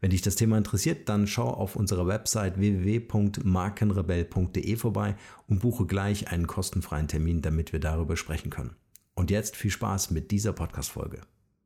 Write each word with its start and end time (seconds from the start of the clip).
Wenn 0.00 0.10
dich 0.10 0.22
das 0.22 0.36
Thema 0.36 0.56
interessiert, 0.56 1.08
dann 1.08 1.26
schau 1.26 1.48
auf 1.48 1.74
unserer 1.74 2.06
Website 2.06 2.56
www.markenrebell.de 2.58 4.76
vorbei 4.76 5.16
und 5.48 5.60
buche 5.60 5.86
gleich 5.86 6.30
einen 6.30 6.46
kostenfreien 6.46 7.08
Termin, 7.08 7.42
damit 7.42 7.72
wir 7.72 7.80
darüber 7.80 8.16
sprechen 8.16 8.50
können. 8.50 8.76
Und 9.14 9.32
jetzt 9.32 9.56
viel 9.56 9.72
Spaß 9.72 10.12
mit 10.12 10.30
dieser 10.30 10.52
Podcast-Folge. 10.52 11.22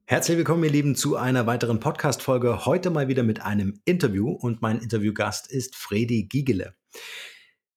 Herzlich 0.06 0.38
willkommen, 0.38 0.64
ihr 0.64 0.70
Lieben, 0.70 0.96
zu 0.96 1.16
einer 1.16 1.46
weiteren 1.46 1.78
Podcast-Folge. 1.78 2.64
Heute 2.64 2.88
mal 2.88 3.08
wieder 3.08 3.22
mit 3.22 3.42
einem 3.42 3.78
Interview 3.84 4.30
und 4.30 4.62
mein 4.62 4.78
Interviewgast 4.78 5.52
ist 5.52 5.76
Fredi 5.76 6.24
Giegele. 6.24 6.74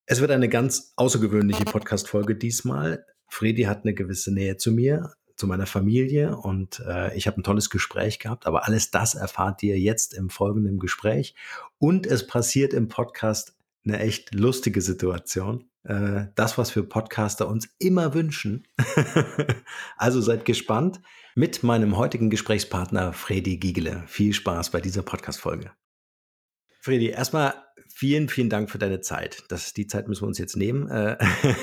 Es 0.05 0.21
wird 0.21 0.31
eine 0.31 0.47
ganz 0.47 0.93
außergewöhnliche 0.95 1.65
Podcast-Folge 1.65 2.37
diesmal. 2.37 3.05
Fredi 3.27 3.63
hat 3.63 3.83
eine 3.83 3.93
gewisse 3.93 4.33
Nähe 4.33 4.55
zu 4.55 4.71
mir, 4.71 5.11
zu 5.35 5.47
meiner 5.47 5.65
Familie 5.65 6.37
und 6.37 6.79
äh, 6.87 7.15
ich 7.15 7.27
habe 7.27 7.39
ein 7.39 7.43
tolles 7.43 7.69
Gespräch 7.69 8.19
gehabt. 8.19 8.47
Aber 8.47 8.65
alles 8.65 8.91
das 8.91 9.15
erfahrt 9.15 9.61
ihr 9.63 9.77
jetzt 9.79 10.13
im 10.13 10.29
folgenden 10.29 10.79
Gespräch. 10.79 11.35
Und 11.77 12.07
es 12.07 12.25
passiert 12.25 12.73
im 12.73 12.87
Podcast 12.87 13.55
eine 13.85 13.99
echt 13.99 14.33
lustige 14.33 14.81
Situation. 14.81 15.69
Äh, 15.83 16.27
das, 16.35 16.57
was 16.57 16.75
wir 16.75 16.83
Podcaster 16.83 17.47
uns 17.47 17.69
immer 17.79 18.13
wünschen. 18.13 18.67
also 19.97 20.21
seid 20.21 20.45
gespannt 20.45 21.01
mit 21.35 21.63
meinem 21.63 21.97
heutigen 21.97 22.29
Gesprächspartner 22.29 23.13
Fredi 23.13 23.57
Giegele. 23.57 24.03
Viel 24.07 24.33
Spaß 24.33 24.71
bei 24.71 24.79
dieser 24.79 25.03
Podcast-Folge. 25.03 25.71
Fredi, 26.79 27.09
erstmal 27.09 27.55
vielen, 27.87 28.29
vielen 28.29 28.49
Dank 28.49 28.69
für 28.69 28.77
deine 28.77 29.01
Zeit. 29.01 29.43
Das, 29.49 29.73
die 29.73 29.87
Zeit 29.87 30.07
müssen 30.07 30.23
wir 30.23 30.27
uns 30.27 30.37
jetzt 30.37 30.55
nehmen. 30.55 30.87
Äh, 30.89 31.17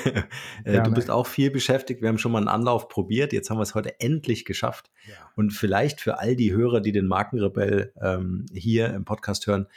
äh 0.65 0.81
du 0.81 0.91
bist 0.91 1.09
auch 1.09 1.27
viel 1.27 1.51
beschäftigt. 1.51 2.01
Wir 2.01 2.09
haben 2.09 2.17
schon 2.17 2.31
mal 2.31 2.39
einen 2.39 2.47
Anlauf 2.47 2.89
probiert. 2.89 3.33
Jetzt 3.33 3.49
haben 3.49 3.57
wir 3.57 3.63
es 3.63 3.75
heute 3.75 3.99
endlich 3.99 4.45
geschafft. 4.45 4.91
Ja. 5.07 5.15
Und 5.35 5.51
vielleicht 5.51 6.01
für 6.01 6.19
all 6.19 6.35
die 6.35 6.53
Hörer, 6.53 6.81
die 6.81 6.91
den 6.91 7.07
Markenrebell 7.07 7.93
ähm, 8.01 8.45
hier 8.51 8.93
im 8.93 9.05
Podcast 9.05 9.47
hören, 9.47 9.67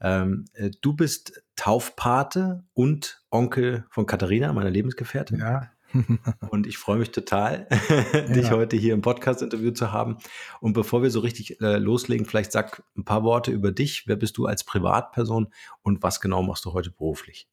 ähm, 0.00 0.46
äh, 0.54 0.70
du 0.80 0.94
bist 0.94 1.42
Taufpate 1.56 2.64
und 2.74 3.22
Onkel 3.30 3.84
von 3.90 4.06
Katharina, 4.06 4.52
meiner 4.52 4.70
Lebensgefährtin. 4.70 5.38
Ja, 5.38 5.71
und 6.50 6.66
ich 6.66 6.78
freue 6.78 6.98
mich 6.98 7.10
total, 7.10 7.66
dich 8.34 8.46
ja. 8.46 8.50
heute 8.50 8.76
hier 8.76 8.94
im 8.94 9.02
Podcast-Interview 9.02 9.72
zu 9.72 9.92
haben. 9.92 10.18
Und 10.60 10.72
bevor 10.72 11.02
wir 11.02 11.10
so 11.10 11.20
richtig 11.20 11.60
äh, 11.60 11.78
loslegen, 11.78 12.26
vielleicht 12.26 12.52
sag 12.52 12.82
ein 12.96 13.04
paar 13.04 13.22
Worte 13.22 13.50
über 13.50 13.72
dich. 13.72 14.04
Wer 14.06 14.16
bist 14.16 14.36
du 14.36 14.46
als 14.46 14.64
Privatperson 14.64 15.52
und 15.82 16.02
was 16.02 16.20
genau 16.20 16.42
machst 16.42 16.64
du 16.64 16.72
heute 16.72 16.90
beruflich? 16.90 17.48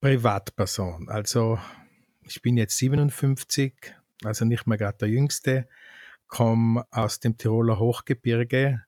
Privatperson. 0.00 1.08
Also 1.08 1.58
ich 2.24 2.42
bin 2.42 2.56
jetzt 2.56 2.76
57, 2.76 3.74
also 4.24 4.44
nicht 4.44 4.66
mehr 4.66 4.78
gerade 4.78 4.98
der 4.98 5.08
Jüngste, 5.08 5.68
komme 6.28 6.84
aus 6.90 7.20
dem 7.20 7.36
Tiroler 7.38 7.78
Hochgebirge 7.78 8.82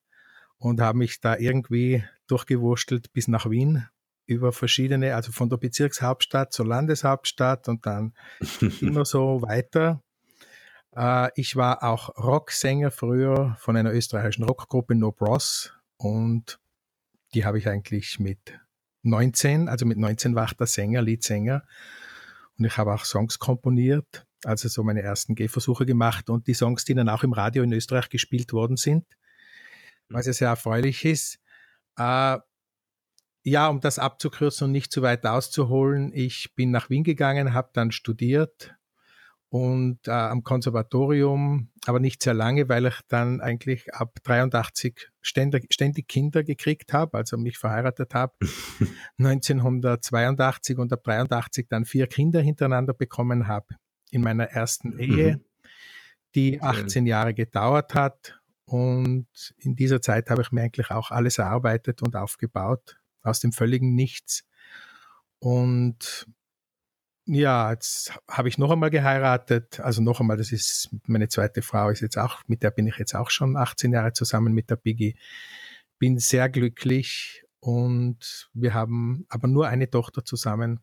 und 0.59 0.81
habe 0.81 0.99
mich 0.99 1.21
da 1.21 1.37
irgendwie 1.37 2.05
durchgewurstelt 2.27 3.13
bis 3.13 3.29
nach 3.29 3.49
Wien 3.49 3.87
über 4.29 4.53
verschiedene, 4.53 5.15
also 5.15 5.33
von 5.33 5.49
der 5.49 5.57
Bezirkshauptstadt 5.57 6.53
zur 6.53 6.67
Landeshauptstadt 6.67 7.67
und 7.67 7.87
dann 7.87 8.15
immer 8.81 9.05
so 9.05 9.41
weiter. 9.43 10.03
Äh, 10.95 11.31
ich 11.35 11.57
war 11.57 11.83
auch 11.83 12.11
Rocksänger 12.17 12.91
früher 12.91 13.57
von 13.59 13.77
einer 13.77 13.93
österreichischen 13.93 14.45
Rockgruppe 14.45 14.95
No 14.95 15.13
Bros 15.13 15.73
und 15.97 16.61
die 17.35 17.47
habe 17.47 17.59
ich 17.59 17.69
eigentlich 17.69 18.21
mit 18.21 18.61
19, 19.03 19.69
also 19.69 19.87
mit 19.87 19.97
19 19.97 20.35
war 20.35 20.45
ich 20.45 20.53
der 20.53 20.67
Sänger, 20.67 21.01
Leadsänger 21.01 21.65
und 22.59 22.67
ich 22.67 22.77
habe 22.77 22.93
auch 22.93 23.07
Songs 23.07 23.39
komponiert, 23.39 24.27
also 24.45 24.69
so 24.69 24.85
meine 24.85 25.01
ersten 25.01 25.37
Gehversuche 25.37 25.87
gemacht 25.87 26.29
und 26.29 26.47
die 26.47 26.55
Songs, 26.55 26.85
die 26.85 26.95
dann 26.95 27.09
auch 27.09 27.23
im 27.23 27.33
Radio 27.33 27.63
in 27.63 27.73
Österreich 27.73 28.11
gespielt 28.11 28.53
worden 28.53 28.77
sind, 28.77 29.07
was 30.11 30.27
ja 30.27 30.35
sehr 30.35 30.49
erfreulich 30.49 31.07
ist. 31.07 31.39
Äh, 31.97 32.39
ja, 33.49 33.69
um 33.69 33.81
das 33.81 33.99
abzukürzen 33.99 34.67
und 34.67 34.73
nicht 34.73 34.93
zu 34.93 35.03
weit 35.03 35.27
auszuholen, 35.27 36.13
ich 36.15 36.55
bin 36.55 36.71
nach 36.71 36.91
Wien 36.91 37.05
gegangen, 37.05 37.55
habe 37.55 37.71
dann 37.73 37.91
studiert 37.91 38.75
und 39.51 40.07
äh, 40.07 40.11
am 40.11 40.45
Konservatorium, 40.45 41.71
aber 41.87 42.01
nicht 42.01 42.23
sehr 42.23 42.35
lange, 42.35 42.69
weil 42.69 42.87
ich 42.87 43.01
dann 43.09 43.41
eigentlich 43.41 43.95
ab 43.95 44.19
83 44.25 45.09
ständig, 45.23 45.73
ständig 45.73 46.07
Kinder 46.07 46.45
gekriegt 46.45 46.93
habe, 46.93 47.17
also 47.17 47.39
mich 47.39 47.57
verheiratet 47.59 48.15
habe. 48.15 48.35
1982 49.19 50.79
und 50.79 50.93
ab 50.93 51.03
83 51.05 51.67
dann 51.69 51.87
vier 51.87 52.07
Kinder 52.07 52.41
hintereinander 52.41 52.93
bekommen 52.93 53.49
habe 53.49 53.77
in 54.11 54.23
meiner 54.23 54.45
ersten 54.45 54.99
Ehe, 54.99 55.37
mhm. 55.37 55.45
die 56.35 56.61
18 56.61 57.07
Jahre 57.07 57.33
gedauert 57.33 57.95
hat. 57.95 58.39
Und 58.67 59.27
in 59.57 59.77
dieser 59.77 60.03
Zeit 60.03 60.29
habe 60.29 60.43
ich 60.43 60.53
mir 60.53 60.63
eigentlich 60.63 60.91
auch 60.91 61.11
alles 61.11 61.39
erarbeitet 61.39 62.03
und 62.03 62.17
aufgebaut, 62.17 62.99
aus 63.29 63.41
dem 63.41 63.53
völligen 63.53 63.95
Nichts. 63.95 64.45
Und 65.39 66.27
ja, 67.31 67.71
jetzt 67.73 68.19
habe 68.27 68.49
ich 68.49 68.57
noch 68.57 68.71
einmal 68.71 68.91
geheiratet. 68.91 69.81
Also 69.81 70.01
noch 70.03 70.21
einmal, 70.21 70.39
das 70.39 70.51
ist 70.51 70.89
meine 71.07 71.29
zweite 71.29 71.61
Frau, 71.61 71.91
ist 71.91 72.01
jetzt 72.01 72.17
auch, 72.17 72.43
mit 72.47 72.63
der 72.63 72.71
bin 72.71 72.87
ich 72.87 72.97
jetzt 72.97 73.15
auch 73.15 73.29
schon 73.29 73.57
18 73.57 73.93
Jahre 73.93 74.15
zusammen 74.15 74.55
mit 74.55 74.71
der 74.71 74.77
Biggie. 74.77 75.17
Bin 75.99 76.19
sehr 76.19 76.49
glücklich 76.49 77.45
und 77.61 78.49
wir 78.55 78.73
haben 78.73 79.27
aber 79.29 79.47
nur 79.47 79.69
eine 79.69 79.91
Tochter 79.91 80.25
zusammen, 80.25 80.81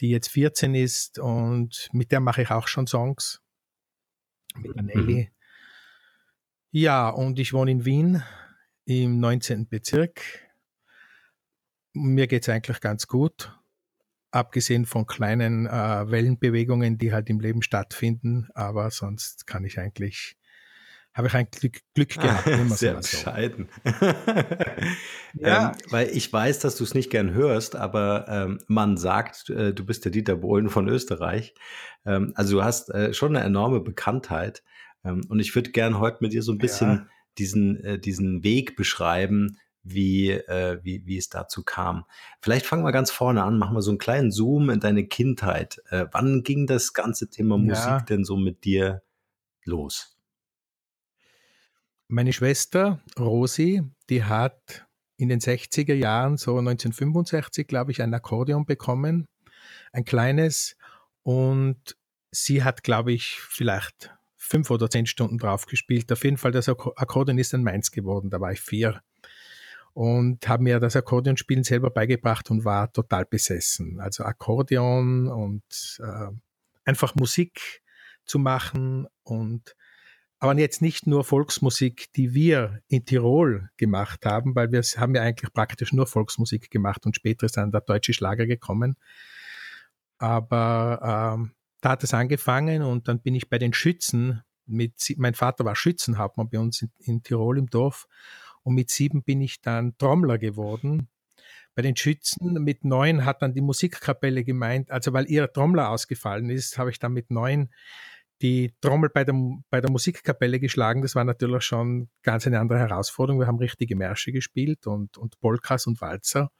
die 0.00 0.10
jetzt 0.10 0.28
14 0.28 0.74
ist 0.74 1.18
und 1.20 1.90
mit 1.92 2.10
der 2.10 2.20
mache 2.20 2.42
ich 2.42 2.50
auch 2.50 2.66
schon 2.66 2.88
Songs. 2.88 3.40
Mit 4.56 4.74
der 4.74 4.82
Nelly. 4.82 5.30
Mhm. 5.30 5.36
Ja, 6.72 7.08
und 7.08 7.38
ich 7.38 7.52
wohne 7.52 7.70
in 7.70 7.84
Wien 7.84 8.22
im 8.84 9.20
19. 9.20 9.68
Bezirk 9.68 10.45
mir 11.96 12.26
geht's 12.26 12.48
eigentlich 12.48 12.80
ganz 12.80 13.06
gut, 13.06 13.58
abgesehen 14.30 14.86
von 14.86 15.06
kleinen 15.06 15.66
äh, 15.66 16.10
Wellenbewegungen, 16.10 16.98
die 16.98 17.12
halt 17.12 17.28
im 17.30 17.40
Leben 17.40 17.62
stattfinden, 17.62 18.48
aber 18.54 18.90
sonst 18.90 19.46
kann 19.46 19.64
ich 19.64 19.78
eigentlich 19.78 20.36
habe 21.16 21.28
ich 21.28 21.34
ein 21.34 21.48
Glück, 21.50 21.78
Glück 21.94 22.10
gehabt. 22.10 22.46
Ah, 22.46 22.64
sehr 22.74 22.94
bescheiden. 22.94 23.68
ja. 25.32 25.70
Ähm, 25.70 25.76
weil 25.88 26.08
ich 26.10 26.30
weiß, 26.30 26.58
dass 26.58 26.76
du 26.76 26.84
es 26.84 26.92
nicht 26.92 27.08
gern 27.08 27.32
hörst, 27.32 27.74
aber 27.74 28.26
ähm, 28.28 28.58
man 28.66 28.98
sagt, 28.98 29.48
äh, 29.48 29.72
du 29.72 29.86
bist 29.86 30.04
der 30.04 30.12
Dieter 30.12 30.36
Bohlen 30.36 30.68
von 30.68 30.88
Österreich. 30.88 31.54
Ähm, 32.04 32.32
also 32.34 32.58
du 32.58 32.64
hast 32.64 32.90
äh, 32.90 33.14
schon 33.14 33.34
eine 33.34 33.46
enorme 33.46 33.80
Bekanntheit. 33.80 34.62
Ähm, 35.04 35.22
und 35.30 35.40
ich 35.40 35.54
würde 35.54 35.70
gern 35.70 35.98
heute 35.98 36.18
mit 36.20 36.34
dir 36.34 36.42
so 36.42 36.52
ein 36.52 36.58
bisschen 36.58 36.90
ja. 36.90 37.06
diesen, 37.38 37.82
äh, 37.82 37.98
diesen 37.98 38.44
Weg 38.44 38.76
beschreiben, 38.76 39.56
wie, 39.88 40.30
äh, 40.30 40.80
wie, 40.82 41.06
wie 41.06 41.16
es 41.16 41.28
dazu 41.28 41.62
kam. 41.62 42.04
Vielleicht 42.40 42.66
fangen 42.66 42.84
wir 42.84 42.92
ganz 42.92 43.10
vorne 43.10 43.42
an, 43.42 43.58
machen 43.58 43.76
wir 43.76 43.82
so 43.82 43.90
einen 43.90 43.98
kleinen 43.98 44.30
Zoom 44.30 44.70
in 44.70 44.80
deine 44.80 45.06
Kindheit. 45.06 45.82
Äh, 45.90 46.06
wann 46.12 46.42
ging 46.42 46.66
das 46.66 46.92
ganze 46.92 47.28
Thema 47.28 47.56
Musik 47.56 47.84
ja. 47.84 48.00
denn 48.00 48.24
so 48.24 48.36
mit 48.36 48.64
dir 48.64 49.02
los? 49.64 50.16
Meine 52.08 52.32
Schwester 52.32 53.00
Rosi, 53.18 53.82
die 54.10 54.24
hat 54.24 54.86
in 55.16 55.28
den 55.28 55.40
60er 55.40 55.94
Jahren, 55.94 56.36
so 56.36 56.58
1965, 56.58 57.66
glaube 57.66 57.90
ich, 57.90 58.02
ein 58.02 58.12
Akkordeon 58.12 58.66
bekommen, 58.66 59.26
ein 59.92 60.04
kleines. 60.04 60.76
Und 61.22 61.96
sie 62.30 62.62
hat, 62.62 62.82
glaube 62.84 63.12
ich, 63.12 63.40
vielleicht 63.40 64.14
fünf 64.36 64.70
oder 64.70 64.88
zehn 64.88 65.06
Stunden 65.06 65.38
drauf 65.38 65.66
gespielt. 65.66 66.12
Auf 66.12 66.22
jeden 66.22 66.36
Fall, 66.36 66.52
das 66.52 66.68
Akkordeon 66.68 67.38
ist 67.38 67.52
dann 67.52 67.64
meins 67.64 67.90
geworden, 67.90 68.30
da 68.30 68.40
war 68.40 68.52
ich 68.52 68.60
vier. 68.60 69.02
Und 69.96 70.46
habe 70.46 70.62
mir 70.62 70.78
das 70.78 70.94
Akkordeonspielen 70.94 71.64
selber 71.64 71.88
beigebracht 71.88 72.50
und 72.50 72.66
war 72.66 72.92
total 72.92 73.24
besessen. 73.24 73.98
Also 73.98 74.24
Akkordeon 74.24 75.26
und 75.26 75.64
äh, 76.00 76.28
einfach 76.84 77.14
Musik 77.14 77.82
zu 78.26 78.38
machen 78.38 79.06
und 79.22 79.74
aber 80.38 80.58
jetzt 80.58 80.82
nicht 80.82 81.06
nur 81.06 81.24
Volksmusik, 81.24 82.12
die 82.12 82.34
wir 82.34 82.82
in 82.88 83.06
Tirol 83.06 83.70
gemacht 83.78 84.26
haben, 84.26 84.54
weil 84.54 84.70
wir 84.70 84.82
haben 84.82 85.14
ja 85.14 85.22
eigentlich 85.22 85.50
praktisch 85.54 85.94
nur 85.94 86.06
Volksmusik 86.06 86.70
gemacht 86.70 87.06
und 87.06 87.16
später 87.16 87.46
ist 87.46 87.56
dann 87.56 87.72
der 87.72 87.80
deutsche 87.80 88.12
Schlager 88.12 88.46
gekommen. 88.46 88.96
Aber 90.18 91.36
ähm, 91.38 91.52
da 91.80 91.88
hat 91.88 92.04
es 92.04 92.12
angefangen 92.12 92.82
und 92.82 93.08
dann 93.08 93.22
bin 93.22 93.34
ich 93.34 93.48
bei 93.48 93.56
den 93.56 93.72
Schützen 93.72 94.42
mit, 94.66 95.14
mein 95.16 95.32
Vater 95.32 95.64
war 95.64 95.74
Schützenhauptmann 95.74 96.50
bei 96.50 96.58
uns 96.58 96.82
in, 96.82 96.90
in 96.98 97.22
Tirol 97.22 97.56
im 97.56 97.70
Dorf 97.70 98.06
und 98.66 98.74
mit 98.74 98.90
sieben 98.90 99.22
bin 99.22 99.40
ich 99.40 99.60
dann 99.60 99.96
Trommler 99.96 100.38
geworden. 100.38 101.08
Bei 101.76 101.82
den 101.82 101.94
Schützen 101.94 102.54
mit 102.64 102.84
neun 102.84 103.24
hat 103.24 103.40
dann 103.40 103.54
die 103.54 103.60
Musikkapelle 103.60 104.42
gemeint, 104.42 104.90
also 104.90 105.12
weil 105.12 105.30
ihr 105.30 105.52
Trommler 105.52 105.90
ausgefallen 105.90 106.50
ist, 106.50 106.76
habe 106.76 106.90
ich 106.90 106.98
dann 106.98 107.12
mit 107.12 107.30
neun 107.30 107.68
die 108.42 108.74
Trommel 108.80 109.08
bei 109.08 109.22
der, 109.22 109.34
bei 109.70 109.80
der 109.80 109.90
Musikkapelle 109.90 110.58
geschlagen. 110.58 111.02
Das 111.02 111.14
war 111.14 111.22
natürlich 111.22 111.62
schon 111.62 112.08
ganz 112.24 112.44
eine 112.48 112.58
andere 112.58 112.80
Herausforderung. 112.80 113.38
Wir 113.38 113.46
haben 113.46 113.58
richtige 113.58 113.94
Märsche 113.94 114.32
gespielt 114.32 114.88
und, 114.88 115.16
und 115.16 115.38
Polkas 115.38 115.86
und 115.86 116.00
Walzer. 116.00 116.50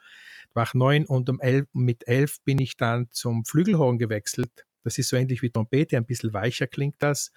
War 0.55 0.69
neun 0.75 1.07
und 1.07 1.29
um 1.29 1.41
elf, 1.41 1.67
mit 1.73 2.07
elf 2.07 2.41
bin 2.45 2.61
ich 2.61 2.77
dann 2.77 3.09
zum 3.11 3.45
Flügelhorn 3.45 3.99
gewechselt. 3.99 4.65
Das 4.85 4.97
ist 4.97 5.09
so 5.09 5.17
ähnlich 5.17 5.43
wie 5.43 5.51
Trompete, 5.51 5.97
ein 5.97 6.07
bisschen 6.07 6.33
weicher 6.33 6.69
klingt 6.69 6.97
das. 7.01 7.33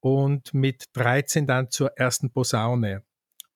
Und 0.00 0.54
mit 0.54 0.86
13 0.94 1.46
dann 1.46 1.70
zur 1.70 1.92
ersten 1.98 2.30
Posaune. 2.30 3.02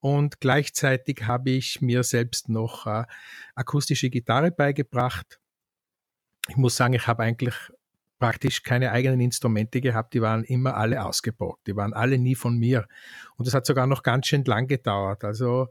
Und 0.00 0.40
gleichzeitig 0.40 1.24
habe 1.24 1.50
ich 1.50 1.80
mir 1.80 2.02
selbst 2.02 2.48
noch 2.48 2.86
äh, 2.86 3.04
akustische 3.54 4.10
Gitarre 4.10 4.50
beigebracht. 4.50 5.40
Ich 6.48 6.56
muss 6.56 6.76
sagen, 6.76 6.94
ich 6.94 7.06
habe 7.06 7.22
eigentlich 7.22 7.54
praktisch 8.18 8.62
keine 8.62 8.92
eigenen 8.92 9.20
Instrumente 9.20 9.80
gehabt, 9.80 10.14
die 10.14 10.22
waren 10.22 10.44
immer 10.44 10.76
alle 10.76 11.04
ausgeborgt, 11.04 11.66
die 11.66 11.76
waren 11.76 11.92
alle 11.92 12.18
nie 12.18 12.34
von 12.34 12.56
mir. 12.56 12.86
Und 13.36 13.46
das 13.46 13.54
hat 13.54 13.66
sogar 13.66 13.86
noch 13.86 14.02
ganz 14.02 14.26
schön 14.26 14.44
lang 14.44 14.68
gedauert. 14.68 15.24
Also 15.24 15.68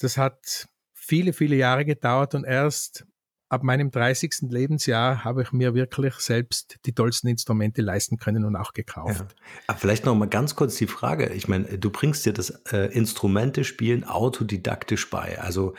das 0.00 0.16
hat 0.16 0.68
viele, 0.94 1.32
viele 1.32 1.56
Jahre 1.56 1.84
gedauert 1.84 2.34
und 2.34 2.44
erst 2.44 3.06
ab 3.48 3.62
meinem 3.62 3.90
30. 3.90 4.50
Lebensjahr 4.50 5.24
habe 5.24 5.42
ich 5.42 5.52
mir 5.52 5.74
wirklich 5.74 6.14
selbst 6.16 6.78
die 6.84 6.92
tollsten 6.92 7.28
Instrumente 7.28 7.80
leisten 7.80 8.18
können 8.18 8.44
und 8.44 8.56
auch 8.56 8.72
gekauft. 8.72 9.20
Ja. 9.20 9.62
Aber 9.68 9.78
vielleicht 9.78 10.04
noch 10.04 10.14
mal 10.14 10.28
ganz 10.28 10.54
kurz 10.54 10.76
die 10.76 10.86
Frage. 10.86 11.28
Ich 11.32 11.48
meine, 11.48 11.78
du 11.78 11.90
bringst 11.90 12.26
dir 12.26 12.32
das 12.32 12.50
äh, 12.72 12.92
Instrumente 12.92 13.64
spielen 13.64 14.04
autodidaktisch 14.04 15.08
bei. 15.10 15.40
Also 15.40 15.74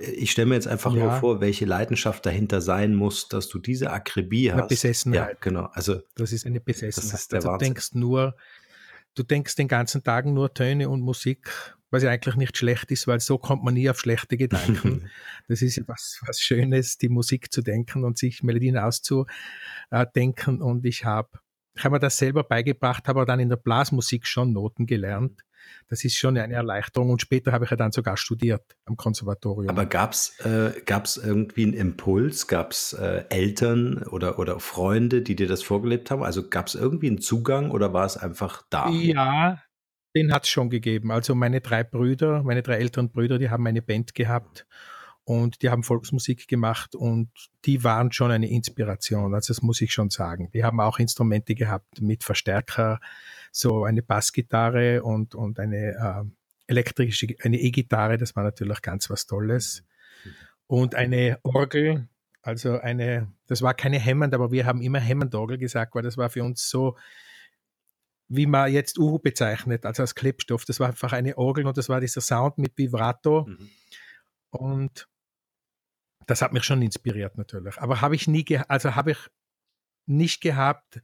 ich 0.00 0.32
stelle 0.32 0.46
mir 0.46 0.54
jetzt 0.54 0.68
einfach 0.68 0.92
ja. 0.94 1.04
nur 1.04 1.12
vor, 1.12 1.40
welche 1.40 1.64
Leidenschaft 1.64 2.26
dahinter 2.26 2.60
sein 2.60 2.94
muss, 2.94 3.28
dass 3.28 3.48
du 3.48 3.58
diese 3.58 3.90
Akribie 3.90 4.50
hast. 4.52 4.58
Eine 4.58 4.68
Besessenheit. 4.68 5.28
Ja, 5.30 5.36
genau. 5.40 5.68
Also 5.72 6.00
das 6.16 6.32
ist 6.32 6.44
eine 6.44 6.60
Besessenheit. 6.60 7.12
Das 7.12 7.20
ist 7.20 7.32
der 7.32 7.38
also, 7.38 7.52
du 7.52 7.58
denkst 7.58 7.94
nur, 7.94 8.36
du 9.14 9.22
denkst 9.22 9.54
den 9.56 9.68
ganzen 9.68 10.02
Tag 10.02 10.26
nur 10.26 10.52
Töne 10.52 10.90
und 10.90 11.00
Musik 11.00 11.50
was 11.94 12.02
ja 12.02 12.10
eigentlich 12.10 12.36
nicht 12.36 12.58
schlecht 12.58 12.90
ist, 12.90 13.06
weil 13.06 13.20
so 13.20 13.38
kommt 13.38 13.64
man 13.64 13.74
nie 13.74 13.88
auf 13.88 13.98
schlechte 13.98 14.36
Gedanken. 14.36 15.10
das 15.48 15.62
ist 15.62 15.76
ja 15.76 15.84
was, 15.86 16.20
was 16.26 16.40
Schönes, 16.40 16.98
die 16.98 17.08
Musik 17.08 17.52
zu 17.52 17.62
denken 17.62 18.04
und 18.04 18.18
sich 18.18 18.42
Melodien 18.42 18.76
auszudenken. 18.76 20.60
Und 20.60 20.84
ich 20.84 21.04
habe 21.04 21.38
ich 21.76 21.84
habe 21.84 21.94
mir 21.94 22.00
das 22.00 22.18
selber 22.18 22.44
beigebracht, 22.44 23.08
habe 23.08 23.26
dann 23.26 23.40
in 23.40 23.48
der 23.48 23.56
Blasmusik 23.56 24.26
schon 24.26 24.52
Noten 24.52 24.86
gelernt. 24.86 25.42
Das 25.88 26.04
ist 26.04 26.16
schon 26.16 26.36
eine 26.36 26.54
Erleichterung 26.54 27.10
und 27.10 27.22
später 27.22 27.52
habe 27.52 27.64
ich 27.64 27.70
ja 27.70 27.76
dann 27.76 27.90
sogar 27.90 28.16
studiert 28.16 28.76
am 28.84 28.96
Konservatorium. 28.96 29.70
Aber 29.70 29.86
gab 29.86 30.12
es 30.12 30.38
äh, 30.40 30.72
gab's 30.84 31.16
irgendwie 31.16 31.64
einen 31.64 31.72
Impuls? 31.72 32.46
Gab 32.46 32.72
es 32.72 32.92
äh, 32.92 33.24
Eltern 33.30 34.02
oder, 34.04 34.38
oder 34.38 34.60
Freunde, 34.60 35.22
die 35.22 35.34
dir 35.34 35.48
das 35.48 35.62
vorgelebt 35.62 36.10
haben? 36.10 36.22
Also 36.22 36.48
gab 36.48 36.66
es 36.66 36.74
irgendwie 36.74 37.08
einen 37.08 37.20
Zugang 37.20 37.70
oder 37.70 37.92
war 37.92 38.04
es 38.04 38.16
einfach 38.16 38.62
da? 38.68 38.90
Ja, 38.90 39.62
den 40.14 40.32
hat 40.32 40.44
es 40.44 40.50
schon 40.50 40.70
gegeben. 40.70 41.10
Also 41.10 41.34
meine 41.34 41.60
drei 41.60 41.82
Brüder, 41.82 42.42
meine 42.42 42.62
drei 42.62 42.76
älteren 42.76 43.10
Brüder, 43.10 43.38
die 43.38 43.50
haben 43.50 43.66
eine 43.66 43.82
Band 43.82 44.14
gehabt 44.14 44.66
und 45.24 45.62
die 45.62 45.70
haben 45.70 45.82
Volksmusik 45.82 46.46
gemacht 46.48 46.94
und 46.94 47.30
die 47.64 47.82
waren 47.82 48.12
schon 48.12 48.30
eine 48.30 48.48
Inspiration. 48.48 49.34
Also 49.34 49.52
das 49.52 49.62
muss 49.62 49.80
ich 49.80 49.92
schon 49.92 50.10
sagen. 50.10 50.50
Die 50.52 50.62
haben 50.62 50.80
auch 50.80 50.98
Instrumente 50.98 51.54
gehabt 51.54 52.00
mit 52.00 52.22
Verstärker, 52.22 53.00
so 53.50 53.84
eine 53.84 54.02
Bassgitarre 54.02 55.02
und, 55.02 55.34
und 55.34 55.58
eine 55.58 55.92
äh, 55.92 56.24
elektrische, 56.66 57.28
eine 57.42 57.58
E-Gitarre. 57.58 58.18
Das 58.18 58.36
war 58.36 58.44
natürlich 58.44 58.82
ganz 58.82 59.10
was 59.10 59.26
Tolles. 59.26 59.84
Und 60.66 60.94
eine 60.94 61.38
Orgel, 61.42 62.08
also 62.42 62.78
eine, 62.78 63.32
das 63.46 63.62
war 63.62 63.74
keine 63.74 64.04
Hammond, 64.04 64.34
aber 64.34 64.52
wir 64.52 64.66
haben 64.66 64.82
immer 64.82 65.00
Hammond-Orgel 65.00 65.58
gesagt, 65.58 65.94
weil 65.94 66.02
das 66.02 66.16
war 66.16 66.30
für 66.30 66.44
uns 66.44 66.68
so 66.68 66.96
wie 68.36 68.46
man 68.46 68.72
jetzt 68.72 68.98
Uhu 68.98 69.18
bezeichnet, 69.18 69.86
also 69.86 70.02
als 70.02 70.14
Klebstoff. 70.14 70.64
Das 70.64 70.80
war 70.80 70.88
einfach 70.88 71.12
eine 71.12 71.36
Orgel 71.38 71.66
und 71.66 71.76
das 71.76 71.88
war 71.88 72.00
dieser 72.00 72.20
Sound 72.20 72.58
mit 72.58 72.76
Vibrato. 72.76 73.46
Mhm. 73.46 73.70
Und 74.50 75.08
das 76.26 76.42
hat 76.42 76.52
mich 76.52 76.64
schon 76.64 76.82
inspiriert 76.82 77.36
natürlich. 77.36 77.78
Aber 77.78 78.00
habe 78.00 78.14
ich 78.14 78.26
nie, 78.26 78.44
also 78.68 78.94
habe 78.94 79.12
ich 79.12 79.18
nicht 80.06 80.40
gehabt. 80.40 81.00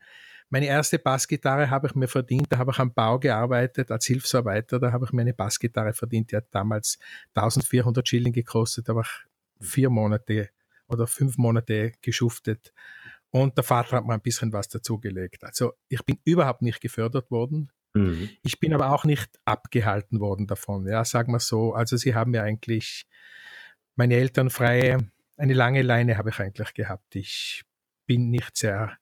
Meine 0.49 0.67
erste 0.67 0.99
Bassgitarre 0.99 1.71
habe 1.71 1.87
ich 1.87 1.95
mir 1.95 2.09
verdient, 2.09 2.47
da 2.51 2.59
habe 2.59 2.73
ich 2.73 2.79
am 2.79 2.93
Bau 2.93 3.19
gearbeitet 3.19 3.91
als 3.91 4.07
Hilfsarbeiter, 4.07 4.81
da 4.81 4.91
habe 4.91 5.05
ich 5.05 5.13
mir 5.13 5.23
eine 5.23 5.33
Bassgitarre 5.33 5.93
verdient, 5.93 6.33
die 6.33 6.37
hat 6.37 6.49
damals 6.51 6.99
1400 7.35 8.07
Schilling 8.09 8.33
gekostet, 8.33 8.89
da 8.89 8.95
habe 8.95 9.03
ich 9.03 9.67
vier 9.69 9.91
Monate 9.91 10.51
oder 10.89 11.07
fünf 11.07 11.39
Monate 11.39 11.93
geschuftet 12.03 12.73
und 13.31 13.57
der 13.57 13.65
Vater 13.65 13.97
hat 13.97 14.05
mir 14.05 14.15
ein 14.15 14.21
bisschen 14.21 14.53
was 14.53 14.69
dazugelegt. 14.69 15.45
Also 15.45 15.73
ich 15.89 16.05
bin 16.05 16.19
überhaupt 16.25 16.63
nicht 16.63 16.81
gefördert 16.81 17.31
worden. 17.31 17.71
Mhm. 17.95 18.31
Ich 18.43 18.61
bin 18.61 18.75
aber 18.75 18.93
auch 18.93 19.05
nicht 19.05 19.41
abgehalten 19.45 20.21
worden 20.21 20.47
davon. 20.47 20.87
Ja, 20.87 21.05
sagen 21.05 21.33
wir 21.33 21.41
so. 21.41 21.75
Also 21.75 21.97
sie 21.97 22.15
haben 22.15 22.33
mir 22.33 22.43
eigentlich 22.43 23.07
meine 23.97 24.17
Eltern 24.17 24.51
freie, 24.51 24.99
eine 25.37 25.55
lange 25.55 25.83
Leine 25.83 26.19
habe 26.19 26.31
ich 26.31 26.39
eigentlich 26.41 26.75
gehabt. 26.75 27.15
Ich 27.17 27.65
bin 28.07 28.31
nicht 28.31 28.57
sehr 28.57 28.97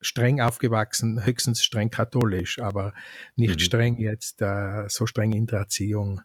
streng 0.00 0.40
aufgewachsen, 0.40 1.24
höchstens 1.24 1.62
streng 1.62 1.90
katholisch, 1.90 2.58
aber 2.58 2.92
nicht 3.36 3.56
mhm. 3.56 3.60
streng 3.60 3.98
jetzt, 3.98 4.42
äh, 4.42 4.88
so 4.88 5.06
streng 5.06 5.32
in 5.32 5.46
der 5.46 5.60
Erziehung. 5.60 6.20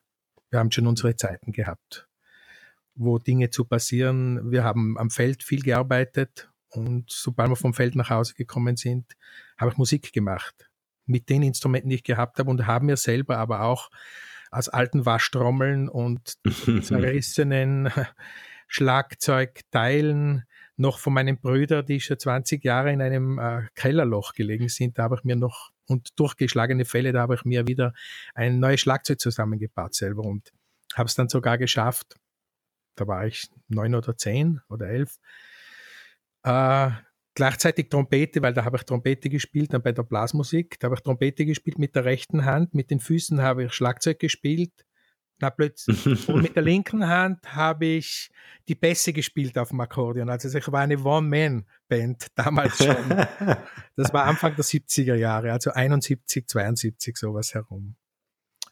Wir 0.49 0.59
haben 0.59 0.71
schon 0.71 0.87
unsere 0.87 1.15
Zeiten 1.15 1.51
gehabt, 1.51 2.07
wo 2.95 3.19
Dinge 3.19 3.49
zu 3.49 3.65
passieren. 3.65 4.51
Wir 4.51 4.63
haben 4.63 4.97
am 4.97 5.09
Feld 5.09 5.43
viel 5.43 5.61
gearbeitet 5.61 6.48
und 6.71 7.09
sobald 7.09 7.49
wir 7.49 7.55
vom 7.55 7.73
Feld 7.73 7.95
nach 7.95 8.09
Hause 8.09 8.33
gekommen 8.33 8.75
sind, 8.75 9.15
habe 9.57 9.71
ich 9.71 9.77
Musik 9.77 10.13
gemacht. 10.13 10.69
Mit 11.05 11.29
den 11.29 11.41
Instrumenten, 11.41 11.89
die 11.89 11.95
ich 11.95 12.03
gehabt 12.03 12.37
habe 12.39 12.49
und 12.49 12.67
habe 12.67 12.85
mir 12.85 12.97
selber 12.97 13.37
aber 13.37 13.61
auch 13.61 13.89
aus 14.51 14.69
alten 14.69 15.05
Waschtrommeln 15.05 15.89
und 15.89 16.37
zerrissenen 16.83 17.91
Schlagzeugteilen 18.67 20.45
noch 20.77 20.99
von 20.99 21.13
meinen 21.13 21.39
Brüdern, 21.39 21.85
die 21.85 21.99
schon 21.99 22.19
20 22.19 22.63
Jahre 22.63 22.93
in 22.93 23.01
einem 23.01 23.37
äh, 23.37 23.63
Kellerloch 23.75 24.33
gelegen 24.33 24.69
sind, 24.69 24.97
da 24.97 25.03
habe 25.03 25.15
ich 25.15 25.23
mir 25.23 25.35
noch 25.35 25.71
und 25.87 26.17
durchgeschlagene 26.19 26.85
Fälle, 26.85 27.11
da 27.11 27.21
habe 27.21 27.35
ich 27.35 27.43
mir 27.45 27.67
wieder 27.67 27.93
ein 28.33 28.59
neues 28.59 28.79
Schlagzeug 28.79 29.19
zusammengebaut 29.19 29.95
selber 29.95 30.23
und 30.23 30.53
habe 30.93 31.07
es 31.07 31.15
dann 31.15 31.29
sogar 31.29 31.57
geschafft. 31.57 32.15
Da 32.95 33.07
war 33.07 33.25
ich 33.25 33.49
neun 33.67 33.95
oder 33.95 34.15
zehn 34.15 34.61
oder 34.69 34.87
elf, 34.87 35.19
äh, 36.43 36.89
gleichzeitig 37.33 37.89
Trompete, 37.89 38.41
weil 38.41 38.53
da 38.53 38.65
habe 38.65 38.77
ich 38.77 38.83
Trompete 38.83 39.29
gespielt, 39.29 39.73
dann 39.73 39.81
bei 39.81 39.91
der 39.91 40.03
Blasmusik, 40.03 40.79
da 40.79 40.85
habe 40.85 40.95
ich 40.95 41.01
Trompete 41.01 41.45
gespielt 41.45 41.79
mit 41.79 41.95
der 41.95 42.05
rechten 42.05 42.45
Hand, 42.45 42.73
mit 42.73 42.91
den 42.91 42.99
Füßen 42.99 43.41
habe 43.41 43.65
ich 43.65 43.73
Schlagzeug 43.73 44.19
gespielt. 44.19 44.85
Na, 45.41 45.49
plötzlich. 45.49 46.05
Und 46.29 46.41
mit 46.41 46.55
der 46.55 46.63
linken 46.63 47.07
Hand 47.07 47.55
habe 47.55 47.85
ich 47.85 48.29
die 48.67 48.75
Bässe 48.75 49.13
gespielt 49.13 49.57
auf 49.57 49.69
dem 49.69 49.79
Akkordeon. 49.79 50.29
Also 50.29 50.55
ich 50.57 50.69
war 50.69 50.81
eine 50.81 50.99
One-Man-Band 50.99 52.27
damals 52.35 52.77
schon. 52.77 52.95
das 53.95 54.13
war 54.13 54.25
Anfang 54.25 54.55
der 54.55 54.65
70er 54.65 55.15
Jahre, 55.15 55.53
also 55.53 55.71
71, 55.71 56.45
72 56.45 57.15
sowas 57.15 57.53
herum. 57.53 57.95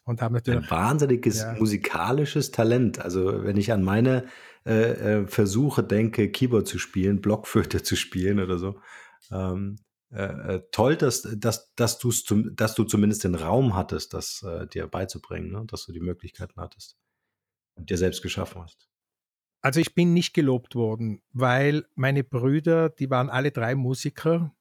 Und 0.08 0.22
haben 0.22 0.32
natürlich 0.32 0.64
ein 0.64 0.70
wahnsinniges 0.70 1.42
ja. 1.42 1.52
musikalisches 1.52 2.50
Talent. 2.50 2.98
Also 2.98 3.44
wenn 3.44 3.58
ich 3.58 3.72
an 3.72 3.82
meine 3.82 4.24
äh, 4.64 5.20
äh, 5.20 5.26
Versuche 5.26 5.84
denke, 5.84 6.30
Keyboard 6.30 6.66
zu 6.66 6.78
spielen, 6.78 7.20
Blockflöte 7.20 7.82
zu 7.82 7.94
spielen 7.94 8.40
oder 8.40 8.58
so. 8.58 8.80
Ähm, 9.30 9.76
äh, 10.10 10.22
äh 10.22 10.62
toll, 10.72 10.96
dass, 10.96 11.28
dass, 11.36 11.74
dass, 11.74 11.98
du's 11.98 12.24
zum, 12.24 12.56
dass 12.56 12.74
du 12.74 12.84
zumindest 12.84 13.24
den 13.24 13.34
Raum 13.34 13.76
hattest, 13.76 14.14
das 14.14 14.42
äh, 14.42 14.66
dir 14.66 14.86
beizubringen, 14.86 15.52
ne? 15.52 15.64
dass 15.66 15.84
du 15.84 15.92
die 15.92 16.00
Möglichkeiten 16.00 16.58
hattest 16.58 16.96
und 17.74 17.90
dir 17.90 17.98
selbst 17.98 18.22
geschaffen 18.22 18.62
hast. 18.62 18.88
Also 19.60 19.80
ich 19.80 19.94
bin 19.94 20.14
nicht 20.14 20.32
gelobt 20.32 20.74
worden, 20.74 21.20
weil 21.34 21.84
meine 21.96 22.24
Brüder, 22.24 22.88
die 22.88 23.10
waren 23.10 23.28
alle 23.28 23.50
drei 23.50 23.74
Musiker, 23.74 24.54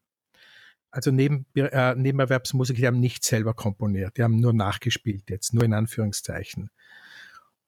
also 0.91 1.11
neben, 1.11 1.45
äh, 1.55 1.95
Nebenerwerbsmusiker, 1.95 2.79
die 2.79 2.87
haben 2.87 2.99
nicht 2.99 3.23
selber 3.23 3.53
komponiert, 3.53 4.17
die 4.17 4.23
haben 4.23 4.37
nur 4.37 4.53
nachgespielt 4.53 5.29
jetzt, 5.29 5.53
nur 5.53 5.63
in 5.63 5.73
Anführungszeichen. 5.73 6.69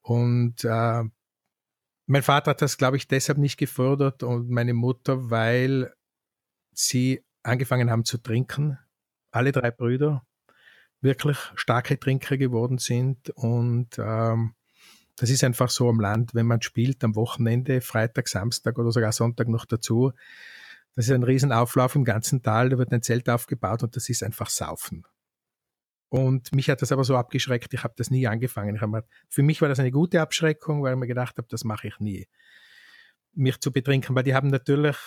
Und 0.01 0.63
äh, 0.63 1.03
mein 2.05 2.23
Vater 2.23 2.51
hat 2.51 2.61
das, 2.61 2.77
glaube 2.77 2.97
ich, 2.97 3.07
deshalb 3.07 3.37
nicht 3.37 3.57
gefördert 3.57 4.23
und 4.23 4.49
meine 4.49 4.73
Mutter, 4.73 5.29
weil 5.29 5.93
sie 6.73 7.23
angefangen 7.43 7.91
haben 7.91 8.05
zu 8.05 8.17
trinken. 8.17 8.79
Alle 9.31 9.51
drei 9.51 9.69
Brüder 9.69 10.25
wirklich 11.01 11.37
starke 11.55 11.99
Trinker 11.99 12.37
geworden 12.37 12.77
sind 12.77 13.29
und 13.31 13.97
ähm, 13.99 14.55
das 15.15 15.29
ist 15.29 15.43
einfach 15.43 15.69
so 15.69 15.89
am 15.89 15.99
Land, 15.99 16.33
wenn 16.33 16.45
man 16.45 16.61
spielt 16.61 17.03
am 17.03 17.15
Wochenende, 17.15 17.81
Freitag, 17.81 18.27
Samstag 18.27 18.77
oder 18.77 18.91
sogar 18.91 19.11
Sonntag 19.11 19.49
noch 19.49 19.65
dazu. 19.65 20.13
Das 20.99 21.07
ist 21.07 21.13
ein 21.13 21.23
Riesenauflauf 21.23 21.95
im 21.95 22.03
ganzen 22.03 22.43
Tal, 22.43 22.67
da 22.67 22.77
wird 22.77 22.91
ein 22.91 23.01
Zelt 23.01 23.29
aufgebaut 23.29 23.83
und 23.83 23.95
das 23.95 24.09
ist 24.09 24.21
einfach 24.21 24.49
Saufen. 24.49 25.05
Und 26.09 26.53
mich 26.53 26.69
hat 26.69 26.81
das 26.81 26.91
aber 26.91 27.05
so 27.05 27.15
abgeschreckt, 27.15 27.73
ich 27.73 27.85
habe 27.85 27.93
das 27.95 28.11
nie 28.11 28.27
angefangen. 28.27 28.75
Ich 28.75 28.81
mal, 28.81 29.05
für 29.29 29.41
mich 29.41 29.61
war 29.61 29.69
das 29.69 29.79
eine 29.79 29.91
gute 29.91 30.19
Abschreckung, 30.19 30.83
weil 30.83 30.95
ich 30.95 30.99
mir 30.99 31.07
gedacht 31.07 31.37
habe, 31.37 31.47
das 31.49 31.63
mache 31.63 31.87
ich 31.87 31.99
nie. 32.01 32.27
Mich 33.31 33.61
zu 33.61 33.71
betrinken, 33.71 34.13
weil 34.13 34.23
die 34.23 34.33
haben 34.35 34.49
natürlich, 34.49 34.97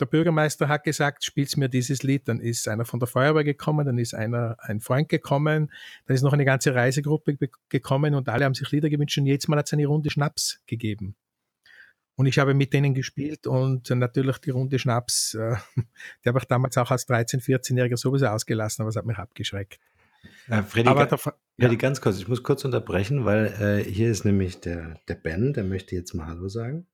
der 0.00 0.06
Bürgermeister 0.06 0.68
hat 0.68 0.84
gesagt, 0.84 1.22
spielst 1.22 1.58
mir 1.58 1.68
dieses 1.68 2.02
Lied, 2.02 2.28
dann 2.28 2.40
ist 2.40 2.66
einer 2.66 2.86
von 2.86 2.98
der 2.98 3.06
Feuerwehr 3.06 3.44
gekommen, 3.44 3.84
dann 3.84 3.98
ist 3.98 4.14
einer, 4.14 4.56
ein 4.60 4.80
Freund 4.80 5.10
gekommen, 5.10 5.70
dann 6.06 6.14
ist 6.14 6.22
noch 6.22 6.32
eine 6.32 6.46
ganze 6.46 6.74
Reisegruppe 6.74 7.36
gekommen 7.68 8.14
und 8.14 8.30
alle 8.30 8.46
haben 8.46 8.54
sich 8.54 8.70
Lieder 8.70 8.88
gewünscht 8.88 9.18
und 9.18 9.26
jedes 9.26 9.48
Mal 9.48 9.58
hat 9.58 9.66
es 9.66 9.74
eine 9.74 9.84
Runde 9.84 10.08
Schnaps 10.08 10.62
gegeben. 10.66 11.14
Und 12.16 12.26
ich 12.26 12.38
habe 12.38 12.54
mit 12.54 12.72
denen 12.72 12.94
gespielt 12.94 13.46
und 13.46 13.90
natürlich 13.90 14.38
die 14.38 14.50
Runde 14.50 14.78
Schnaps, 14.78 15.34
äh, 15.34 15.56
die 16.24 16.28
habe 16.28 16.38
ich 16.38 16.46
damals 16.46 16.76
auch 16.78 16.90
als 16.90 17.06
13-, 17.06 17.44
14-Jähriger 17.44 17.96
sowieso 17.98 18.26
ausgelassen, 18.26 18.82
aber 18.82 18.88
es 18.88 18.96
hat 18.96 19.04
mich 19.04 19.18
abgeschreckt. 19.18 19.78
Äh, 20.48 20.62
Freddy, 20.62 20.88
Aber 20.88 21.06
da, 21.06 21.18
Freddy, 21.18 21.36
ja. 21.58 21.74
ganz 21.74 22.00
kurz, 22.00 22.18
ich 22.18 22.26
muss 22.26 22.42
kurz 22.42 22.64
unterbrechen, 22.64 23.24
weil 23.24 23.46
äh, 23.60 23.84
hier 23.84 24.10
ist 24.10 24.24
nämlich 24.24 24.60
der, 24.60 24.98
der 25.08 25.14
Ben, 25.14 25.52
der 25.52 25.64
möchte 25.64 25.94
jetzt 25.94 26.14
mal 26.14 26.26
Hallo 26.26 26.48
sagen. 26.48 26.86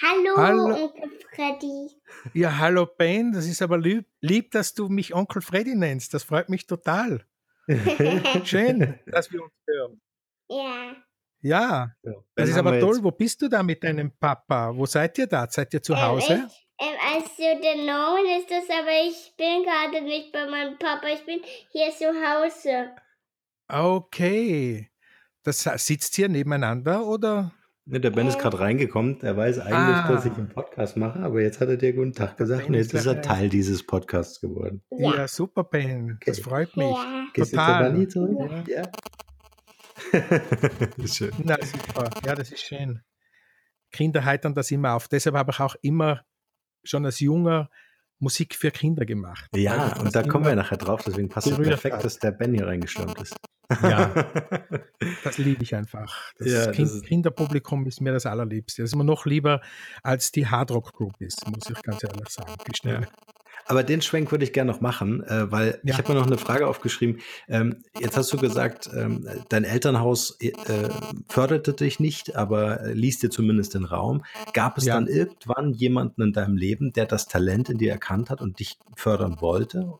Hallo, 0.00 0.36
hallo, 0.36 0.84
Onkel 0.84 1.10
Freddy. 1.34 1.88
Ja, 2.32 2.58
hallo 2.58 2.86
Ben, 2.86 3.32
das 3.32 3.46
ist 3.46 3.60
aber 3.60 3.76
lieb, 3.76 4.06
lieb, 4.20 4.50
dass 4.52 4.72
du 4.72 4.88
mich 4.88 5.14
Onkel 5.14 5.42
Freddy 5.42 5.74
nennst. 5.74 6.14
Das 6.14 6.22
freut 6.22 6.48
mich 6.48 6.66
total. 6.66 7.26
Schön, 8.44 8.98
dass 9.06 9.30
wir 9.30 9.42
uns 9.42 9.52
hören. 9.66 10.00
Ja. 10.48 10.96
Ja, 11.42 11.92
ja 12.02 12.12
das 12.36 12.48
ist 12.48 12.56
aber 12.56 12.78
toll. 12.78 12.98
Wo 13.02 13.10
bist 13.10 13.42
du 13.42 13.48
da 13.48 13.62
mit 13.62 13.82
deinem 13.82 14.12
Papa? 14.12 14.72
Wo 14.74 14.86
seid 14.86 15.18
ihr 15.18 15.26
da? 15.26 15.46
Seid 15.50 15.74
ihr 15.74 15.82
zu 15.82 15.92
ähm, 15.92 16.02
Hause? 16.02 16.46
Ich, 16.46 16.86
ähm, 16.86 16.96
also 17.14 17.60
der 17.62 17.76
Norman 17.76 18.24
ist 18.38 18.50
das, 18.50 18.64
aber 18.70 18.92
ich 19.06 19.34
bin 19.36 19.64
gerade 19.64 20.04
nicht 20.04 20.32
bei 20.32 20.48
meinem 20.48 20.78
Papa. 20.78 21.08
Ich 21.12 21.26
bin 21.26 21.40
hier 21.70 21.90
zu 21.90 22.06
Hause. 22.06 22.90
Okay. 23.68 24.88
Das 25.42 25.62
sitzt 25.84 26.14
hier 26.14 26.28
nebeneinander 26.28 27.04
oder? 27.04 27.52
Ne, 27.84 27.98
der 27.98 28.10
Ben 28.10 28.28
ist 28.28 28.38
gerade 28.38 28.60
reingekommen. 28.60 29.20
Er 29.22 29.36
weiß 29.36 29.58
eigentlich, 29.58 29.74
ah. 29.74 30.08
dass 30.08 30.24
ich 30.24 30.32
einen 30.34 30.48
Podcast 30.48 30.96
mache, 30.96 31.18
aber 31.18 31.40
jetzt 31.40 31.60
hat 31.60 31.68
er 31.68 31.76
dir 31.76 31.92
guten 31.92 32.12
Tag 32.12 32.36
gesagt 32.36 32.68
und 32.68 32.74
jetzt 32.74 32.94
ist 32.94 33.06
er 33.06 33.20
Teil 33.20 33.48
dieses 33.48 33.84
Podcasts 33.84 34.40
geworden. 34.40 34.82
Ja, 34.90 35.16
ja 35.16 35.28
super, 35.28 35.64
Ben. 35.64 36.20
Das 36.24 36.38
okay. 36.38 36.48
freut 36.48 36.76
mich. 36.76 36.86
Ja. 36.86 37.26
Gehst 37.34 37.50
Total. 37.50 37.92
du 37.92 37.98
nie 37.98 38.06
zurück? 38.06 38.38
Ja. 38.68 38.82
ja. 38.82 38.82
Schön. 41.06 41.32
Na, 41.44 41.56
super. 41.62 42.10
Ja, 42.24 42.34
das 42.34 42.50
ist 42.50 42.62
schön. 42.62 43.02
Kinder 43.90 44.24
heitern 44.24 44.54
das 44.54 44.70
immer 44.70 44.94
auf. 44.94 45.08
Deshalb 45.08 45.36
habe 45.36 45.52
ich 45.52 45.60
auch 45.60 45.76
immer 45.82 46.24
schon 46.84 47.04
als 47.04 47.20
junger 47.20 47.70
Musik 48.18 48.54
für 48.54 48.70
Kinder 48.70 49.04
gemacht. 49.04 49.48
Ja, 49.54 49.96
und 49.98 50.14
da 50.14 50.22
kommen 50.22 50.44
wir 50.44 50.54
nachher 50.54 50.78
drauf, 50.78 51.02
deswegen 51.04 51.28
passt 51.28 51.48
es 51.48 51.58
perfekt, 51.58 52.04
dass 52.04 52.18
der 52.18 52.30
Ben 52.30 52.54
hier 52.54 52.66
reingestürmt 52.66 53.20
ist. 53.20 53.36
Ja, 53.82 54.12
das 55.24 55.38
liebe 55.38 55.62
ich 55.62 55.74
einfach. 55.74 56.32
Das, 56.38 56.48
ja, 56.48 56.70
kind, 56.70 56.88
das 56.88 57.02
Kinderpublikum 57.02 57.86
ist 57.86 58.00
mir 58.00 58.12
das 58.12 58.26
allerliebste. 58.26 58.82
Das 58.82 58.90
ist 58.90 58.96
mir 58.96 59.04
noch 59.04 59.26
lieber 59.26 59.60
als 60.02 60.30
die 60.30 60.46
Hardrock 60.46 60.92
Group 60.92 61.20
ist, 61.20 61.46
muss 61.48 61.68
ich 61.68 61.82
ganz 61.82 62.04
ehrlich 62.04 62.28
sagen. 62.28 62.54
Ja. 62.84 63.00
Aber 63.66 63.82
den 63.82 64.02
Schwenk 64.02 64.30
würde 64.30 64.44
ich 64.44 64.52
gerne 64.52 64.72
noch 64.72 64.80
machen, 64.80 65.22
äh, 65.24 65.50
weil 65.50 65.80
ja. 65.82 65.92
ich 65.92 65.98
habe 65.98 66.12
mir 66.12 66.18
noch 66.18 66.26
eine 66.26 66.38
Frage 66.38 66.66
aufgeschrieben. 66.66 67.20
Ähm, 67.48 67.82
jetzt 67.98 68.16
hast 68.16 68.32
du 68.32 68.36
gesagt, 68.36 68.90
ähm, 68.94 69.28
dein 69.48 69.64
Elternhaus 69.64 70.38
äh, 70.40 70.52
förderte 71.28 71.74
dich 71.74 72.00
nicht, 72.00 72.36
aber 72.36 72.80
ließ 72.84 73.20
dir 73.20 73.30
zumindest 73.30 73.74
den 73.74 73.84
Raum. 73.84 74.24
Gab 74.52 74.78
es 74.78 74.86
ja. 74.86 74.94
dann 74.94 75.06
irgendwann 75.06 75.72
jemanden 75.72 76.22
in 76.22 76.32
deinem 76.32 76.56
Leben, 76.56 76.92
der 76.92 77.06
das 77.06 77.28
Talent 77.28 77.68
in 77.68 77.78
dir 77.78 77.92
erkannt 77.92 78.30
hat 78.30 78.40
und 78.40 78.58
dich 78.58 78.78
fördern 78.96 79.40
wollte? 79.40 79.98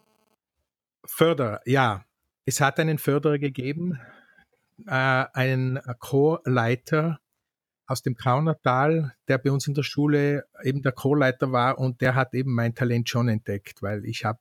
Förderer, 1.04 1.60
ja. 1.64 2.04
Es 2.44 2.60
hat 2.60 2.80
einen 2.80 2.98
Förderer 2.98 3.38
gegeben, 3.38 4.00
äh, 4.86 4.90
einen 4.90 5.78
Chorleiter, 6.00 7.20
aus 7.92 8.02
dem 8.02 8.16
Kaunertal, 8.16 9.14
der 9.28 9.36
bei 9.36 9.50
uns 9.50 9.66
in 9.66 9.74
der 9.74 9.82
Schule 9.82 10.46
eben 10.64 10.80
der 10.80 10.92
Chorleiter 10.92 11.52
war 11.52 11.78
und 11.78 12.00
der 12.00 12.14
hat 12.14 12.32
eben 12.32 12.54
mein 12.54 12.74
Talent 12.74 13.10
schon 13.10 13.28
entdeckt, 13.28 13.82
weil 13.82 14.06
ich 14.06 14.24
habe 14.24 14.40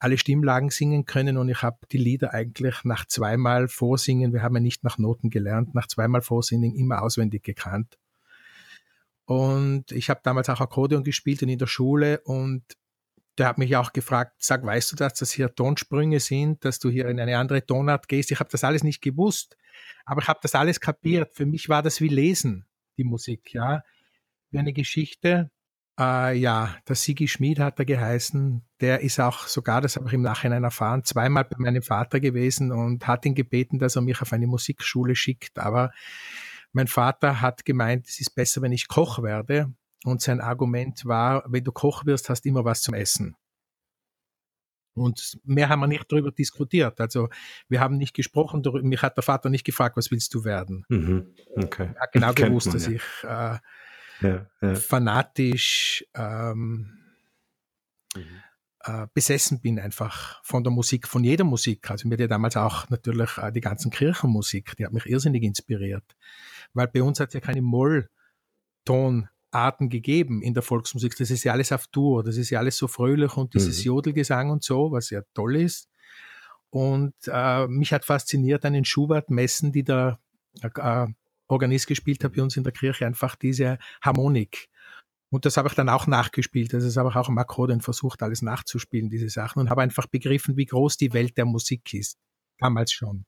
alle 0.00 0.18
Stimmlagen 0.18 0.70
singen 0.70 1.04
können 1.04 1.38
und 1.38 1.48
ich 1.48 1.62
habe 1.62 1.78
die 1.92 1.98
Lieder 1.98 2.34
eigentlich 2.34 2.82
nach 2.82 3.06
zweimal 3.06 3.68
Vorsingen, 3.68 4.32
wir 4.32 4.42
haben 4.42 4.56
ja 4.56 4.60
nicht 4.60 4.82
nach 4.82 4.98
Noten 4.98 5.30
gelernt, 5.30 5.74
nach 5.74 5.86
zweimal 5.86 6.20
Vorsingen 6.20 6.74
immer 6.74 7.02
auswendig 7.02 7.44
gekannt. 7.44 7.96
Und 9.24 9.92
ich 9.92 10.10
habe 10.10 10.20
damals 10.24 10.50
auch 10.50 10.60
Akkordeon 10.60 11.04
gespielt 11.04 11.42
und 11.44 11.48
in 11.48 11.58
der 11.58 11.68
Schule 11.68 12.20
und 12.24 12.64
der 13.38 13.46
hat 13.46 13.58
mich 13.58 13.74
auch 13.76 13.92
gefragt, 13.92 14.32
sag, 14.38 14.64
weißt 14.64 14.92
du, 14.92 14.96
dass 14.96 15.14
das 15.14 15.30
hier 15.30 15.54
Tonsprünge 15.54 16.18
sind, 16.18 16.64
dass 16.64 16.80
du 16.80 16.90
hier 16.90 17.08
in 17.08 17.20
eine 17.20 17.38
andere 17.38 17.64
Tonart 17.64 18.08
gehst? 18.08 18.32
Ich 18.32 18.40
habe 18.40 18.50
das 18.50 18.64
alles 18.64 18.82
nicht 18.82 19.00
gewusst. 19.00 19.56
Aber 20.04 20.22
ich 20.22 20.28
habe 20.28 20.40
das 20.42 20.54
alles 20.54 20.80
kapiert. 20.80 21.34
Für 21.34 21.46
mich 21.46 21.68
war 21.68 21.82
das 21.82 22.00
wie 22.00 22.08
Lesen, 22.08 22.66
die 22.96 23.04
Musik, 23.04 23.54
ja. 23.54 23.82
Wie 24.50 24.58
eine 24.58 24.72
Geschichte. 24.72 25.50
Äh, 25.98 26.36
ja, 26.36 26.76
der 26.88 26.96
Sigi 26.96 27.28
Schmid 27.28 27.60
hat 27.60 27.78
er 27.78 27.84
geheißen. 27.84 28.64
Der 28.80 29.00
ist 29.00 29.20
auch 29.20 29.46
sogar, 29.46 29.80
das 29.80 29.96
habe 29.96 30.06
ich 30.08 30.12
im 30.12 30.22
Nachhinein 30.22 30.64
erfahren, 30.64 31.04
zweimal 31.04 31.44
bei 31.44 31.56
meinem 31.58 31.82
Vater 31.82 32.20
gewesen 32.20 32.72
und 32.72 33.06
hat 33.06 33.24
ihn 33.26 33.34
gebeten, 33.34 33.78
dass 33.78 33.96
er 33.96 34.02
mich 34.02 34.20
auf 34.20 34.32
eine 34.32 34.46
Musikschule 34.46 35.14
schickt. 35.14 35.58
Aber 35.58 35.92
mein 36.72 36.88
Vater 36.88 37.40
hat 37.40 37.64
gemeint, 37.64 38.08
es 38.08 38.20
ist 38.20 38.34
besser, 38.34 38.60
wenn 38.62 38.72
ich 38.72 38.88
Koch 38.88 39.22
werde. 39.22 39.72
Und 40.04 40.20
sein 40.20 40.40
Argument 40.40 41.04
war, 41.06 41.44
wenn 41.46 41.64
du 41.64 41.72
Koch 41.72 42.04
wirst, 42.04 42.28
hast 42.28 42.42
du 42.44 42.48
immer 42.48 42.64
was 42.64 42.82
zum 42.82 42.94
Essen. 42.94 43.36
Und 44.94 45.38
mehr 45.44 45.68
haben 45.68 45.80
wir 45.80 45.86
nicht 45.86 46.10
darüber 46.10 46.30
diskutiert. 46.30 47.00
Also 47.00 47.28
wir 47.68 47.80
haben 47.80 47.96
nicht 47.96 48.14
gesprochen, 48.14 48.62
darüber. 48.62 48.86
mich 48.86 49.02
hat 49.02 49.16
der 49.16 49.24
Vater 49.24 49.50
nicht 49.50 49.64
gefragt, 49.64 49.96
was 49.96 50.10
willst 50.10 50.32
du 50.34 50.44
werden. 50.44 50.84
Mhm. 50.88 51.34
Okay. 51.56 51.90
Er 51.94 52.00
hat 52.00 52.12
genau 52.12 52.32
gewusst, 52.32 52.68
man, 52.68 52.74
dass 52.74 52.86
ja. 52.86 52.92
ich 52.92 53.02
äh, 53.24 53.58
ja, 54.20 54.46
ja. 54.60 54.74
fanatisch 54.76 56.04
ähm, 56.14 56.98
mhm. 58.14 58.42
äh, 58.84 59.06
besessen 59.12 59.60
bin 59.60 59.80
einfach 59.80 60.42
von 60.44 60.62
der 60.62 60.72
Musik, 60.72 61.08
von 61.08 61.24
jeder 61.24 61.44
Musik. 61.44 61.90
Also 61.90 62.06
mir 62.06 62.14
hat 62.14 62.20
ja 62.20 62.28
damals 62.28 62.56
auch 62.56 62.88
natürlich 62.88 63.36
äh, 63.38 63.50
die 63.50 63.60
ganzen 63.60 63.90
Kirchenmusik, 63.90 64.76
die 64.76 64.86
hat 64.86 64.92
mich 64.92 65.06
irrsinnig 65.06 65.42
inspiriert. 65.42 66.16
Weil 66.72 66.86
bei 66.88 67.02
uns 67.02 67.18
hat 67.18 67.28
es 67.28 67.34
ja 67.34 67.40
keine 67.40 67.62
Mollton 67.62 69.28
Arten 69.54 69.88
gegeben 69.88 70.42
in 70.42 70.54
der 70.54 70.62
Volksmusik. 70.62 71.16
Das 71.16 71.30
ist 71.30 71.44
ja 71.44 71.52
alles 71.52 71.72
auf 71.72 71.86
Tour, 71.88 72.22
das 72.24 72.36
ist 72.36 72.50
ja 72.50 72.58
alles 72.58 72.76
so 72.76 72.88
fröhlich 72.88 73.36
und 73.36 73.54
dieses 73.54 73.78
mhm. 73.80 73.84
Jodelgesang 73.84 74.50
und 74.50 74.62
so, 74.62 74.92
was 74.92 75.10
ja 75.10 75.22
toll 75.34 75.56
ist. 75.56 75.88
Und 76.70 77.14
äh, 77.26 77.66
mich 77.68 77.92
hat 77.92 78.04
fasziniert 78.04 78.64
an 78.64 78.72
den 78.72 78.84
Schubert-Messen, 78.84 79.72
die 79.72 79.84
der 79.84 80.18
äh, 80.62 81.06
Organist 81.46 81.86
gespielt 81.86 82.24
hat 82.24 82.32
bei 82.34 82.42
uns 82.42 82.56
in 82.56 82.64
der 82.64 82.72
Kirche, 82.72 83.06
einfach 83.06 83.36
diese 83.36 83.78
Harmonik. 84.02 84.68
Und 85.30 85.44
das 85.44 85.56
habe 85.56 85.68
ich 85.68 85.74
dann 85.74 85.88
auch 85.88 86.06
nachgespielt. 86.06 86.74
Also 86.74 86.86
das 86.86 86.96
habe 86.96 87.10
ich 87.10 87.16
auch 87.16 87.28
am 87.28 87.38
Akkordeon 87.38 87.80
versucht, 87.80 88.22
alles 88.22 88.42
nachzuspielen, 88.42 89.10
diese 89.10 89.28
Sachen, 89.28 89.60
und 89.60 89.70
habe 89.70 89.82
einfach 89.82 90.06
begriffen, 90.06 90.56
wie 90.56 90.66
groß 90.66 90.96
die 90.96 91.12
Welt 91.12 91.36
der 91.36 91.44
Musik 91.44 91.92
ist. 91.94 92.18
Damals 92.58 92.92
schon. 92.92 93.24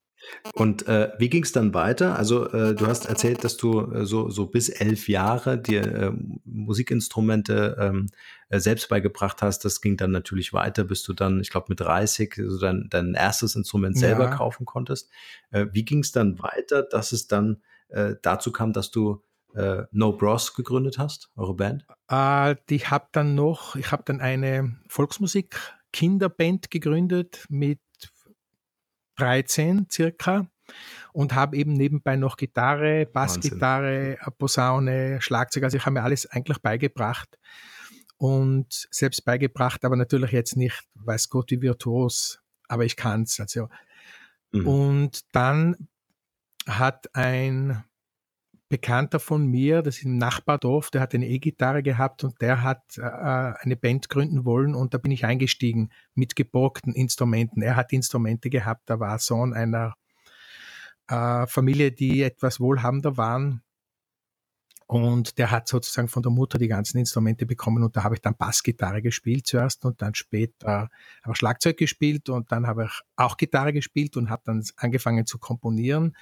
Und 0.53 0.87
äh, 0.87 1.11
wie 1.19 1.29
ging 1.29 1.43
es 1.43 1.51
dann 1.51 1.73
weiter? 1.73 2.17
Also 2.17 2.49
äh, 2.49 2.75
du 2.75 2.87
hast 2.87 3.05
erzählt, 3.05 3.43
dass 3.43 3.57
du 3.57 3.81
äh, 3.91 4.05
so, 4.05 4.29
so 4.29 4.47
bis 4.47 4.69
elf 4.69 5.07
Jahre 5.07 5.57
dir 5.57 5.81
äh, 5.83 6.11
Musikinstrumente 6.45 7.77
ähm, 7.79 8.07
äh, 8.49 8.59
selbst 8.59 8.89
beigebracht 8.89 9.41
hast. 9.41 9.65
Das 9.65 9.81
ging 9.81 9.97
dann 9.97 10.11
natürlich 10.11 10.53
weiter, 10.53 10.83
bis 10.83 11.03
du 11.03 11.13
dann, 11.13 11.39
ich 11.39 11.49
glaube, 11.49 11.67
mit 11.69 11.79
30 11.79 12.35
also 12.39 12.59
dein, 12.59 12.87
dein 12.89 13.13
erstes 13.13 13.55
Instrument 13.55 13.97
selber 13.97 14.25
ja. 14.25 14.35
kaufen 14.35 14.65
konntest. 14.65 15.09
Äh, 15.51 15.67
wie 15.71 15.85
ging 15.85 15.99
es 15.99 16.11
dann 16.11 16.39
weiter, 16.39 16.83
dass 16.83 17.11
es 17.11 17.27
dann 17.27 17.61
äh, 17.89 18.15
dazu 18.21 18.51
kam, 18.51 18.73
dass 18.73 18.91
du 18.91 19.23
äh, 19.53 19.83
No 19.91 20.13
Bros 20.13 20.53
gegründet 20.53 20.97
hast, 20.97 21.31
eure 21.35 21.55
Band? 21.55 21.85
Äh, 22.09 22.55
ich 22.69 22.89
habe 22.89 23.07
dann 23.11 23.35
noch, 23.35 23.75
ich 23.75 23.91
habe 23.91 24.03
dann 24.05 24.21
eine 24.21 24.77
Volksmusik 24.87 25.57
Kinderband 25.93 26.69
gegründet 26.69 27.45
mit 27.49 27.79
13 29.17 29.87
circa 29.91 30.47
und 31.13 31.33
habe 31.33 31.57
eben 31.57 31.73
nebenbei 31.73 32.15
noch 32.15 32.37
Gitarre, 32.37 33.05
Bassgitarre, 33.05 34.17
Posaune, 34.37 35.21
Schlagzeug. 35.21 35.63
Also 35.63 35.77
ich 35.77 35.85
habe 35.85 35.93
mir 35.95 36.03
alles 36.03 36.25
eigentlich 36.27 36.59
beigebracht 36.59 37.37
und 38.17 38.87
selbst 38.91 39.25
beigebracht, 39.25 39.85
aber 39.85 39.95
natürlich 39.95 40.31
jetzt 40.31 40.57
nicht, 40.57 40.83
weiß 40.95 41.29
Gott 41.29 41.51
wie 41.51 41.61
virtuos, 41.61 42.39
aber 42.67 42.85
ich 42.85 42.95
kann 42.95 43.23
es. 43.23 43.39
Also. 43.39 43.69
Mhm. 44.51 44.67
Und 44.67 45.35
dann 45.35 45.87
hat 46.67 47.15
ein 47.15 47.83
Bekannter 48.69 49.21
von 49.21 49.45
mir, 49.47 49.81
das 49.81 49.97
ist 49.97 50.03
im 50.03 50.17
Nachbardorf, 50.17 50.89
der 50.89 50.99
hat 50.99 51.15
eine 51.15 51.27
E-Gitarre 51.27 51.83
gehabt 51.83 52.25
und 52.25 52.41
der 52.41 52.63
hat 52.63 52.97
äh, 52.97 53.01
eine 53.01 53.77
Band 53.77 54.09
gründen 54.09 54.43
wollen 54.43 54.75
und 54.75 54.93
da 54.93 54.97
bin 54.97 55.11
ich 55.11 55.23
eingestiegen 55.23 55.89
mit 56.15 56.35
geborgten 56.35 56.93
Instrumenten. 56.93 57.61
Er 57.61 57.77
hat 57.77 57.93
Instrumente 57.93 58.49
gehabt, 58.49 58.89
da 58.89 58.99
war 58.99 59.19
Sohn 59.19 59.53
einer 59.53 59.95
äh, 61.07 61.47
Familie, 61.47 61.93
die 61.93 62.21
etwas 62.23 62.59
wohlhabender 62.59 63.15
waren 63.15 63.63
und 64.87 65.37
der 65.37 65.51
hat 65.51 65.67
sozusagen 65.67 66.09
von 66.09 66.23
der 66.23 66.31
Mutter 66.31 66.57
die 66.57 66.69
ganzen 66.69 66.97
Instrumente 66.97 67.45
bekommen 67.45 67.83
und 67.83 67.95
da 67.95 68.03
habe 68.03 68.15
ich 68.15 68.21
dann 68.21 68.35
Bassgitarre 68.35 69.01
gespielt 69.01 69.47
zuerst 69.47 69.85
und 69.85 70.01
dann 70.01 70.13
später 70.13 70.89
ich 71.25 71.37
Schlagzeug 71.37 71.77
gespielt 71.77 72.27
und 72.29 72.51
dann 72.51 72.67
habe 72.67 72.85
ich 72.85 73.01
auch 73.15 73.37
Gitarre 73.37 73.71
gespielt 73.71 74.17
und 74.17 74.29
habe 74.29 74.41
dann 74.45 74.63
angefangen 74.77 75.25
zu 75.25 75.39
komponieren 75.39 76.15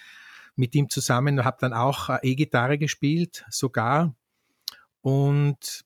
mit 0.55 0.75
ihm 0.75 0.89
zusammen, 0.89 1.43
habe 1.43 1.57
dann 1.59 1.73
auch 1.73 2.09
äh, 2.09 2.19
E-Gitarre 2.23 2.77
gespielt, 2.77 3.45
sogar. 3.49 4.15
Und 5.01 5.85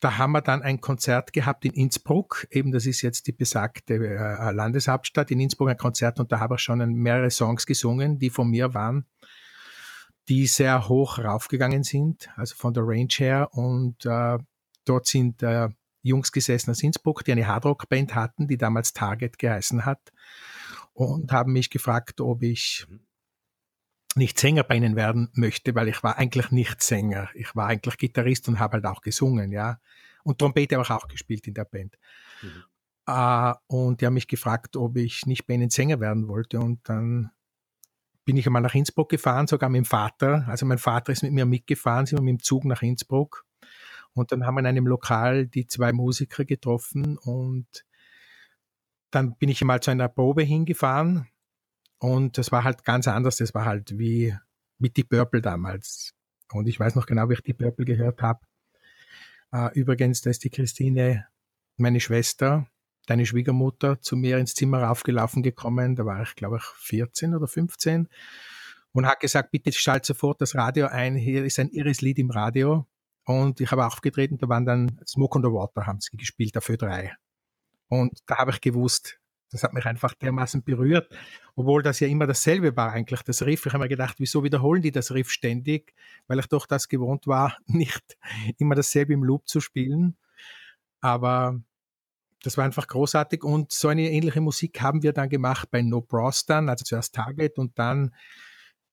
da 0.00 0.16
haben 0.16 0.32
wir 0.32 0.40
dann 0.40 0.62
ein 0.62 0.80
Konzert 0.80 1.32
gehabt 1.32 1.64
in 1.64 1.72
Innsbruck, 1.72 2.46
eben 2.50 2.72
das 2.72 2.86
ist 2.86 3.02
jetzt 3.02 3.26
die 3.26 3.32
besagte 3.32 3.94
äh, 3.94 4.50
Landeshauptstadt, 4.50 5.30
in 5.30 5.40
Innsbruck 5.40 5.68
ein 5.68 5.76
Konzert. 5.76 6.18
Und 6.18 6.32
da 6.32 6.40
habe 6.40 6.54
ich 6.54 6.62
schon 6.62 6.78
mehrere 6.94 7.30
Songs 7.30 7.66
gesungen, 7.66 8.18
die 8.18 8.30
von 8.30 8.48
mir 8.48 8.74
waren, 8.74 9.06
die 10.28 10.46
sehr 10.46 10.88
hoch 10.88 11.18
raufgegangen 11.18 11.82
sind, 11.82 12.30
also 12.36 12.54
von 12.56 12.72
der 12.72 12.84
Range 12.86 13.12
her. 13.12 13.50
Und 13.52 14.06
äh, 14.06 14.38
dort 14.86 15.06
sind 15.06 15.42
äh, 15.42 15.68
Jungs 16.02 16.32
gesessen 16.32 16.70
aus 16.70 16.82
Innsbruck, 16.82 17.24
die 17.24 17.32
eine 17.32 17.46
Hardrock-Band 17.46 18.14
hatten, 18.14 18.48
die 18.48 18.56
damals 18.56 18.94
Target 18.94 19.38
geheißen 19.38 19.84
hat 19.84 20.12
und 20.94 21.30
haben 21.30 21.52
mich 21.52 21.68
gefragt, 21.68 22.22
ob 22.22 22.42
ich 22.42 22.86
mhm 22.88 23.00
nicht 24.16 24.38
Sänger 24.38 24.64
bei 24.64 24.76
ihnen 24.76 24.96
werden 24.96 25.30
möchte, 25.34 25.74
weil 25.74 25.88
ich 25.88 26.02
war 26.02 26.18
eigentlich 26.18 26.50
nicht 26.50 26.82
Sänger. 26.82 27.28
Ich 27.34 27.54
war 27.54 27.68
eigentlich 27.68 27.96
Gitarrist 27.96 28.48
und 28.48 28.58
habe 28.58 28.74
halt 28.74 28.86
auch 28.86 29.02
gesungen, 29.02 29.52
ja. 29.52 29.78
Und 30.24 30.38
Trompete 30.38 30.76
habe 30.76 30.84
ich 30.84 30.90
auch 30.90 31.08
gespielt 31.08 31.46
in 31.46 31.54
der 31.54 31.64
Band. 31.64 31.96
Mhm. 32.42 32.64
Uh, 33.08 33.54
und 33.66 34.00
die 34.00 34.06
haben 34.06 34.14
mich 34.14 34.28
gefragt, 34.28 34.76
ob 34.76 34.96
ich 34.96 35.26
nicht 35.26 35.46
bei 35.46 35.54
ihnen 35.54 35.70
Sänger 35.70 36.00
werden 36.00 36.28
wollte. 36.28 36.60
Und 36.60 36.80
dann 36.88 37.30
bin 38.24 38.36
ich 38.36 38.46
einmal 38.46 38.62
nach 38.62 38.74
Innsbruck 38.74 39.08
gefahren, 39.08 39.46
sogar 39.46 39.68
mit 39.70 39.78
dem 39.78 39.84
Vater. 39.84 40.44
Also 40.46 40.66
mein 40.66 40.78
Vater 40.78 41.10
ist 41.10 41.22
mit 41.22 41.32
mir 41.32 41.46
mitgefahren, 41.46 42.06
sind 42.06 42.18
wir 42.18 42.22
mit 42.22 42.40
dem 42.40 42.42
Zug 42.42 42.64
nach 42.64 42.82
Innsbruck. 42.82 43.46
Und 44.12 44.30
dann 44.30 44.44
haben 44.44 44.54
wir 44.54 44.60
in 44.60 44.66
einem 44.66 44.86
Lokal 44.86 45.46
die 45.46 45.66
zwei 45.66 45.92
Musiker 45.92 46.44
getroffen 46.44 47.16
und 47.18 47.84
dann 49.10 49.36
bin 49.36 49.48
ich 49.48 49.60
einmal 49.60 49.80
zu 49.80 49.90
einer 49.90 50.08
Probe 50.08 50.42
hingefahren 50.42 51.26
und 52.00 52.38
das 52.38 52.50
war 52.50 52.64
halt 52.64 52.84
ganz 52.84 53.06
anders. 53.06 53.36
Das 53.36 53.54
war 53.54 53.66
halt 53.66 53.98
wie 53.98 54.34
mit 54.78 54.96
die 54.96 55.04
Purple 55.04 55.42
damals. 55.42 56.14
Und 56.50 56.66
ich 56.66 56.80
weiß 56.80 56.94
noch 56.94 57.06
genau, 57.06 57.28
wie 57.28 57.34
ich 57.34 57.42
die 57.42 57.52
Purple 57.52 57.84
gehört 57.84 58.22
habe. 58.22 58.40
Äh, 59.52 59.78
übrigens, 59.78 60.22
da 60.22 60.30
ist 60.30 60.42
die 60.42 60.50
Christine, 60.50 61.26
meine 61.76 62.00
Schwester, 62.00 62.66
deine 63.06 63.26
Schwiegermutter, 63.26 64.00
zu 64.00 64.16
mir 64.16 64.38
ins 64.38 64.54
Zimmer 64.54 64.82
raufgelaufen 64.82 65.42
gekommen. 65.42 65.94
Da 65.94 66.06
war 66.06 66.22
ich, 66.22 66.34
glaube 66.36 66.56
ich, 66.56 66.62
14 66.62 67.34
oder 67.34 67.46
15 67.46 68.08
und 68.92 69.06
hat 69.06 69.20
gesagt, 69.20 69.50
bitte 69.50 69.70
schalt 69.70 70.06
sofort 70.06 70.40
das 70.40 70.54
Radio 70.54 70.86
ein. 70.86 71.14
Hier 71.14 71.44
ist 71.44 71.58
ein 71.58 71.68
irres 71.68 72.00
Lied 72.00 72.18
im 72.18 72.30
Radio. 72.30 72.86
Und 73.24 73.60
ich 73.60 73.70
habe 73.70 73.86
aufgetreten, 73.86 74.38
da 74.38 74.48
waren 74.48 74.64
dann 74.64 75.00
Smoke 75.06 75.36
on 75.36 75.44
the 75.44 75.50
Water, 75.50 75.86
haben 75.86 76.00
sie 76.00 76.16
gespielt, 76.16 76.56
dafür 76.56 76.78
drei. 76.78 77.14
Und 77.88 78.20
da 78.26 78.38
habe 78.38 78.52
ich 78.52 78.60
gewusst, 78.62 79.19
das 79.50 79.62
hat 79.64 79.72
mich 79.72 79.84
einfach 79.86 80.14
dermaßen 80.14 80.62
berührt, 80.62 81.12
obwohl 81.56 81.82
das 81.82 82.00
ja 82.00 82.06
immer 82.06 82.26
dasselbe 82.26 82.76
war 82.76 82.92
eigentlich, 82.92 83.22
das 83.22 83.42
Riff. 83.42 83.66
Ich 83.66 83.72
habe 83.72 83.84
mir 83.84 83.88
gedacht, 83.88 84.16
wieso 84.18 84.44
wiederholen 84.44 84.82
die 84.82 84.92
das 84.92 85.12
Riff 85.12 85.30
ständig? 85.30 85.94
Weil 86.28 86.38
ich 86.38 86.46
doch 86.46 86.66
das 86.66 86.88
gewohnt 86.88 87.26
war, 87.26 87.56
nicht 87.66 88.16
immer 88.58 88.74
dasselbe 88.74 89.12
im 89.12 89.24
Loop 89.24 89.48
zu 89.48 89.60
spielen. 89.60 90.16
Aber 91.00 91.60
das 92.42 92.56
war 92.56 92.64
einfach 92.64 92.86
großartig 92.86 93.44
und 93.44 93.72
so 93.72 93.88
eine 93.88 94.10
ähnliche 94.10 94.40
Musik 94.40 94.80
haben 94.80 95.02
wir 95.02 95.12
dann 95.12 95.28
gemacht 95.28 95.70
bei 95.70 95.82
No 95.82 96.00
Bros 96.00 96.46
dann, 96.46 96.68
also 96.68 96.84
zuerst 96.84 97.14
Target 97.14 97.58
und 97.58 97.78
dann, 97.78 98.14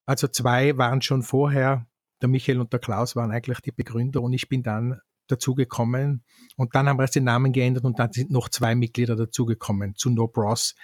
also 0.05 0.27
zwei 0.27 0.77
waren 0.77 1.01
schon 1.01 1.23
vorher, 1.23 1.85
der 2.21 2.29
Michael 2.29 2.59
und 2.59 2.73
der 2.73 2.79
Klaus 2.79 3.15
waren 3.15 3.31
eigentlich 3.31 3.61
die 3.61 3.71
Begründer 3.71 4.21
und 4.21 4.33
ich 4.33 4.49
bin 4.49 4.63
dann 4.63 4.99
dazugekommen. 5.27 6.23
Und 6.55 6.75
dann 6.75 6.87
haben 6.87 6.97
wir 6.97 7.03
erst 7.03 7.15
den 7.15 7.25
Namen 7.25 7.51
geändert 7.51 7.85
und 7.85 7.99
dann 7.99 8.11
sind 8.11 8.31
noch 8.31 8.49
zwei 8.49 8.75
Mitglieder 8.75 9.15
dazugekommen 9.15 9.95
zu 9.95 10.09
No 10.09 10.27
Bros. 10.27 10.75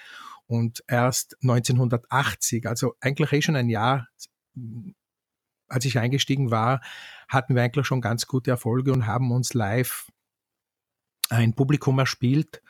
Und 0.45 0.83
erst 0.87 1.37
1980, 1.41 2.67
also 2.67 2.95
eigentlich 2.99 3.31
eh 3.31 3.41
schon 3.41 3.55
ein 3.55 3.69
Jahr, 3.69 4.07
als 5.67 5.85
ich 5.85 5.97
eingestiegen 5.97 6.51
war, 6.51 6.81
hatten 7.27 7.55
wir 7.55 7.63
eigentlich 7.63 7.87
schon 7.87 8.01
ganz 8.01 8.27
gute 8.27 8.51
Erfolge 8.51 8.93
und 8.93 9.07
haben 9.07 9.31
uns 9.31 9.53
live 9.53 10.07
ein 11.29 11.53
Publikum 11.53 11.97
erspielt 11.99 12.61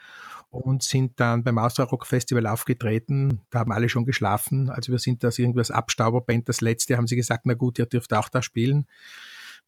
und 0.49 0.83
sind 0.83 1.19
dann 1.19 1.43
beim 1.43 1.57
Austria 1.57 1.85
Rock 1.85 2.05
Festival 2.05 2.45
aufgetreten. 2.45 3.41
Da 3.49 3.59
haben 3.59 3.71
alle 3.71 3.89
schon 3.89 4.05
geschlafen. 4.05 4.69
Also 4.69 4.91
wir 4.91 4.99
sind 4.99 5.23
das 5.23 5.39
irgendwas 5.39 5.71
Abstauberband. 5.71 6.47
Das 6.47 6.61
letzte 6.61 6.95
haben 6.95 7.07
sie 7.07 7.15
gesagt, 7.15 7.45
na 7.45 7.55
gut, 7.55 7.79
ihr 7.79 7.87
dürft 7.87 8.13
auch 8.13 8.29
da 8.29 8.43
spielen. 8.43 8.85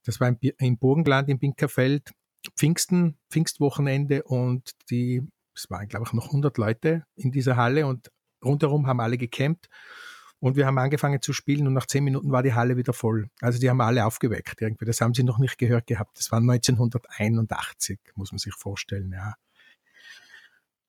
Das 0.05 0.19
war 0.19 0.29
im, 0.29 0.77
Burgenland, 0.77 1.29
im 1.29 1.39
Binkerfeld, 1.39 2.11
Pfingsten, 2.55 3.17
Pfingstwochenende 3.29 4.23
und 4.23 4.71
die, 4.89 5.23
es 5.53 5.69
waren 5.69 5.87
glaube 5.87 6.05
ich 6.07 6.13
noch 6.13 6.27
100 6.27 6.57
Leute 6.57 7.03
in 7.15 7.31
dieser 7.31 7.57
Halle 7.57 7.87
und 7.87 8.11
rundherum 8.43 8.87
haben 8.87 8.99
alle 8.99 9.17
gecampt 9.17 9.67
und 10.39 10.55
wir 10.55 10.67
haben 10.67 10.77
angefangen 10.77 11.21
zu 11.21 11.33
spielen 11.33 11.65
und 11.65 11.73
nach 11.73 11.87
zehn 11.87 12.03
Minuten 12.03 12.31
war 12.31 12.43
die 12.43 12.53
Halle 12.53 12.77
wieder 12.77 12.93
voll. 12.93 13.29
Also 13.41 13.59
die 13.59 13.69
haben 13.69 13.81
alle 13.81 14.05
aufgeweckt 14.05 14.61
irgendwie. 14.61 14.85
Das 14.85 15.01
haben 15.01 15.13
sie 15.13 15.23
noch 15.23 15.39
nicht 15.39 15.57
gehört 15.57 15.87
gehabt. 15.87 16.19
Das 16.19 16.31
war 16.31 16.39
1981, 16.39 17.99
muss 18.15 18.31
man 18.31 18.39
sich 18.39 18.53
vorstellen, 18.53 19.11
ja. 19.11 19.33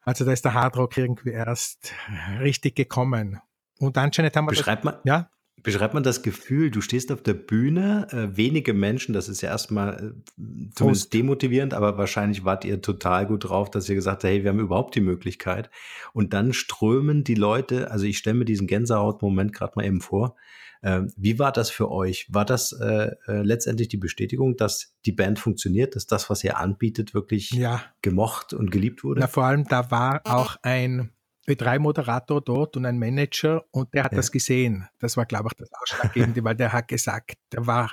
Also 0.02 0.24
da 0.24 0.33
ist 0.33 0.44
der 0.44 0.55
Hardrock 0.55 0.96
irgendwie 0.96 1.31
erst 1.31 1.92
richtig 2.40 2.76
gekommen. 2.76 3.40
Und 3.79 3.98
anscheinend 3.98 4.37
haben 4.37 4.44
wir. 4.44 4.50
Beschreibt 4.50 4.85
das, 4.85 4.94
man, 4.94 5.00
ja? 5.05 5.31
Beschreibt 5.66 5.94
man 5.94 6.05
das 6.05 6.22
Gefühl, 6.22 6.70
du 6.70 6.81
stehst 6.81 7.11
auf 7.11 7.24
der 7.24 7.35
Bühne, 7.35 8.07
äh, 8.12 8.37
wenige 8.37 8.72
Menschen, 8.72 9.12
das 9.12 9.29
ist 9.29 9.40
ja 9.40 9.48
erstmal 9.48 10.14
äh, 10.38 10.70
zumindest 10.76 11.12
demotivierend, 11.12 11.74
aber 11.74 11.98
wahrscheinlich 11.98 12.44
wart 12.44 12.64
ihr 12.64 12.81
total 12.81 13.26
gut 13.26 13.48
drauf, 13.48 13.68
dass 13.68 13.88
ihr 13.88 13.96
gesagt 13.96 14.22
habt, 14.22 14.33
hey, 14.33 14.44
wir 14.44 14.50
haben 14.50 14.61
überhaupt 14.61 14.94
die 14.94 15.00
Möglichkeit. 15.00 15.68
Und 16.12 16.35
dann 16.35 16.52
strömen 16.52 17.24
die 17.24 17.35
Leute, 17.35 17.90
also 17.90 18.07
ich 18.07 18.16
stelle 18.16 18.37
mir 18.37 18.44
diesen 18.44 18.68
Gänsehaut-Moment 18.68 19.52
gerade 19.52 19.72
mal 19.74 19.85
eben 19.85 20.00
vor. 20.00 20.37
Äh, 20.83 21.02
wie 21.16 21.40
war 21.40 21.50
das 21.50 21.68
für 21.68 21.90
euch? 21.90 22.33
War 22.33 22.44
das 22.44 22.70
äh, 22.70 23.11
äh, 23.26 23.42
letztendlich 23.42 23.88
die 23.88 23.96
Bestätigung, 23.96 24.57
dass 24.57 24.94
die 25.05 25.11
Band 25.11 25.40
funktioniert, 25.40 25.96
dass 25.96 26.07
das, 26.07 26.31
was 26.31 26.44
ihr 26.44 26.59
anbietet, 26.59 27.12
wirklich 27.12 27.50
ja. 27.50 27.83
gemocht 28.02 28.52
und 28.52 28.70
geliebt 28.70 29.02
wurde? 29.02 29.20
Na, 29.20 29.26
vor 29.26 29.46
allem, 29.46 29.64
da 29.64 29.90
war 29.90 30.20
auch 30.24 30.59
ein 30.62 31.11
Ö3-Moderator 31.49 32.41
dort 32.43 32.77
und 32.77 32.87
ein 32.87 32.99
Manager 32.99 33.65
und 33.71 33.93
der 33.95 34.05
hat 34.05 34.13
ja. 34.13 34.17
das 34.17 34.31
gesehen. 34.31 34.89
Das 34.99 35.17
war, 35.17 35.27
glaube 35.27 35.49
ich, 35.51 35.57
das 35.57 35.71
Ausschlaggebende, 35.73 36.43
weil 36.45 36.57
der 36.57 36.73
hat 36.73 36.89
gesagt, 36.89 37.35
der 37.53 37.67
war 37.67 37.93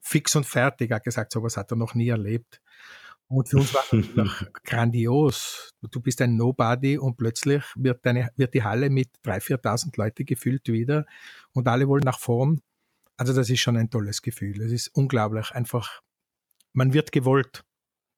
fix 0.00 0.36
und 0.36 0.44
fertig, 0.46 0.92
hat 0.92 1.04
gesagt, 1.04 1.32
sowas 1.32 1.56
hat 1.56 1.70
er 1.72 1.76
noch 1.76 1.94
nie 1.94 2.08
erlebt. 2.08 2.60
Und 3.26 3.48
für 3.48 3.58
uns 3.58 3.74
war 3.74 3.84
das 3.90 4.46
grandios. 4.64 5.74
Du 5.90 6.00
bist 6.00 6.22
ein 6.22 6.36
Nobody 6.36 6.96
und 6.96 7.16
plötzlich 7.16 7.62
wird, 7.76 8.04
deine, 8.04 8.30
wird 8.36 8.54
die 8.54 8.62
Halle 8.62 8.88
mit 8.88 9.10
3.000, 9.24 9.60
4.000 9.60 9.92
Leute 9.96 10.24
gefüllt 10.24 10.68
wieder 10.68 11.04
und 11.52 11.68
alle 11.68 11.88
wollen 11.88 12.04
nach 12.04 12.18
vorn. 12.18 12.62
Also 13.18 13.34
das 13.34 13.50
ist 13.50 13.60
schon 13.60 13.76
ein 13.76 13.90
tolles 13.90 14.22
Gefühl. 14.22 14.62
Es 14.62 14.72
ist 14.72 14.88
unglaublich, 14.94 15.50
einfach 15.50 16.00
man 16.72 16.92
wird 16.92 17.12
gewollt. 17.12 17.64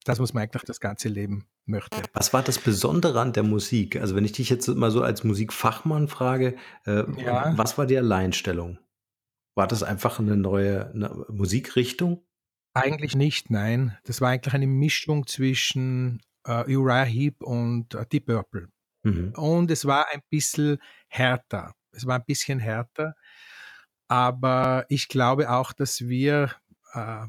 Das 0.04 0.18
muss 0.18 0.32
man 0.32 0.42
eigentlich 0.42 0.62
das 0.62 0.80
ganze 0.80 1.08
Leben 1.08 1.46
möchte. 1.66 2.02
Was 2.14 2.32
war 2.32 2.42
das 2.42 2.58
Besondere 2.58 3.20
an 3.20 3.32
der 3.32 3.42
Musik? 3.42 3.96
Also 3.96 4.16
wenn 4.16 4.24
ich 4.24 4.32
dich 4.32 4.48
jetzt 4.48 4.66
mal 4.68 4.90
so 4.90 5.02
als 5.02 5.24
Musikfachmann 5.24 6.08
frage, 6.08 6.56
äh, 6.86 7.04
ja. 7.22 7.52
was 7.56 7.76
war 7.76 7.86
die 7.86 7.98
Alleinstellung? 7.98 8.78
War 9.54 9.66
das 9.66 9.82
einfach 9.82 10.18
eine 10.18 10.36
neue 10.36 10.90
eine 10.90 11.26
Musikrichtung? 11.28 12.24
Eigentlich 12.72 13.16
nicht, 13.16 13.50
nein. 13.50 13.98
Das 14.04 14.20
war 14.20 14.30
eigentlich 14.30 14.54
eine 14.54 14.66
Mischung 14.66 15.26
zwischen 15.26 16.22
äh, 16.44 16.74
Uriah 16.74 17.04
Heep 17.04 17.42
und 17.42 17.94
äh, 17.94 18.06
Deep 18.06 18.26
Purple. 18.26 18.68
Mhm. 19.02 19.32
Und 19.36 19.70
es 19.70 19.84
war 19.84 20.06
ein 20.12 20.22
bisschen 20.30 20.78
härter. 21.08 21.74
Es 21.92 22.06
war 22.06 22.18
ein 22.18 22.24
bisschen 22.24 22.58
härter. 22.58 23.16
Aber 24.08 24.86
ich 24.88 25.08
glaube 25.08 25.50
auch, 25.50 25.72
dass 25.72 26.08
wir 26.08 26.52
äh, 26.94 27.26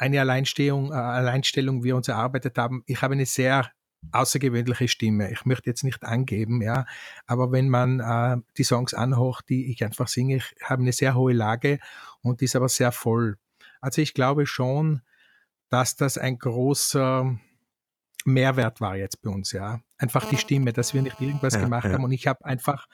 eine 0.00 0.20
Alleinstellung, 0.20 0.92
äh, 0.92 0.94
Alleinstellung 0.94 1.84
wir 1.84 1.94
uns 1.94 2.08
erarbeitet 2.08 2.56
haben. 2.56 2.82
Ich 2.86 3.02
habe 3.02 3.12
eine 3.12 3.26
sehr 3.26 3.70
außergewöhnliche 4.12 4.88
Stimme. 4.88 5.30
Ich 5.30 5.44
möchte 5.44 5.68
jetzt 5.68 5.84
nicht 5.84 6.04
angeben, 6.04 6.62
ja, 6.62 6.86
aber 7.26 7.52
wenn 7.52 7.68
man 7.68 8.00
äh, 8.00 8.38
die 8.56 8.64
Songs 8.64 8.94
anhört, 8.94 9.42
die 9.50 9.70
ich 9.70 9.84
einfach 9.84 10.08
singe, 10.08 10.36
ich 10.36 10.54
habe 10.64 10.80
eine 10.80 10.92
sehr 10.92 11.14
hohe 11.14 11.34
Lage 11.34 11.78
und 12.22 12.40
die 12.40 12.46
ist 12.46 12.56
aber 12.56 12.70
sehr 12.70 12.92
voll. 12.92 13.36
Also 13.82 14.00
ich 14.00 14.14
glaube 14.14 14.46
schon, 14.46 15.02
dass 15.68 15.96
das 15.96 16.16
ein 16.16 16.38
großer 16.38 17.38
Mehrwert 18.24 18.80
war 18.80 18.96
jetzt 18.96 19.20
bei 19.20 19.30
uns, 19.30 19.52
ja. 19.52 19.80
Einfach 19.98 20.24
die 20.30 20.38
Stimme, 20.38 20.72
dass 20.72 20.94
wir 20.94 21.02
nicht 21.02 21.20
irgendwas 21.20 21.54
ja, 21.54 21.60
gemacht 21.60 21.84
ja. 21.84 21.92
haben 21.92 22.04
und 22.04 22.12
ich 22.12 22.26
habe 22.26 22.42
einfach 22.46 22.86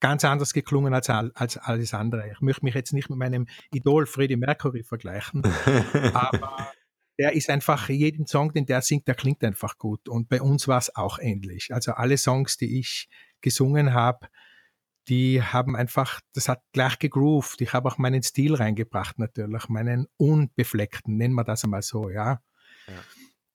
ganz 0.00 0.24
anders 0.24 0.52
geklungen 0.52 0.94
als, 0.94 1.08
als 1.08 1.56
alles 1.56 1.94
andere. 1.94 2.30
Ich 2.30 2.40
möchte 2.40 2.64
mich 2.64 2.74
jetzt 2.74 2.92
nicht 2.92 3.10
mit 3.10 3.18
meinem 3.18 3.46
Idol 3.72 4.06
Freddie 4.06 4.36
Mercury 4.36 4.82
vergleichen, 4.82 5.42
aber 6.14 6.72
der 7.18 7.32
ist 7.32 7.48
einfach, 7.48 7.88
jeden 7.88 8.26
Song, 8.26 8.52
den 8.52 8.66
der 8.66 8.82
singt, 8.82 9.06
der 9.06 9.14
klingt 9.14 9.44
einfach 9.44 9.78
gut. 9.78 10.08
Und 10.08 10.28
bei 10.28 10.42
uns 10.42 10.66
war 10.66 10.78
es 10.78 10.94
auch 10.96 11.18
ähnlich. 11.18 11.72
Also 11.72 11.92
alle 11.92 12.18
Songs, 12.18 12.56
die 12.56 12.78
ich 12.78 13.08
gesungen 13.40 13.94
habe, 13.94 14.26
die 15.08 15.42
haben 15.42 15.76
einfach, 15.76 16.20
das 16.32 16.48
hat 16.48 16.62
gleich 16.72 16.98
gegroovt. 16.98 17.60
Ich 17.60 17.72
habe 17.72 17.88
auch 17.88 17.98
meinen 17.98 18.22
Stil 18.22 18.54
reingebracht 18.54 19.18
natürlich, 19.18 19.68
meinen 19.68 20.06
unbefleckten, 20.16 21.16
nennen 21.16 21.34
wir 21.34 21.44
das 21.44 21.64
einmal 21.64 21.82
so, 21.82 22.08
ja. 22.08 22.40
ja. 22.86 22.94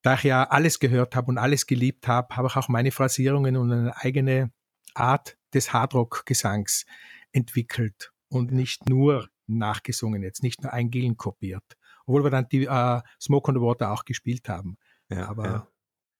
Da 0.04 0.14
ich 0.14 0.24
ja 0.24 0.44
alles 0.44 0.80
gehört 0.80 1.16
habe 1.16 1.28
und 1.28 1.38
alles 1.38 1.66
geliebt 1.66 2.08
habe, 2.08 2.36
habe 2.36 2.48
ich 2.48 2.56
auch 2.56 2.70
meine 2.70 2.92
Phrasierungen 2.92 3.58
und 3.58 3.72
eine 3.72 3.98
eigene 3.98 4.52
Art 4.94 5.39
des 5.54 5.74
Hardrock-Gesangs 5.74 6.86
entwickelt 7.32 8.12
und 8.30 8.52
nicht 8.52 8.88
nur 8.90 9.30
nachgesungen, 9.48 10.24
jetzt 10.24 10.44
nicht 10.44 10.62
nur 10.62 10.74
ein 10.74 10.92
Gillen 10.92 11.18
kopiert 11.18 11.78
obwohl 12.10 12.24
wir 12.24 12.32
dann 12.32 12.50
die 12.50 12.66
äh, 12.66 13.02
Smoke 13.22 13.50
on 13.50 13.56
the 13.56 13.62
Water 13.62 13.92
auch 13.92 14.04
gespielt 14.04 14.50
haben. 14.50 14.78
Ja, 15.10 15.30
aber 15.30 15.46
ja. 15.46 15.68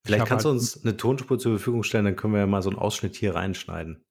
Vielleicht 0.06 0.28
kannst 0.28 0.46
halt 0.46 0.54
du 0.54 0.60
uns 0.60 0.84
eine 0.84 0.96
Tonspur 0.96 1.40
zur 1.40 1.58
Verfügung 1.58 1.84
stellen, 1.84 2.06
dann 2.06 2.16
können 2.16 2.34
wir 2.34 2.42
ja 2.42 2.48
mal 2.48 2.62
so 2.62 2.70
einen 2.70 2.78
Ausschnitt 2.78 3.16
hier 3.16 3.34
reinschneiden. 3.34 4.06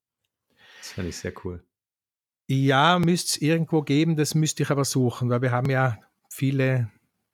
Das 0.81 0.91
fände 0.91 1.11
ich 1.11 1.17
sehr 1.17 1.33
cool. 1.45 1.65
Ja, 2.49 2.99
müsste 2.99 3.29
es 3.29 3.37
irgendwo 3.37 3.83
geben, 3.83 4.17
das 4.17 4.35
müsste 4.35 4.65
ich 4.65 4.71
aber 4.71 4.85
suchen, 4.85 5.31
weil 5.31 5.41
wir 5.41 5.53
haben 5.53 5.71
ja 5.71 5.99
viele 6.29 6.91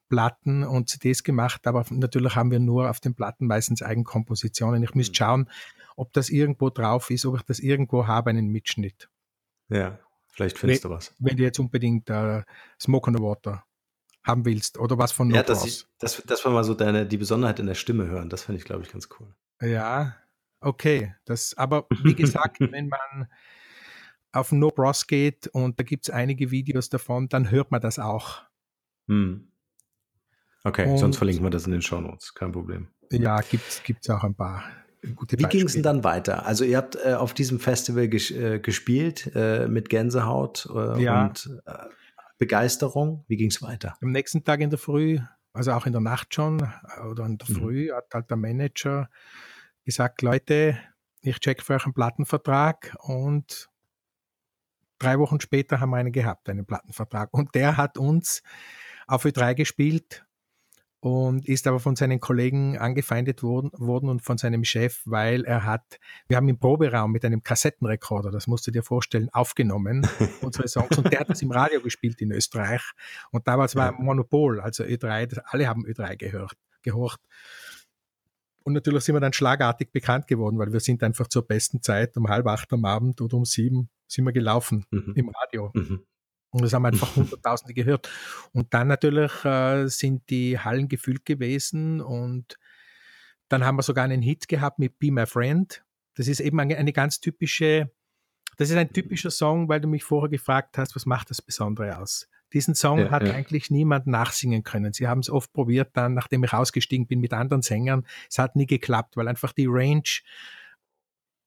Platten 0.08 0.64
und 0.64 0.88
CDs 0.88 1.22
gemacht, 1.22 1.66
aber 1.66 1.84
natürlich 1.90 2.36
haben 2.36 2.50
wir 2.50 2.60
nur 2.60 2.90
auf 2.90 3.00
den 3.00 3.14
Platten 3.14 3.46
meistens 3.46 3.82
Eigenkompositionen. 3.82 4.82
Ich 4.82 4.94
müsste 4.94 5.12
mhm. 5.12 5.16
schauen, 5.16 5.50
ob 5.96 6.12
das 6.12 6.30
irgendwo 6.30 6.70
drauf 6.70 7.10
ist, 7.10 7.26
ob 7.26 7.36
ich 7.36 7.42
das 7.42 7.60
irgendwo 7.60 8.06
habe, 8.06 8.30
einen 8.30 8.48
Mitschnitt. 8.48 9.08
Ja, 9.68 9.98
vielleicht 10.28 10.58
findest 10.58 10.84
wenn, 10.84 10.90
du 10.90 10.96
was. 10.96 11.14
Wenn 11.18 11.36
du 11.36 11.42
jetzt 11.42 11.58
unbedingt 11.58 12.10
äh, 12.10 12.42
Smoke 12.80 13.08
on 13.08 13.16
the 13.16 13.22
Water 13.22 13.64
haben 14.22 14.44
willst 14.44 14.78
oder 14.78 14.98
was 14.98 15.12
von 15.12 15.28
No 15.28 15.36
Ja, 15.36 15.42
dass, 15.42 15.64
ich, 15.64 15.86
dass, 15.98 16.22
dass 16.24 16.44
wir 16.44 16.50
mal 16.50 16.64
so 16.64 16.74
deine, 16.74 17.06
die 17.06 17.18
Besonderheit 17.18 17.58
in 17.60 17.66
der 17.66 17.74
Stimme 17.74 18.06
hören, 18.06 18.28
das 18.28 18.42
finde 18.42 18.58
ich, 18.58 18.64
glaube 18.64 18.82
ich, 18.82 18.92
ganz 18.92 19.08
cool. 19.18 19.34
Ja, 19.60 20.16
okay. 20.60 21.14
Das, 21.24 21.56
aber 21.56 21.86
wie 22.02 22.14
gesagt, 22.14 22.60
wenn 22.72 22.88
man 22.88 23.28
auf 24.32 24.50
No 24.50 24.70
Bros 24.70 25.06
geht 25.06 25.46
und 25.48 25.78
da 25.78 25.84
gibt 25.84 26.08
es 26.08 26.14
einige 26.14 26.50
Videos 26.50 26.88
davon, 26.88 27.28
dann 27.28 27.50
hört 27.50 27.70
man 27.70 27.80
das 27.80 27.98
auch. 27.98 28.42
Hm. 29.08 29.52
Okay, 30.64 30.90
und, 30.90 30.98
sonst 30.98 31.18
verlinken 31.18 31.44
wir 31.44 31.50
das 31.50 31.66
in 31.66 31.72
den 31.72 31.83
Show 31.83 32.00
Notes, 32.00 32.35
kein 32.35 32.50
Problem. 32.50 32.88
Ja, 33.11 33.40
gibt 33.42 33.85
es 34.03 34.11
auch 34.11 34.24
ein 34.24 34.35
paar. 34.35 34.64
Gute 35.14 35.38
Wie 35.38 35.44
ging 35.44 35.66
es 35.66 35.74
denn 35.74 35.83
dann 35.83 36.03
weiter? 36.03 36.46
Also 36.46 36.64
ihr 36.64 36.79
habt 36.79 36.96
äh, 36.96 37.12
auf 37.12 37.35
diesem 37.35 37.61
Festival 37.61 38.09
ges 38.09 38.31
äh, 38.31 38.59
gespielt 38.59 39.31
äh, 39.35 39.68
mit 39.68 39.90
Gänsehaut 39.90 40.66
äh, 40.74 41.03
ja. 41.03 41.27
und 41.27 41.61
äh, 41.66 41.72
Begeisterung? 42.38 43.24
Wie 43.29 43.37
ging 43.37 43.50
es 43.50 43.61
weiter? 43.61 43.94
Am 44.00 44.11
nächsten 44.11 44.44
Tag 44.44 44.61
in 44.61 44.70
der 44.70 44.79
Früh, 44.79 45.18
also 45.53 45.72
auch 45.72 45.85
in 45.85 45.92
der 45.92 46.00
Nacht 46.00 46.35
schon 46.35 46.61
äh, 46.61 47.07
oder 47.07 47.27
in 47.27 47.37
der 47.37 47.50
mhm. 47.50 47.55
Früh, 47.55 47.92
hat 47.92 48.07
halt 48.14 48.31
der 48.31 48.38
Manager 48.38 49.11
gesagt, 49.85 50.22
Leute, 50.22 50.79
ich 51.20 51.38
check 51.40 51.62
für 51.62 51.74
euch 51.74 51.85
einen 51.85 51.92
Plattenvertrag 51.92 52.96
und 53.00 53.68
drei 54.98 55.18
Wochen 55.18 55.40
später 55.40 55.81
haben 55.81 55.90
wir 55.90 55.98
einen 55.98 56.12
gehabt, 56.12 56.48
einen 56.48 56.64
Plattenvertrag. 56.64 57.33
Und 57.35 57.55
der 57.55 57.77
hat 57.77 57.98
uns 57.98 58.42
auf 59.07 59.27
Ö3 59.27 59.55
gespielt 59.55 60.24
und 61.04 61.46
ist 61.46 61.66
aber 61.66 61.80
von 61.80 61.96
seinen 61.96 62.18
Kollegen 62.18 62.78
angefeindet 62.78 63.42
worden, 63.42 63.70
worden 63.74 64.08
und 64.08 64.22
von 64.22 64.38
seinem 64.38 64.64
Chef, 64.64 65.02
weil 65.04 65.44
er 65.44 65.66
hat, 65.66 66.00
wir 66.28 66.38
haben 66.38 66.48
im 66.48 66.58
Proberaum 66.58 67.12
mit 67.12 67.26
einem 67.26 67.42
Kassettenrekorder, 67.42 68.30
das 68.30 68.46
musst 68.46 68.66
du 68.66 68.70
dir 68.70 68.82
vorstellen, 68.82 69.28
aufgenommen, 69.30 70.08
unsere 70.40 70.66
Songs, 70.66 70.96
und 70.96 71.12
der 71.12 71.20
hat 71.20 71.28
das 71.28 71.42
im 71.42 71.50
Radio 71.50 71.82
gespielt 71.82 72.22
in 72.22 72.32
Österreich. 72.32 72.80
Und 73.32 73.46
damals 73.46 73.76
war. 73.76 73.92
Monopol, 73.92 74.62
also 74.62 74.82
Ö3, 74.82 75.42
alle 75.44 75.68
haben 75.68 75.84
Ö3 75.84 76.16
gehört, 76.16 76.56
gehorcht. 76.80 77.20
Und 78.62 78.72
natürlich 78.72 79.04
sind 79.04 79.14
wir 79.14 79.20
dann 79.20 79.34
schlagartig 79.34 79.92
bekannt 79.92 80.26
geworden, 80.26 80.58
weil 80.58 80.72
wir 80.72 80.80
sind 80.80 81.02
einfach 81.02 81.28
zur 81.28 81.46
besten 81.46 81.82
Zeit 81.82 82.16
um 82.16 82.28
halb 82.28 82.46
acht 82.46 82.72
am 82.72 82.86
Abend 82.86 83.20
oder 83.20 83.36
um 83.36 83.44
sieben 83.44 83.90
sind 84.06 84.24
wir 84.24 84.32
gelaufen 84.32 84.86
mhm. 84.90 85.12
im 85.16 85.28
Radio. 85.28 85.70
Mhm. 85.74 86.06
Und 86.54 86.62
das 86.62 86.72
haben 86.72 86.86
einfach 86.86 87.16
Hunderttausende 87.16 87.74
gehört. 87.74 88.08
Und 88.52 88.72
dann 88.72 88.86
natürlich 88.86 89.44
äh, 89.44 89.88
sind 89.88 90.30
die 90.30 90.56
Hallen 90.56 90.88
gefüllt 90.88 91.26
gewesen 91.26 92.00
und 92.00 92.56
dann 93.48 93.64
haben 93.64 93.76
wir 93.76 93.82
sogar 93.82 94.04
einen 94.04 94.22
Hit 94.22 94.46
gehabt 94.46 94.78
mit 94.78 95.00
Be 95.00 95.10
My 95.10 95.26
Friend. 95.26 95.84
Das 96.14 96.28
ist 96.28 96.38
eben 96.38 96.60
eine, 96.60 96.76
eine 96.76 96.92
ganz 96.92 97.18
typische, 97.18 97.90
das 98.56 98.70
ist 98.70 98.76
ein 98.76 98.92
typischer 98.92 99.32
Song, 99.32 99.68
weil 99.68 99.80
du 99.80 99.88
mich 99.88 100.04
vorher 100.04 100.30
gefragt 100.30 100.78
hast, 100.78 100.94
was 100.94 101.06
macht 101.06 101.28
das 101.30 101.42
Besondere 101.42 101.98
aus? 101.98 102.28
Diesen 102.52 102.76
Song 102.76 103.00
ja, 103.00 103.10
hat 103.10 103.26
ja. 103.26 103.34
eigentlich 103.34 103.72
niemand 103.72 104.06
nachsingen 104.06 104.62
können. 104.62 104.92
Sie 104.92 105.08
haben 105.08 105.18
es 105.18 105.30
oft 105.30 105.52
probiert, 105.52 105.90
dann, 105.94 106.14
nachdem 106.14 106.44
ich 106.44 106.52
ausgestiegen 106.52 107.08
bin 107.08 107.18
mit 107.18 107.32
anderen 107.32 107.62
Sängern. 107.62 108.06
Es 108.30 108.38
hat 108.38 108.54
nie 108.54 108.66
geklappt, 108.66 109.16
weil 109.16 109.26
einfach 109.26 109.52
die 109.52 109.66
Range 109.68 110.04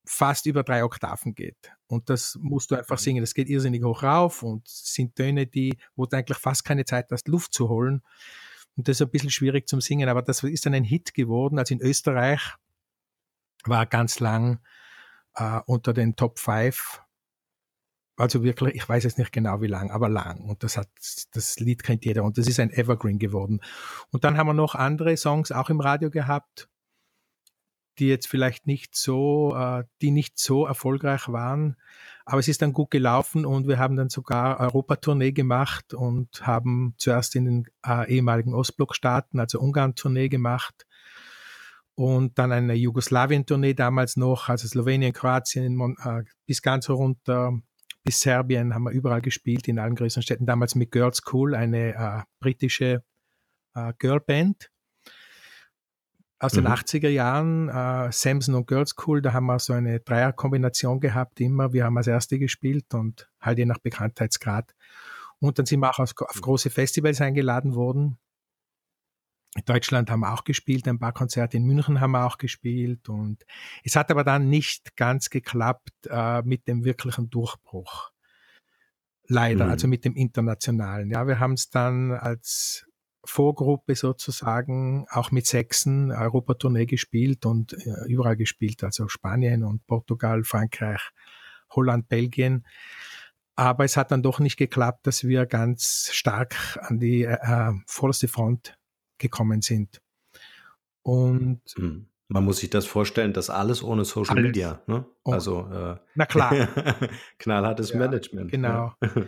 fast 0.07 0.45
über 0.45 0.63
drei 0.63 0.83
Oktaven 0.83 1.35
geht. 1.35 1.71
Und 1.87 2.09
das 2.09 2.37
musst 2.41 2.71
du 2.71 2.75
einfach 2.75 2.97
mhm. 2.97 3.01
singen. 3.01 3.23
Das 3.23 3.33
geht 3.33 3.49
irrsinnig 3.49 3.83
hoch 3.83 4.03
rauf 4.03 4.41
und 4.41 4.67
sind 4.67 5.15
Töne, 5.15 5.45
die, 5.45 5.77
wo 5.95 6.05
du 6.05 6.17
eigentlich 6.17 6.37
fast 6.37 6.63
keine 6.63 6.85
Zeit 6.85 7.11
hast, 7.11 7.27
Luft 7.27 7.53
zu 7.53 7.69
holen. 7.69 8.01
Und 8.75 8.87
das 8.87 8.97
ist 8.97 9.01
ein 9.01 9.11
bisschen 9.11 9.31
schwierig 9.31 9.67
zum 9.67 9.81
Singen, 9.81 10.07
aber 10.07 10.21
das 10.21 10.43
ist 10.43 10.65
dann 10.65 10.73
ein 10.73 10.83
Hit 10.83 11.13
geworden. 11.13 11.59
Also 11.59 11.73
in 11.73 11.81
Österreich 11.81 12.55
war 13.65 13.85
ganz 13.85 14.19
lang 14.19 14.59
äh, 15.35 15.59
unter 15.65 15.93
den 15.93 16.15
Top 16.15 16.39
5. 16.39 17.01
Also 18.15 18.43
wirklich, 18.43 18.75
ich 18.75 18.87
weiß 18.87 19.03
jetzt 19.03 19.17
nicht 19.17 19.31
genau 19.31 19.61
wie 19.61 19.67
lang, 19.67 19.91
aber 19.91 20.09
lang. 20.09 20.41
Und 20.41 20.63
das 20.63 20.77
hat, 20.77 20.89
das 21.33 21.59
Lied 21.59 21.83
kennt 21.83 22.05
jeder 22.05 22.23
und 22.23 22.37
das 22.37 22.47
ist 22.47 22.59
ein 22.59 22.71
Evergreen 22.71 23.19
geworden. 23.19 23.61
Und 24.11 24.23
dann 24.23 24.37
haben 24.37 24.47
wir 24.47 24.53
noch 24.53 24.73
andere 24.73 25.17
Songs 25.17 25.51
auch 25.51 25.69
im 25.69 25.81
Radio 25.81 26.09
gehabt 26.09 26.69
die 27.99 28.07
jetzt 28.07 28.27
vielleicht 28.27 28.67
nicht 28.67 28.95
so, 28.95 29.55
äh, 29.55 29.83
die 30.01 30.11
nicht 30.11 30.39
so 30.39 30.65
erfolgreich 30.65 31.27
waren. 31.29 31.75
Aber 32.25 32.39
es 32.39 32.47
ist 32.47 32.61
dann 32.61 32.73
gut 32.73 32.91
gelaufen 32.91 33.45
und 33.45 33.67
wir 33.67 33.79
haben 33.79 33.95
dann 33.95 34.09
sogar 34.09 34.59
Europatournee 34.59 35.31
gemacht 35.31 35.93
und 35.93 36.45
haben 36.45 36.93
zuerst 36.97 37.35
in 37.35 37.45
den 37.45 37.67
äh, 37.85 38.09
ehemaligen 38.13 38.53
Ostblockstaaten, 38.53 39.39
also 39.39 39.59
Ungarn-Tournee 39.59 40.29
gemacht 40.29 40.85
und 41.95 42.37
dann 42.37 42.51
eine 42.51 42.73
Jugoslawien-Tournee 42.73 43.73
damals 43.73 44.17
noch, 44.17 44.49
also 44.49 44.67
Slowenien, 44.67 45.13
Kroatien, 45.13 45.79
äh, 46.03 46.23
bis 46.45 46.61
ganz 46.61 46.89
runter 46.89 47.53
bis 48.03 48.21
Serbien 48.21 48.73
haben 48.73 48.83
wir 48.83 48.91
überall 48.91 49.21
gespielt, 49.21 49.67
in 49.67 49.79
allen 49.79 49.95
größeren 49.95 50.23
Städten. 50.23 50.45
Damals 50.45 50.75
mit 50.75 50.93
Girls 50.93 51.23
Cool, 51.29 51.53
eine 51.53 52.23
britische 52.39 53.03
Girlband 53.99 54.71
aus 56.39 56.51
den 56.51 56.67
80er 56.67 57.09
mhm. 57.09 57.15
Jahren, 57.15 57.69
äh, 57.69 58.11
Samson 58.11 58.55
und 58.55 58.67
Girls 58.67 58.91
School, 58.91 59.21
da 59.21 59.33
haben 59.33 59.47
wir 59.47 59.59
so 59.59 59.73
eine 59.73 59.99
Dreierkombination 59.99 60.99
gehabt, 60.99 61.39
immer. 61.39 61.73
Wir 61.73 61.85
haben 61.85 61.97
als 61.97 62.07
Erste 62.07 62.37
gespielt 62.37 62.93
und 62.93 63.29
halt 63.41 63.57
je 63.57 63.65
nach 63.65 63.79
Bekanntheitsgrad. 63.79 64.75
Und 65.39 65.57
dann 65.57 65.65
sind 65.65 65.79
wir 65.79 65.89
auch 65.89 65.99
auf, 65.99 66.13
auf 66.17 66.41
große 66.41 66.69
Festivals 66.69 67.21
eingeladen 67.21 67.75
worden. 67.75 68.19
In 69.55 69.65
Deutschland 69.65 70.11
haben 70.11 70.19
wir 70.19 70.33
auch 70.33 70.43
gespielt, 70.43 70.87
ein 70.87 70.99
paar 70.99 71.13
Konzerte 71.13 71.57
in 71.57 71.63
München 71.63 71.99
haben 71.99 72.11
wir 72.11 72.25
auch 72.25 72.37
gespielt 72.37 73.09
und 73.09 73.43
es 73.83 73.95
hat 73.95 74.11
aber 74.11 74.23
dann 74.23 74.49
nicht 74.49 74.95
ganz 74.95 75.31
geklappt 75.31 76.07
äh, 76.09 76.43
mit 76.43 76.67
dem 76.67 76.83
wirklichen 76.83 77.31
Durchbruch. 77.31 78.11
Leider, 79.27 79.65
mhm. 79.65 79.71
also 79.71 79.87
mit 79.87 80.05
dem 80.05 80.15
internationalen. 80.15 81.09
Ja, 81.09 81.27
wir 81.27 81.39
haben 81.39 81.53
es 81.53 81.69
dann 81.69 82.11
als 82.11 82.86
Vorgruppe 83.29 83.95
sozusagen, 83.95 85.05
auch 85.09 85.31
mit 85.31 85.45
Sechsen 85.45 86.11
Europatournee 86.11 86.85
gespielt 86.85 87.45
und 87.45 87.73
äh, 87.73 88.07
überall 88.07 88.37
gespielt, 88.37 88.83
also 88.83 89.07
Spanien 89.07 89.63
und 89.63 89.85
Portugal, 89.87 90.43
Frankreich, 90.43 91.01
Holland, 91.69 92.09
Belgien. 92.09 92.65
Aber 93.55 93.85
es 93.85 93.97
hat 93.97 94.11
dann 94.11 94.23
doch 94.23 94.39
nicht 94.39 94.57
geklappt, 94.57 95.07
dass 95.07 95.23
wir 95.23 95.45
ganz 95.45 96.09
stark 96.13 96.79
an 96.81 96.99
die 96.99 97.23
äh, 97.23 97.37
äh 97.41 97.73
vorderste 97.87 98.27
Front 98.27 98.77
gekommen 99.17 99.61
sind. 99.61 100.01
Und 101.01 101.61
hm. 101.75 102.07
man 102.27 102.43
muss 102.43 102.57
sich 102.57 102.69
das 102.69 102.85
vorstellen, 102.85 103.33
das 103.33 103.49
alles 103.49 103.81
ohne 103.81 104.05
Social 104.05 104.37
alles. 104.37 104.47
Media. 104.49 104.81
Ne? 104.87 105.05
Also 105.23 105.67
äh, 105.71 105.97
na 106.15 106.25
klar, 106.25 106.53
knallhartes 107.39 107.91
ja, 107.91 107.99
Management. 107.99 108.51
Genau. 108.51 108.93
Ja. 109.01 109.11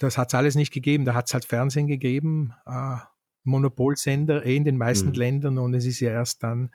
Das 0.00 0.16
hat 0.16 0.28
es 0.28 0.34
alles 0.34 0.54
nicht 0.54 0.72
gegeben. 0.72 1.04
Da 1.04 1.14
hat 1.14 1.26
es 1.26 1.34
halt 1.34 1.44
Fernsehen 1.44 1.88
gegeben, 1.88 2.54
äh, 2.66 2.98
Monopolsender 3.48 4.44
eh 4.44 4.56
in 4.56 4.64
den 4.64 4.76
meisten 4.76 5.08
mhm. 5.08 5.14
Ländern 5.14 5.58
und 5.58 5.74
es 5.74 5.84
ist 5.84 6.00
ja 6.00 6.10
erst 6.10 6.42
dann 6.42 6.70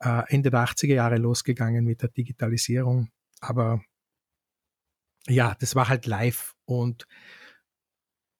äh, 0.00 0.22
Ende 0.28 0.50
der 0.50 0.64
80er 0.64 0.94
Jahre 0.94 1.16
losgegangen 1.16 1.84
mit 1.84 2.02
der 2.02 2.10
Digitalisierung. 2.10 3.10
Aber 3.40 3.82
ja, 5.28 5.54
das 5.60 5.74
war 5.74 5.88
halt 5.88 6.06
live 6.06 6.54
und 6.64 7.06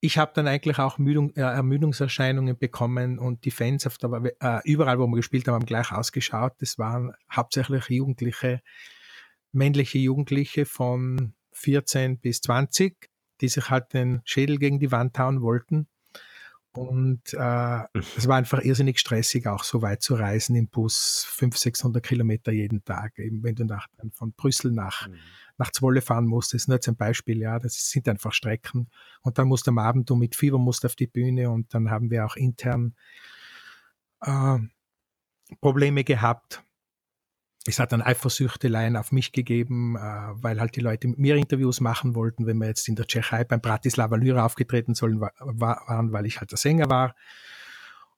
ich 0.00 0.16
habe 0.16 0.30
dann 0.34 0.46
eigentlich 0.46 0.78
auch 0.78 0.98
Müdung, 0.98 1.34
äh, 1.34 1.40
Ermüdungserscheinungen 1.40 2.56
bekommen 2.56 3.18
und 3.18 3.44
die 3.44 3.50
Fans 3.50 3.86
auf 3.86 3.98
der, 3.98 4.32
äh, 4.40 4.60
überall, 4.64 4.98
wo 4.98 5.06
wir 5.06 5.16
gespielt 5.16 5.48
haben, 5.48 5.54
haben 5.54 5.66
gleich 5.66 5.90
ausgeschaut. 5.90 6.54
Das 6.58 6.78
waren 6.78 7.12
hauptsächlich 7.30 7.88
Jugendliche, 7.88 8.62
männliche 9.50 9.98
Jugendliche 9.98 10.66
von 10.66 11.34
14 11.52 12.20
bis 12.20 12.40
20, 12.42 13.10
die 13.40 13.48
sich 13.48 13.70
halt 13.70 13.92
den 13.92 14.20
Schädel 14.24 14.58
gegen 14.58 14.78
die 14.78 14.92
Wand 14.92 15.18
hauen 15.18 15.42
wollten. 15.42 15.88
Und 16.72 17.32
äh, 17.32 17.82
es 18.16 18.28
war 18.28 18.36
einfach 18.36 18.60
irrsinnig 18.60 19.00
stressig, 19.00 19.46
auch 19.46 19.64
so 19.64 19.82
weit 19.82 20.02
zu 20.02 20.14
reisen 20.14 20.54
im 20.54 20.68
Bus, 20.68 21.26
500, 21.28 21.60
600 21.60 22.02
Kilometer 22.04 22.52
jeden 22.52 22.84
Tag, 22.84 23.18
eben 23.18 23.42
wenn 23.42 23.54
du 23.54 23.64
nach, 23.64 23.88
von 24.12 24.32
Brüssel 24.32 24.70
nach, 24.70 25.08
mhm. 25.08 25.14
nach 25.56 25.72
Zwolle 25.72 26.02
fahren 26.02 26.26
musst. 26.26 26.52
Das 26.52 26.62
ist 26.62 26.68
nur 26.68 26.76
jetzt 26.76 26.88
ein 26.88 26.96
Beispiel, 26.96 27.40
ja, 27.40 27.58
das 27.58 27.90
sind 27.90 28.08
einfach 28.08 28.32
Strecken. 28.32 28.90
Und 29.22 29.38
dann 29.38 29.48
musst 29.48 29.66
du 29.66 29.70
am 29.70 29.78
Abend, 29.78 30.10
du 30.10 30.14
mit 30.14 30.36
Fieber 30.36 30.58
musst 30.58 30.84
auf 30.84 30.94
die 30.94 31.06
Bühne 31.06 31.50
und 31.50 31.72
dann 31.74 31.90
haben 31.90 32.10
wir 32.10 32.26
auch 32.26 32.36
intern 32.36 32.94
äh, 34.20 34.58
Probleme 35.60 36.04
gehabt 36.04 36.62
es 37.68 37.78
hat 37.78 37.92
dann 37.92 38.02
Eifersüchteleien 38.02 38.96
auf 38.96 39.12
mich 39.12 39.32
gegeben, 39.32 39.96
äh, 39.96 40.00
weil 40.00 40.60
halt 40.60 40.76
die 40.76 40.80
Leute 40.80 41.08
mit 41.08 41.18
mir 41.18 41.36
Interviews 41.36 41.80
machen 41.80 42.14
wollten, 42.14 42.46
wenn 42.46 42.58
wir 42.58 42.66
jetzt 42.66 42.88
in 42.88 42.96
der 42.96 43.06
Tschechei 43.06 43.44
beim 43.44 43.60
Bratislava 43.60 44.16
Lyra 44.16 44.44
aufgetreten 44.44 44.94
sollen, 44.94 45.20
war, 45.20 45.32
waren, 45.38 46.12
weil 46.12 46.26
ich 46.26 46.40
halt 46.40 46.50
der 46.50 46.58
Sänger 46.58 46.88
war. 46.88 47.14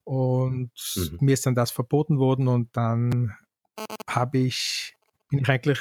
Und 0.05 0.73
mhm. 0.97 1.19
mir 1.21 1.35
ist 1.35 1.47
dann 1.47 1.55
das 1.55 1.71
verboten 1.71 2.19
worden 2.19 2.49
und 2.49 2.77
dann 2.77 3.35
habe 4.09 4.39
ich, 4.39 4.97
bin 5.29 5.41
ich 5.41 5.49
eigentlich, 5.49 5.81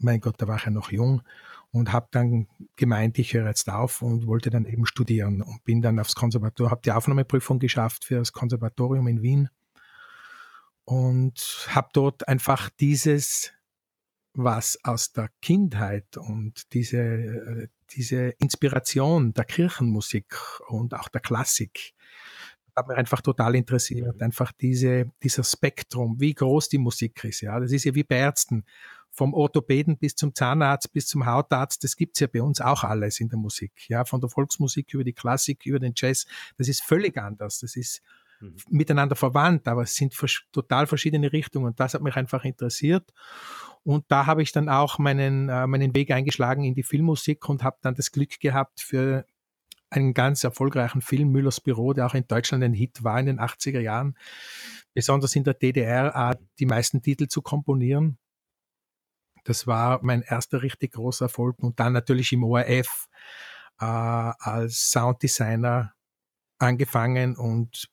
mein 0.00 0.20
Gott, 0.20 0.34
da 0.38 0.48
war 0.48 0.56
ich 0.56 0.64
ja 0.64 0.70
noch 0.70 0.92
jung 0.92 1.22
und 1.72 1.92
habe 1.92 2.08
dann 2.12 2.46
gemeint, 2.76 3.18
ich 3.18 3.34
höre 3.34 3.48
jetzt 3.48 3.68
auf 3.68 4.02
und 4.02 4.26
wollte 4.26 4.50
dann 4.50 4.64
eben 4.64 4.86
studieren 4.86 5.42
und 5.42 5.64
bin 5.64 5.82
dann 5.82 5.98
aufs 5.98 6.14
Konservatorium, 6.14 6.70
habe 6.70 6.82
die 6.84 6.92
Aufnahmeprüfung 6.92 7.58
geschafft 7.58 8.04
für 8.04 8.16
das 8.16 8.32
Konservatorium 8.32 9.08
in 9.08 9.22
Wien 9.22 9.48
und 10.84 11.66
habe 11.68 11.88
dort 11.92 12.28
einfach 12.28 12.70
dieses, 12.70 13.52
was 14.34 14.78
aus 14.84 15.12
der 15.12 15.30
Kindheit 15.40 16.16
und 16.16 16.72
diese, 16.72 16.98
äh, 16.98 17.68
diese 17.90 18.30
Inspiration 18.38 19.32
der 19.32 19.44
Kirchenmusik 19.44 20.36
und 20.68 20.94
auch 20.94 21.08
der 21.08 21.20
Klassik, 21.20 21.94
hat 22.76 22.88
mich 22.88 22.96
einfach 22.96 23.20
total 23.20 23.54
interessiert. 23.54 24.20
Einfach 24.20 24.52
diese, 24.52 25.10
dieser 25.22 25.44
Spektrum, 25.44 26.20
wie 26.20 26.34
groß 26.34 26.68
die 26.68 26.78
Musik 26.78 27.22
ist. 27.24 27.40
Ja, 27.40 27.60
das 27.60 27.72
ist 27.72 27.84
ja 27.84 27.94
wie 27.94 28.04
bei 28.04 28.16
Ärzten. 28.16 28.64
Vom 29.10 29.32
Orthopäden 29.32 29.96
bis 29.96 30.16
zum 30.16 30.34
Zahnarzt 30.34 30.92
bis 30.92 31.06
zum 31.06 31.24
Hautarzt, 31.24 31.84
das 31.84 31.94
gibt's 31.94 32.18
ja 32.18 32.26
bei 32.26 32.42
uns 32.42 32.60
auch 32.60 32.82
alles 32.82 33.20
in 33.20 33.28
der 33.28 33.38
Musik. 33.38 33.88
Ja, 33.88 34.04
von 34.04 34.20
der 34.20 34.28
Volksmusik 34.28 34.92
über 34.92 35.04
die 35.04 35.12
Klassik, 35.12 35.64
über 35.66 35.78
den 35.78 35.92
Jazz. 35.94 36.26
Das 36.58 36.66
ist 36.66 36.82
völlig 36.82 37.16
anders. 37.16 37.60
Das 37.60 37.76
ist 37.76 38.02
mhm. 38.44 38.56
miteinander 38.68 39.16
verwandt, 39.16 39.68
aber 39.68 39.82
es 39.82 39.94
sind 39.94 40.14
total 40.52 40.86
verschiedene 40.86 41.32
Richtungen 41.32 41.66
und 41.66 41.80
das 41.80 41.94
hat 41.94 42.02
mich 42.02 42.16
einfach 42.16 42.44
interessiert. 42.44 43.12
Und 43.82 44.04
da 44.08 44.26
habe 44.26 44.42
ich 44.42 44.52
dann 44.52 44.68
auch 44.68 44.98
meinen, 44.98 45.48
äh, 45.48 45.66
meinen 45.66 45.94
Weg 45.94 46.10
eingeschlagen 46.10 46.64
in 46.64 46.74
die 46.74 46.82
Filmmusik 46.82 47.48
und 47.48 47.62
habe 47.62 47.76
dann 47.82 47.94
das 47.94 48.12
Glück 48.12 48.40
gehabt 48.40 48.80
für 48.80 49.26
einen 49.90 50.14
ganz 50.14 50.42
erfolgreichen 50.42 51.02
Film, 51.02 51.30
Müllers 51.30 51.60
Büro, 51.60 51.92
der 51.92 52.06
auch 52.06 52.14
in 52.14 52.26
Deutschland 52.26 52.64
ein 52.64 52.72
Hit 52.72 53.04
war 53.04 53.20
in 53.20 53.26
den 53.26 53.40
80er 53.40 53.80
Jahren, 53.80 54.16
besonders 54.94 55.36
in 55.36 55.44
der 55.44 55.54
DDR, 55.54 56.38
die 56.58 56.66
meisten 56.66 57.02
Titel 57.02 57.28
zu 57.28 57.42
komponieren. 57.42 58.18
Das 59.44 59.66
war 59.66 60.00
mein 60.02 60.22
erster 60.22 60.62
richtig 60.62 60.92
großer 60.92 61.26
Erfolg. 61.26 61.62
Und 61.62 61.78
dann 61.78 61.92
natürlich 61.92 62.32
im 62.32 62.44
ORF 62.44 63.08
äh, 63.78 63.84
als 63.84 64.90
Sounddesigner 64.90 65.92
angefangen 66.58 67.36
und 67.36 67.90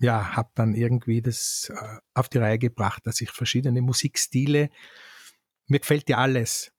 ja, 0.00 0.34
habe 0.34 0.50
dann 0.54 0.74
irgendwie 0.74 1.20
das 1.22 1.70
äh, 1.74 1.98
auf 2.14 2.28
die 2.28 2.38
Reihe 2.38 2.58
gebracht, 2.58 3.06
dass 3.06 3.20
ich 3.20 3.30
verschiedene 3.30 3.82
Musikstile, 3.82 4.70
mir 5.66 5.78
gefällt 5.78 6.08
ja 6.08 6.16
alles, 6.18 6.72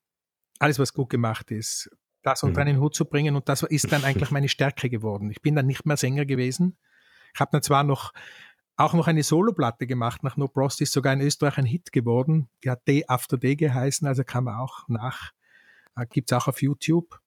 alles, 0.60 0.80
was 0.80 0.94
gut 0.94 1.10
gemacht 1.10 1.52
ist, 1.52 1.90
das 2.24 2.44
unter 2.44 2.62
mhm. 2.62 2.68
einen 2.68 2.80
Hut 2.80 2.96
zu 2.96 3.06
bringen 3.06 3.36
und 3.36 3.48
das 3.48 3.64
ist 3.64 3.92
dann 3.92 4.04
eigentlich 4.06 4.32
meine 4.32 4.50
Stärke 4.50 4.90
geworden. 4.90 5.30
Ich 5.30 5.42
bin 5.42 5.56
dann 5.56 5.68
nicht 5.68 5.86
mehr 5.86 5.98
Sänger 5.98 6.26
gewesen. 6.26 6.78
Ich 7.34 7.40
habe 7.40 7.52
dann 7.52 7.62
zwar 7.62 7.84
noch 7.84 8.12
auch 8.78 8.94
noch 8.94 9.08
eine 9.08 9.22
Soloplatte 9.22 9.86
gemacht 9.86 10.24
nach 10.24 10.38
No 10.38 10.48
Prost, 10.48 10.82
ist 10.82 10.94
sogar 10.94 11.14
in 11.14 11.22
Österreich 11.22 11.58
ein 11.58 11.66
Hit 11.66 11.92
geworden. 11.92 12.50
Die 12.64 12.70
hat 12.72 12.88
Day 12.88 13.06
After 13.08 13.38
Day 13.38 13.56
geheißen, 13.56 14.08
also 14.08 14.24
kann 14.24 14.46
man 14.46 14.56
auch 14.56 14.88
nach, 14.88 15.32
äh, 15.96 16.08
gibt's 16.08 16.34
auch 16.34 16.48
auf 16.48 16.62
YouTube. 16.64 17.20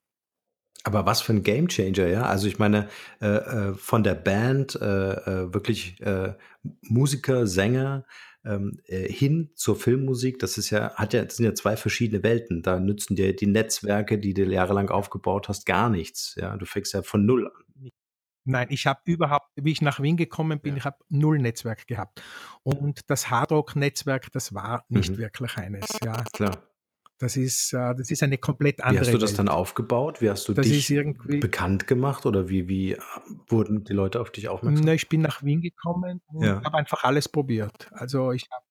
Aber 0.85 1.07
was 1.07 1.23
für 1.23 1.33
ein 1.33 1.42
Gamechanger, 1.42 2.07
ja? 2.07 2.23
Also 2.25 2.47
ich 2.47 2.59
meine, 2.59 2.88
äh, 3.20 3.27
äh, 3.27 3.75
von 3.75 4.05
der 4.05 4.14
Band 4.14 4.77
äh, 4.77 4.85
äh 4.85 5.55
wirklich 5.55 6.01
äh, 6.03 6.35
Musiker, 6.83 7.47
Sänger 7.47 8.05
ähm, 8.44 8.79
äh, 8.87 9.11
hin 9.11 9.51
zur 9.55 9.77
Filmmusik, 9.77 10.38
das 10.38 10.59
ist 10.59 10.68
ja, 10.68 10.94
hat 10.94 11.14
ja, 11.14 11.25
das 11.25 11.37
sind 11.37 11.47
ja 11.47 11.55
zwei 11.55 11.77
verschiedene 11.77 12.23
Welten. 12.23 12.62
Da 12.62 12.79
nützen 12.79 13.16
dir 13.16 13.35
die 13.35 13.47
Netzwerke, 13.47 14.18
die 14.18 14.35
du 14.35 14.44
jahrelang 14.44 14.90
aufgebaut 14.90 15.49
hast, 15.49 15.64
gar 15.64 15.88
nichts. 15.88 16.35
Ja, 16.38 16.55
du 16.57 16.66
fängst 16.66 16.92
ja 16.92 17.03
von 17.03 17.25
null 17.25 17.47
an. 17.47 17.90
Nein, 18.47 18.66
ich 18.68 18.87
habe 18.87 19.01
überhaupt, 19.07 19.49
wie 19.57 19.73
ich 19.73 19.81
nach 19.81 20.01
Wien 20.01 20.18
gekommen 20.18 20.61
bin, 20.61 20.75
ja. 20.75 20.79
ich 20.79 20.85
habe 20.85 20.99
null 21.09 21.38
Netzwerk 21.38 21.87
gehabt. 21.87 22.20
Und 22.62 23.09
das 23.09 23.31
Hardrock-Netzwerk, 23.31 24.31
das 24.33 24.53
war 24.53 24.85
nicht 24.90 25.12
mhm. 25.12 25.16
wirklich 25.16 25.57
eines. 25.57 25.87
Ja, 26.05 26.23
klar. 26.35 26.62
Das 27.18 27.37
ist, 27.37 27.72
äh, 27.72 27.94
das 27.94 28.11
ist 28.11 28.22
eine 28.22 28.38
komplett 28.38 28.83
andere. 28.83 28.96
Wie 28.96 29.07
hast 29.07 29.14
du 29.14 29.18
das 29.18 29.31
Welt. 29.31 29.38
dann 29.38 29.48
aufgebaut? 29.48 30.20
Wie 30.20 30.29
hast 30.29 30.48
du 30.48 30.53
das 30.53 30.66
dich 30.66 30.92
bekannt 31.40 31.87
gemacht 31.87 32.27
oder 32.27 32.48
wie, 32.48 32.68
wie 32.68 32.92
äh, 32.92 32.98
wurden 33.46 33.85
die 33.85 33.92
Leute 33.92 34.20
auf 34.20 34.31
dich 34.31 34.48
aufmerksam? 34.48 34.85
Na, 34.85 34.94
ich 34.94 35.09
bin 35.09 35.20
nach 35.20 35.42
Wien 35.42 35.61
gekommen 35.61 36.20
und 36.27 36.44
ja. 36.44 36.62
habe 36.64 36.77
einfach 36.77 37.05
alles 37.05 37.29
probiert. 37.29 37.88
Also 37.92 38.33
ich 38.33 38.48
habe 38.50 38.64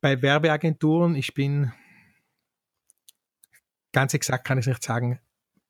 bei 0.00 0.22
Werbeagenturen, 0.22 1.16
ich 1.16 1.34
bin 1.34 1.72
ganz 3.92 4.14
exakt 4.14 4.46
kann 4.46 4.58
ich 4.58 4.66
nicht 4.66 4.82
sagen, 4.82 5.20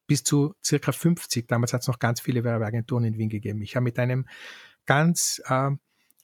bis 0.07 0.23
zu 0.25 0.55
circa 0.65 0.93
50, 0.93 1.47
damals 1.47 1.73
hat 1.73 1.83
es 1.83 1.89
noch 1.89 1.99
ganz 1.99 2.21
viele 2.21 2.45
Werbeagenturen 2.45 3.05
in 3.05 3.17
Wien 3.17 3.29
gegeben. 3.29 3.63
Ich 3.63 3.77
habe 3.77 3.85
mit 3.85 3.99
einem 3.99 4.27
ganz 4.87 5.41
äh, 5.47 5.71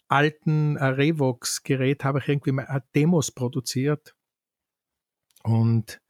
alten 0.08 0.76
äh, 0.76 0.84
Revox-Gerät 0.84 2.04
habe 2.04 2.18
ich 2.18 2.28
irgendwie 2.28 2.52
mal 2.52 2.66
äh, 2.68 2.80
Demos 2.94 3.30
produziert 3.30 4.14
und 5.42 6.00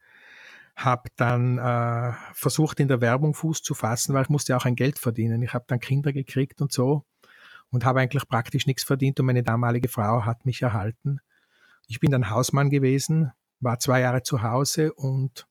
habe 0.75 1.09
dann 1.15 1.57
äh, 1.57 2.13
versucht, 2.33 2.79
in 2.79 2.87
der 2.87 3.01
Werbung 3.01 3.33
Fuß 3.33 3.61
zu 3.61 3.73
fassen, 3.73 4.13
weil 4.13 4.23
ich 4.23 4.29
musste 4.29 4.55
auch 4.55 4.65
ein 4.65 4.75
Geld 4.75 4.99
verdienen. 4.99 5.41
Ich 5.41 5.53
habe 5.53 5.65
dann 5.67 5.79
Kinder 5.79 6.13
gekriegt 6.13 6.61
und 6.61 6.71
so 6.71 7.05
und 7.69 7.85
habe 7.85 7.99
eigentlich 7.99 8.27
praktisch 8.27 8.67
nichts 8.67 8.83
verdient 8.83 9.19
und 9.19 9.25
meine 9.25 9.43
damalige 9.43 9.89
Frau 9.89 10.25
hat 10.25 10.45
mich 10.45 10.61
erhalten. 10.61 11.19
Ich 11.87 11.99
bin 11.99 12.11
dann 12.11 12.29
Hausmann 12.29 12.69
gewesen, 12.69 13.31
war 13.59 13.79
zwei 13.79 14.01
Jahre 14.01 14.23
zu 14.23 14.41
Hause 14.41 14.93
und 14.93 15.47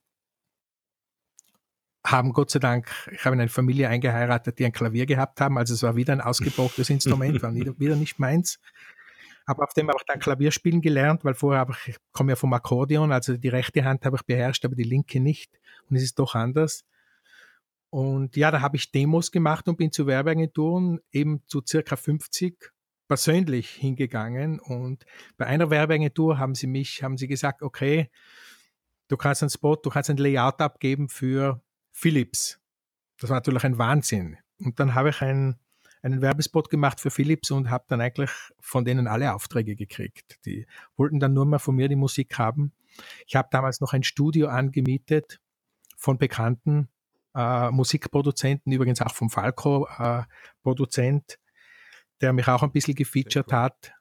haben 2.05 2.33
Gott 2.33 2.51
sei 2.51 2.59
Dank, 2.59 2.91
ich 3.13 3.25
habe 3.25 3.35
in 3.35 3.41
eine 3.41 3.51
Familie 3.51 3.89
eingeheiratet, 3.89 4.59
die 4.59 4.65
ein 4.65 4.73
Klavier 4.73 5.05
gehabt 5.05 5.41
haben, 5.41 5.59
also 5.59 5.75
es 5.75 5.83
war 5.83 5.97
wieder 5.97 6.15
ein 6.15 6.23
ausgebrauchtes 6.23 6.89
Instrument, 6.89 7.43
war 7.43 7.55
wieder 7.55 7.97
nicht 7.97 8.19
meins 8.19 8.59
habe 9.47 9.63
auf 9.63 9.75
dem 9.75 9.91
auch 9.91 10.03
dann 10.07 10.21
Klavierspielen 10.21 10.81
gelernt, 10.81 11.25
weil 11.25 11.35
vorher 11.35 11.61
habe 11.61 11.75
ich, 11.87 11.97
komme 12.13 12.33
ja 12.33 12.37
vom 12.37 12.53
Akkordeon, 12.53 13.13
also 13.13 13.37
die 13.37 13.49
rechte 13.49 13.85
Hand 13.85 14.05
habe 14.05 14.17
ich 14.17 14.23
beherrscht, 14.23 14.65
aber 14.65 14.75
die 14.75 14.85
linke 14.85 15.21
nicht. 15.21 15.59
Und 15.89 15.97
es 15.97 16.03
ist 16.03 16.19
doch 16.19 16.35
anders. 16.35 16.85
Und 17.91 18.37
ja, 18.37 18.51
da 18.53 18.61
habe 18.61 18.77
ich 18.77 18.93
Demos 18.93 19.33
gemacht 19.33 19.67
und 19.69 19.77
bin 19.77 19.91
zu 19.91 20.07
Werbeagenturen 20.07 21.01
eben 21.11 21.43
zu 21.49 21.61
circa 21.67 21.97
50 21.97 22.73
persönlich 23.09 23.71
hingegangen. 23.71 24.61
Und 24.61 25.05
bei 25.37 25.47
einer 25.47 25.71
Werbeagentur 25.71 26.39
haben 26.39 26.55
sie 26.55 26.69
mich, 26.69 27.03
haben 27.03 27.19
sie 27.19 27.27
gesagt, 27.27 27.63
okay, 27.63 28.09
du 29.09 29.17
kannst 29.17 29.43
einen 29.43 29.51
Spot, 29.51 29.75
du 29.75 29.91
kannst 29.91 30.11
ein 30.11 30.17
Layout 30.17 30.61
abgeben 30.61 31.09
für 31.09 31.61
Philips. 31.91 32.61
Das 33.19 33.31
war 33.31 33.39
natürlich 33.39 33.65
ein 33.65 33.79
Wahnsinn. 33.79 34.37
Und 34.61 34.79
dann 34.79 34.95
habe 34.95 35.11
ich 35.11 35.21
ein 35.23 35.59
einen 36.03 36.23
Werbespot 36.23 36.71
gemacht 36.71 37.01
für 37.01 37.11
Philips 37.11 37.51
und 37.51 37.71
habe 37.71 37.85
dann 37.89 38.01
eigentlich 38.01 38.31
von 38.59 38.85
denen 38.85 39.07
alle 39.07 39.35
Aufträge 39.35 39.77
gekriegt. 39.77 40.39
Die 40.45 40.67
wollten 40.97 41.21
dann 41.21 41.35
nur 41.35 41.47
mal 41.47 41.59
von 41.59 41.77
mir 41.77 41.89
die 41.89 41.97
Musik 41.97 42.39
haben. 42.39 42.73
Ich 43.27 43.37
habe 43.37 43.49
damals 43.51 43.81
noch 43.81 43.93
ein 43.93 44.03
Studio 44.03 44.49
angemietet 44.49 45.41
von 45.97 46.19
bekannten 46.19 46.89
äh, 47.35 47.71
Musikproduzenten, 47.71 48.73
übrigens 48.73 49.01
auch 49.03 49.15
vom 49.15 49.31
Falco 49.31 49.87
äh, 49.99 50.23
Produzent, 50.63 51.39
der 52.21 52.33
mich 52.33 52.49
auch 52.49 52.63
ein 52.63 52.73
bisschen 52.73 52.95
gefeatured 52.95 53.53
hat, 53.53 53.93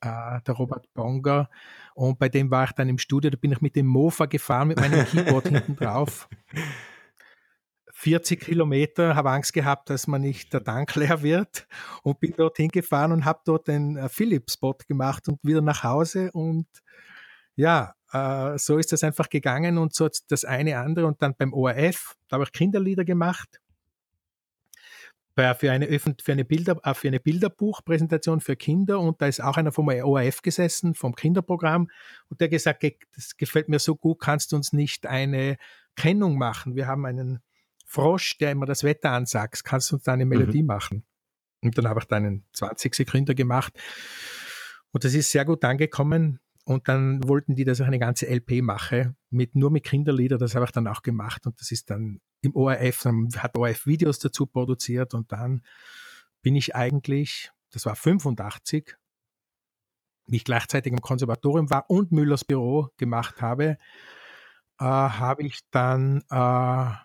äh, 0.00 0.40
der 0.46 0.54
Robert 0.54 0.92
Bonger. 0.94 1.48
Und 1.94 2.18
bei 2.18 2.28
dem 2.28 2.50
war 2.50 2.64
ich 2.64 2.72
dann 2.72 2.88
im 2.88 2.98
Studio, 2.98 3.30
da 3.30 3.36
bin 3.36 3.52
ich 3.52 3.60
mit 3.60 3.76
dem 3.76 3.86
Mofa 3.86 4.26
gefahren, 4.26 4.68
mit 4.68 4.80
meinem 4.80 5.06
Keyboard 5.06 5.48
hinten 5.48 5.76
drauf. 5.76 6.28
40 8.04 8.38
Kilometer, 8.38 9.16
habe 9.16 9.30
Angst 9.30 9.54
gehabt, 9.54 9.88
dass 9.88 10.06
man 10.06 10.20
nicht 10.20 10.52
der 10.52 10.62
Tank 10.62 10.94
leer 10.94 11.22
wird 11.22 11.66
und 12.02 12.20
bin 12.20 12.34
dort 12.36 12.58
hingefahren 12.58 13.12
und 13.12 13.24
habe 13.24 13.40
dort 13.46 13.66
den 13.66 13.96
äh, 13.96 14.10
Philips-Spot 14.10 14.76
gemacht 14.86 15.26
und 15.26 15.38
wieder 15.42 15.62
nach 15.62 15.82
Hause 15.84 16.30
und 16.32 16.66
ja, 17.56 17.94
äh, 18.12 18.58
so 18.58 18.76
ist 18.76 18.92
das 18.92 19.04
einfach 19.04 19.30
gegangen 19.30 19.78
und 19.78 19.94
so 19.94 20.10
das 20.28 20.44
eine 20.44 20.76
andere 20.78 21.06
und 21.06 21.22
dann 21.22 21.34
beim 21.34 21.54
ORF, 21.54 22.14
da 22.28 22.34
habe 22.34 22.44
ich 22.44 22.52
Kinderlieder 22.52 23.06
gemacht 23.06 23.58
für 25.34 25.72
eine, 25.72 25.98
für 25.98 26.32
eine, 26.32 26.44
Bilder, 26.44 26.78
äh, 26.82 26.92
für 26.92 27.08
eine 27.08 27.20
Bilderbuchpräsentation 27.20 28.42
für 28.42 28.54
Kinder 28.54 29.00
und 29.00 29.22
da 29.22 29.28
ist 29.28 29.42
auch 29.42 29.56
einer 29.56 29.72
vom 29.72 29.88
ORF 29.88 30.42
gesessen, 30.42 30.94
vom 30.94 31.14
Kinderprogramm 31.14 31.88
und 32.28 32.40
der 32.42 32.50
gesagt, 32.50 32.84
das 33.16 33.38
gefällt 33.38 33.70
mir 33.70 33.78
so 33.78 33.96
gut, 33.96 34.20
kannst 34.20 34.52
du 34.52 34.56
uns 34.56 34.74
nicht 34.74 35.06
eine 35.06 35.56
Kennung 35.96 36.36
machen? 36.36 36.76
Wir 36.76 36.86
haben 36.86 37.06
einen 37.06 37.40
Frosch, 37.94 38.38
der 38.38 38.50
immer 38.50 38.66
das 38.66 38.82
Wetter 38.82 39.12
ansagt, 39.12 39.64
kannst 39.64 39.90
du 39.90 39.96
uns 39.96 40.04
da 40.04 40.12
eine 40.12 40.26
Melodie 40.26 40.62
mhm. 40.62 40.68
machen? 40.68 41.04
Und 41.62 41.78
dann 41.78 41.88
habe 41.88 42.00
ich 42.00 42.06
da 42.06 42.16
einen 42.16 42.44
20 42.52 42.94
Sekunden 42.94 43.34
gemacht 43.34 43.72
und 44.94 45.04
das 45.04 45.14
ist 45.14 45.30
sehr 45.32 45.44
gut 45.44 45.64
angekommen. 45.64 46.38
Und 46.66 46.88
dann 46.88 47.26
wollten 47.28 47.56
die, 47.56 47.64
dass 47.64 47.80
ich 47.80 47.86
eine 47.86 47.98
ganze 47.98 48.26
LP 48.26 48.62
mache, 48.62 49.14
mit, 49.28 49.54
nur 49.54 49.70
mit 49.70 49.84
Kinderlieder. 49.84 50.38
Das 50.38 50.54
habe 50.54 50.64
ich 50.64 50.70
dann 50.70 50.86
auch 50.86 51.02
gemacht. 51.02 51.46
Und 51.46 51.60
das 51.60 51.72
ist 51.72 51.90
dann 51.90 52.20
im 52.40 52.54
ORF, 52.54 53.02
dann 53.02 53.28
hat 53.36 53.56
ORF 53.56 53.86
Videos 53.86 54.18
dazu 54.20 54.46
produziert. 54.46 55.12
Und 55.12 55.32
dann 55.32 55.62
bin 56.42 56.54
ich 56.54 56.74
eigentlich, 56.74 57.50
das 57.70 57.86
war 57.86 57.96
85, 57.96 58.96
wie 60.26 60.36
ich 60.36 60.44
gleichzeitig 60.44 60.92
im 60.92 61.00
Konservatorium 61.00 61.70
war 61.70 61.90
und 61.90 62.12
Müllers 62.12 62.44
Büro 62.44 62.88
gemacht 62.96 63.42
habe, 63.42 63.76
äh, 64.78 64.84
habe 64.84 65.42
ich 65.42 65.60
dann, 65.70 66.22
äh, 66.30 67.03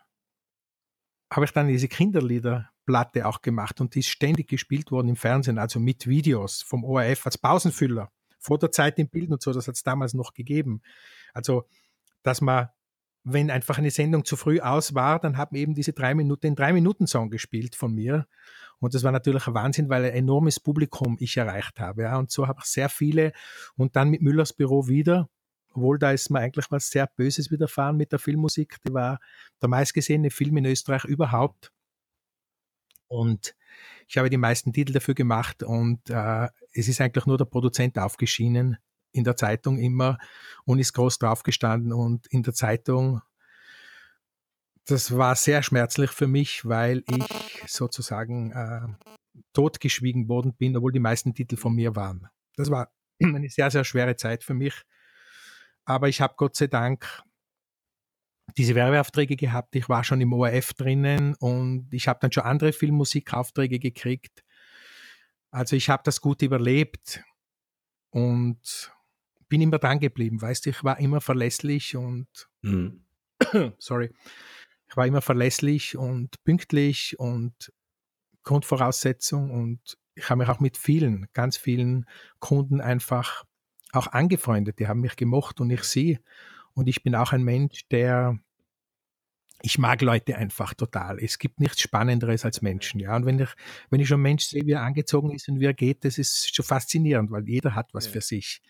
habe 1.31 1.45
ich 1.45 1.51
dann 1.51 1.67
diese 1.67 1.87
Kinderliederplatte 1.87 3.25
auch 3.27 3.41
gemacht 3.41 3.81
und 3.81 3.95
die 3.95 3.99
ist 3.99 4.09
ständig 4.09 4.47
gespielt 4.47 4.91
worden 4.91 5.09
im 5.09 5.15
Fernsehen, 5.15 5.57
also 5.57 5.79
mit 5.79 6.07
Videos 6.07 6.61
vom 6.61 6.83
ORF 6.83 7.25
als 7.25 7.37
Pausenfüller 7.37 8.11
vor 8.39 8.57
der 8.57 8.71
Zeit 8.71 8.97
im 8.97 9.09
Bild 9.09 9.29
und 9.31 9.41
so, 9.41 9.53
das 9.53 9.67
hat 9.67 9.75
es 9.75 9.83
damals 9.83 10.13
noch 10.13 10.33
gegeben. 10.33 10.81
Also, 11.33 11.65
dass 12.23 12.41
man, 12.41 12.69
wenn 13.23 13.51
einfach 13.51 13.77
eine 13.77 13.91
Sendung 13.91 14.25
zu 14.25 14.37
früh 14.37 14.59
aus 14.61 14.95
war, 14.95 15.19
dann 15.19 15.37
haben 15.37 15.55
eben 15.55 15.75
diese 15.75 15.93
drei 15.93 16.15
Minuten, 16.15 16.41
den 16.41 16.55
Drei-Minuten-Song 16.55 17.29
gespielt 17.29 17.75
von 17.75 17.93
mir. 17.93 18.27
Und 18.79 18.93
das 18.93 19.03
war 19.03 19.11
natürlich 19.11 19.45
ein 19.47 19.53
Wahnsinn, 19.53 19.89
weil 19.89 20.05
ein 20.05 20.13
enormes 20.13 20.59
Publikum 20.59 21.17
ich 21.19 21.35
erreicht 21.35 21.79
habe. 21.81 22.03
Ja. 22.03 22.17
Und 22.17 22.31
so 22.31 22.47
habe 22.47 22.61
ich 22.63 22.65
sehr 22.65 22.87
viele 22.87 23.33
und 23.75 23.97
dann 23.97 24.09
mit 24.09 24.21
Müllers 24.21 24.53
Büro 24.53 24.87
wieder, 24.87 25.29
obwohl 25.73 25.99
da 25.99 26.11
ist 26.11 26.29
mir 26.29 26.39
eigentlich 26.39 26.71
was 26.71 26.89
sehr 26.89 27.07
Böses 27.07 27.51
widerfahren 27.51 27.97
mit 27.97 28.11
der 28.11 28.19
Filmmusik. 28.19 28.77
Die 28.87 28.93
war 28.93 29.19
der 29.61 29.69
meistgesehene 29.69 30.31
Film 30.31 30.57
in 30.57 30.65
Österreich 30.65 31.05
überhaupt. 31.05 31.71
Und 33.07 33.55
ich 34.07 34.17
habe 34.17 34.29
die 34.29 34.37
meisten 34.37 34.73
Titel 34.73 34.93
dafür 34.93 35.13
gemacht 35.13 35.63
und 35.63 36.09
äh, 36.09 36.47
es 36.73 36.87
ist 36.87 37.01
eigentlich 37.01 37.25
nur 37.25 37.37
der 37.37 37.45
Produzent 37.45 37.97
aufgeschienen 37.97 38.77
in 39.11 39.23
der 39.23 39.35
Zeitung 39.35 39.79
immer 39.79 40.17
und 40.65 40.79
ist 40.79 40.93
groß 40.93 41.17
draufgestanden 41.19 41.93
und 41.93 42.27
in 42.27 42.43
der 42.43 42.53
Zeitung. 42.53 43.21
Das 44.85 45.15
war 45.15 45.35
sehr 45.35 45.61
schmerzlich 45.63 46.11
für 46.11 46.27
mich, 46.27 46.65
weil 46.65 47.03
ich 47.07 47.63
sozusagen 47.67 48.51
äh, 48.51 48.87
totgeschwiegen 49.53 50.27
worden 50.27 50.53
bin, 50.53 50.75
obwohl 50.75 50.91
die 50.91 50.99
meisten 50.99 51.33
Titel 51.33 51.57
von 51.57 51.73
mir 51.73 51.95
waren. 51.95 52.27
Das 52.55 52.69
war 52.69 52.91
eine 53.23 53.49
sehr, 53.49 53.71
sehr 53.71 53.83
schwere 53.83 54.15
Zeit 54.15 54.43
für 54.43 54.53
mich. 54.53 54.83
Aber 55.89 56.07
ich 56.07 56.21
habe 56.21 56.35
Gott 56.37 56.55
sei 56.55 56.67
Dank 56.67 57.23
diese 58.57 58.75
Werbeaufträge 58.75 59.35
gehabt. 59.35 59.75
Ich 59.75 59.89
war 59.89 60.03
schon 60.03 60.21
im 60.21 60.33
ORF 60.33 60.75
drinnen 60.75 61.33
und 61.39 61.87
ich 61.91 62.07
habe 62.07 62.19
dann 62.21 62.31
schon 62.31 62.43
andere 62.43 62.73
Filmmusikaufträge 62.73 63.79
gekriegt. 63.79 64.43
Also 65.49 65.75
ich 65.75 65.89
habe 65.89 66.03
das 66.05 66.21
gut 66.21 66.43
überlebt 66.43 67.23
und 68.11 68.93
bin 69.47 69.61
immer 69.61 69.79
dran 69.79 69.99
geblieben. 69.99 70.39
Weißt 70.39 70.67
du, 70.67 70.69
ich 70.69 70.83
war 70.83 70.99
immer 70.99 71.21
verlässlich 71.21 71.95
und 71.95 72.27
mhm. 72.61 73.03
sorry, 73.79 74.13
ich 74.87 74.95
war 74.95 75.07
immer 75.07 75.21
verlässlich 75.21 75.97
und 75.97 76.43
pünktlich 76.43 77.17
und 77.17 77.73
Grundvoraussetzung 78.43 79.49
und 79.49 79.97
ich 80.13 80.29
habe 80.29 80.41
mich 80.41 80.49
auch 80.49 80.59
mit 80.59 80.77
vielen, 80.77 81.27
ganz 81.33 81.57
vielen 81.57 82.05
Kunden 82.39 82.79
einfach 82.79 83.43
auch 83.91 84.07
angefreundet. 84.07 84.79
Die 84.79 84.87
haben 84.87 85.01
mich 85.01 85.15
gemocht 85.15 85.59
und 85.61 85.69
ich 85.69 85.83
sie. 85.83 86.19
Und 86.73 86.87
ich 86.87 87.03
bin 87.03 87.15
auch 87.15 87.33
ein 87.33 87.43
Mensch, 87.43 87.87
der 87.89 88.39
ich 89.61 89.77
mag 89.77 90.01
Leute 90.01 90.37
einfach 90.37 90.73
total. 90.73 91.19
Es 91.19 91.37
gibt 91.37 91.59
nichts 91.59 91.81
Spannenderes 91.81 92.45
als 92.45 92.61
Menschen, 92.61 92.99
ja. 92.99 93.15
Und 93.15 93.25
wenn 93.25 93.39
ich, 93.39 93.49
wenn 93.89 93.99
ich 93.99 94.07
schon 94.07 94.15
einen 94.15 94.23
Mensch 94.23 94.45
sehe, 94.45 94.65
wie 94.65 94.71
er 94.71 94.83
angezogen 94.83 95.31
ist 95.31 95.49
und 95.49 95.59
wie 95.59 95.65
er 95.65 95.73
geht, 95.73 96.05
das 96.05 96.17
ist 96.17 96.55
schon 96.55 96.65
faszinierend, 96.65 97.29
weil 97.31 97.47
jeder 97.47 97.75
hat 97.75 97.93
was 97.93 98.05
ja. 98.05 98.11
für 98.11 98.21
sich. 98.21 98.61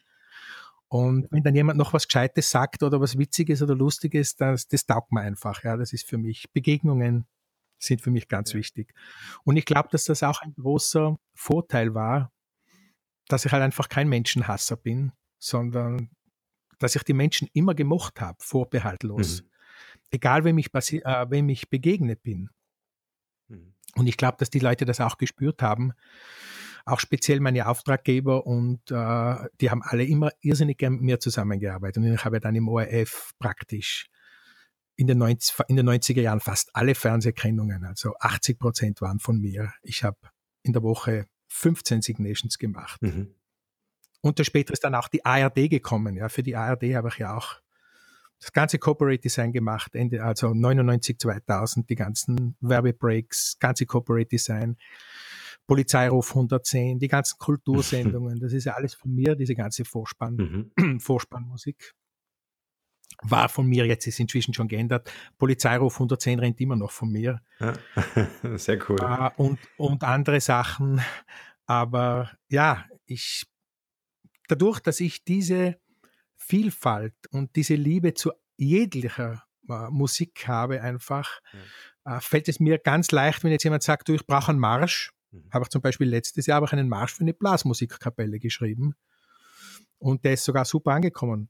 Und 0.87 1.27
wenn 1.29 1.43
dann 1.43 1.53
jemand 1.53 1.77
noch 1.77 1.93
was 1.93 2.07
Gescheites 2.07 2.49
sagt 2.49 2.81
oder 2.81 2.99
was 2.99 3.19
Witziges 3.19 3.61
oder 3.61 3.75
Lustiges, 3.75 4.35
das, 4.35 4.67
das 4.67 4.87
taugt 4.87 5.11
mir 5.11 5.21
einfach, 5.21 5.63
ja. 5.63 5.77
Das 5.77 5.93
ist 5.93 6.07
für 6.07 6.17
mich, 6.17 6.51
Begegnungen 6.53 7.27
sind 7.77 8.01
für 8.01 8.11
mich 8.11 8.27
ganz 8.27 8.53
ja. 8.53 8.59
wichtig. 8.59 8.93
Und 9.43 9.57
ich 9.57 9.65
glaube, 9.65 9.89
dass 9.91 10.05
das 10.05 10.23
auch 10.23 10.41
ein 10.41 10.53
großer 10.55 11.17
Vorteil 11.35 11.93
war, 11.93 12.31
dass 13.29 13.45
ich 13.45 13.51
halt 13.53 13.63
einfach 13.63 13.87
kein 13.87 14.09
Menschenhasser 14.09 14.75
bin, 14.75 15.13
sondern 15.37 16.09
dass 16.79 16.95
ich 16.95 17.03
die 17.03 17.13
Menschen 17.13 17.47
immer 17.53 17.75
gemocht 17.75 18.19
habe, 18.19 18.37
vorbehaltlos. 18.39 19.43
Mhm. 19.43 19.49
Egal, 20.11 20.43
wem 20.43 20.57
ich, 20.57 20.73
äh, 20.73 21.29
wem 21.29 21.49
ich 21.49 21.69
begegnet 21.69 22.23
bin. 22.23 22.49
Mhm. 23.47 23.75
Und 23.95 24.07
ich 24.07 24.17
glaube, 24.17 24.37
dass 24.39 24.49
die 24.49 24.59
Leute 24.59 24.85
das 24.85 24.99
auch 24.99 25.17
gespürt 25.17 25.61
haben. 25.61 25.93
Auch 26.85 26.99
speziell 26.99 27.39
meine 27.39 27.67
Auftraggeber 27.67 28.47
und 28.47 28.79
äh, 28.89 29.35
die 29.61 29.69
haben 29.69 29.83
alle 29.83 30.05
immer 30.05 30.31
irrsinnig 30.41 30.79
gern 30.79 30.93
mit 30.93 31.01
mir 31.01 31.19
zusammengearbeitet. 31.19 31.97
Und 32.03 32.11
ich 32.11 32.25
habe 32.25 32.39
dann 32.39 32.55
im 32.55 32.67
ORF 32.67 33.33
praktisch 33.37 34.09
in 34.95 35.05
den, 35.07 35.19
90, 35.19 35.55
in 35.67 35.75
den 35.75 35.87
90er 35.87 36.21
Jahren 36.21 36.39
fast 36.39 36.71
alle 36.73 36.95
Fernsehkennungen, 36.95 37.85
also 37.85 38.15
80 38.19 38.57
Prozent 38.59 39.01
waren 39.01 39.19
von 39.19 39.39
mir. 39.39 39.71
Ich 39.83 40.03
habe 40.03 40.17
in 40.63 40.73
der 40.73 40.81
Woche 40.81 41.27
15 41.49 42.01
Signations 42.01 42.57
gemacht. 42.57 43.01
Mhm. 43.01 43.35
Und 44.21 44.43
später 44.45 44.73
ist 44.73 44.83
dann 44.83 44.95
auch 44.95 45.07
die 45.07 45.25
ARD 45.25 45.69
gekommen. 45.69 46.15
Ja, 46.15 46.29
für 46.29 46.43
die 46.43 46.55
ARD 46.55 46.95
habe 46.95 47.09
ich 47.09 47.17
ja 47.17 47.35
auch 47.35 47.61
das 48.39 48.53
ganze 48.53 48.79
Corporate 48.79 49.19
Design 49.19 49.51
gemacht, 49.51 49.95
Ende, 49.95 50.23
also 50.23 50.53
99, 50.53 51.19
2000, 51.19 51.89
die 51.89 51.95
ganzen 51.95 52.55
Werbebreaks, 52.61 53.57
ganze 53.59 53.85
Corporate 53.85 54.29
Design, 54.29 54.77
Polizeiruf 55.67 56.29
110, 56.29 56.99
die 56.99 57.07
ganzen 57.07 57.37
Kultursendungen, 57.39 58.39
das 58.39 58.53
ist 58.53 58.65
ja 58.65 58.73
alles 58.73 58.93
von 58.93 59.13
mir, 59.13 59.35
diese 59.35 59.55
ganze 59.55 59.83
Vorspann, 59.83 60.71
mhm. 60.77 60.99
Vorspannmusik. 60.99 61.93
War 63.21 63.49
von 63.49 63.67
mir, 63.67 63.85
jetzt 63.85 64.07
ist 64.07 64.19
inzwischen 64.19 64.53
schon 64.53 64.67
geändert. 64.67 65.11
Polizeiruf 65.37 65.95
110 65.95 66.39
rennt 66.39 66.61
immer 66.61 66.75
noch 66.75 66.91
von 66.91 67.11
mir. 67.11 67.41
Ja, 67.59 67.73
sehr 68.57 68.79
cool. 68.89 68.97
Uh, 69.01 69.29
und, 69.35 69.59
und 69.77 70.03
andere 70.03 70.39
Sachen. 70.39 71.01
Aber 71.65 72.31
ja, 72.47 72.85
ich 73.05 73.45
dadurch, 74.49 74.79
dass 74.79 74.99
ich 74.99 75.23
diese 75.23 75.79
Vielfalt 76.35 77.13
und 77.31 77.55
diese 77.55 77.75
Liebe 77.75 78.13
zu 78.13 78.31
jeglicher 78.57 79.43
äh, 79.69 79.89
Musik 79.89 80.47
habe, 80.47 80.81
einfach, 80.81 81.39
ja. 82.05 82.17
äh, 82.17 82.21
fällt 82.21 82.49
es 82.49 82.59
mir 82.59 82.79
ganz 82.79 83.11
leicht, 83.11 83.43
wenn 83.43 83.51
jetzt 83.51 83.63
jemand 83.63 83.83
sagt, 83.83 84.09
du, 84.09 84.13
ich 84.13 84.25
brauche 84.25 84.49
einen 84.49 84.59
Marsch. 84.59 85.11
Mhm. 85.31 85.49
Habe 85.51 85.63
ich 85.63 85.69
zum 85.69 85.81
Beispiel 85.81 86.09
letztes 86.09 86.47
Jahr 86.47 86.61
auch 86.61 86.71
einen 86.71 86.89
Marsch 86.89 87.13
für 87.13 87.21
eine 87.21 87.33
Blasmusikkapelle 87.33 88.39
geschrieben. 88.39 88.95
Und 89.99 90.25
der 90.25 90.33
ist 90.33 90.45
sogar 90.45 90.65
super 90.65 90.91
angekommen. 90.91 91.49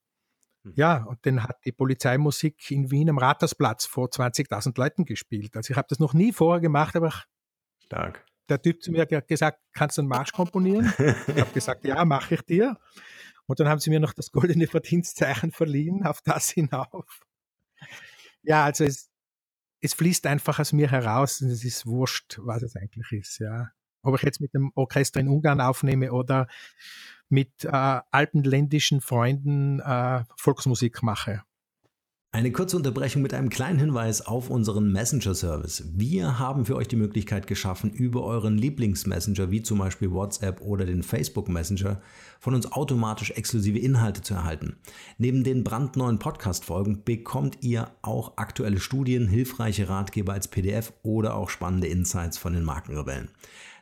Mhm. 0.64 0.74
Ja, 0.76 1.04
und 1.04 1.24
den 1.26 1.44
hat 1.44 1.58
die 1.66 1.72
Polizeimusik 1.72 2.72
in 2.72 2.92
Wien 2.92 3.10
am 3.10 3.18
Rathausplatz 3.18 3.86
vor 3.86 4.08
20.000 4.08 4.78
Leuten 4.78 5.06
gespielt. 5.06 5.56
Also 5.56 5.72
ich 5.72 5.78
habe 5.78 5.88
das 5.90 6.00
noch 6.00 6.14
nie 6.14 6.32
vorher 6.32 6.60
gemacht, 6.60 6.96
aber 6.96 7.14
Stark 7.86 8.26
der 8.50 8.62
Typ 8.62 8.82
zu 8.82 8.92
mir 8.92 9.02
hat 9.02 9.28
gesagt, 9.28 9.60
kannst 9.74 9.98
du 9.98 10.02
einen 10.02 10.10
Marsch 10.10 10.32
komponieren? 10.32 10.92
ich 11.28 11.40
habe 11.40 11.52
gesagt, 11.54 11.86
ja, 11.86 12.04
mache 12.06 12.36
ich 12.36 12.42
dir. 12.42 12.78
Und 13.46 13.60
dann 13.60 13.68
haben 13.68 13.80
sie 13.80 13.90
mir 13.90 14.00
noch 14.00 14.14
das 14.14 14.32
goldene 14.32 14.68
Verdienstzeichen 14.68 15.52
verliehen 15.52 16.06
auf 16.06 16.22
das 16.22 16.50
hinauf. 16.50 17.22
Ja, 18.44 18.66
also 18.66 18.84
es, 18.84 19.10
es 19.82 19.94
fließt 19.94 20.26
einfach 20.28 20.60
aus 20.60 20.74
mir 20.74 20.92
heraus 20.92 21.42
und 21.42 21.50
es 21.50 21.64
ist 21.64 21.86
wurscht, 21.86 22.40
was 22.42 22.62
es 22.64 22.76
eigentlich 22.76 23.12
ist, 23.12 23.40
ja. 23.40 23.72
Ob 24.02 24.16
ich 24.16 24.24
jetzt 24.24 24.42
mit 24.42 24.54
dem 24.54 24.72
Orchester 24.76 25.20
in 25.20 25.28
Ungarn 25.28 25.62
aufnehme 25.62 26.12
oder 26.12 26.48
mit 27.30 27.64
äh, 27.64 28.00
alpenländischen 28.12 29.02
Freunden 29.02 29.80
äh, 29.80 30.24
Volksmusik 30.36 31.04
mache. 31.04 31.44
Eine 32.32 32.52
kurze 32.52 32.78
Unterbrechung 32.78 33.24
mit 33.24 33.34
einem 33.34 33.50
kleinen 33.50 33.80
Hinweis 33.80 34.22
auf 34.22 34.52
unseren 34.52 34.92
Messenger-Service. 34.92 35.86
Wir 35.96 36.38
haben 36.38 36.64
für 36.64 36.76
euch 36.76 36.88
die 36.88 36.96
Möglichkeit 36.96 37.48
geschaffen, 37.48 37.90
über 37.90 38.24
euren 38.24 38.56
Lieblingsmessenger 38.56 39.50
wie 39.50 39.64
zum 39.64 39.80
Beispiel 39.80 40.12
WhatsApp 40.12 40.62
oder 40.62 40.86
den 40.86 41.02
Facebook 41.02 41.50
Messenger 41.50 42.00
von 42.40 42.54
uns 42.54 42.72
automatisch 42.72 43.32
exklusive 43.32 43.80
Inhalte 43.80 44.22
zu 44.22 44.36
erhalten. 44.36 44.78
Neben 45.18 45.44
den 45.44 45.64
brandneuen 45.64 46.20
Podcast-Folgen 46.20 47.04
bekommt 47.04 47.64
ihr 47.64 47.90
auch 48.04 48.38
aktuelle 48.38 48.80
Studien, 48.80 49.28
hilfreiche 49.28 49.90
Ratgeber 49.90 50.34
als 50.34 50.48
PDF 50.48 50.94
oder 51.02 51.34
auch 51.34 51.50
spannende 51.50 51.88
Insights 51.88 52.38
von 52.38 52.54
den 52.54 52.64
Markenrebellen. 52.64 53.30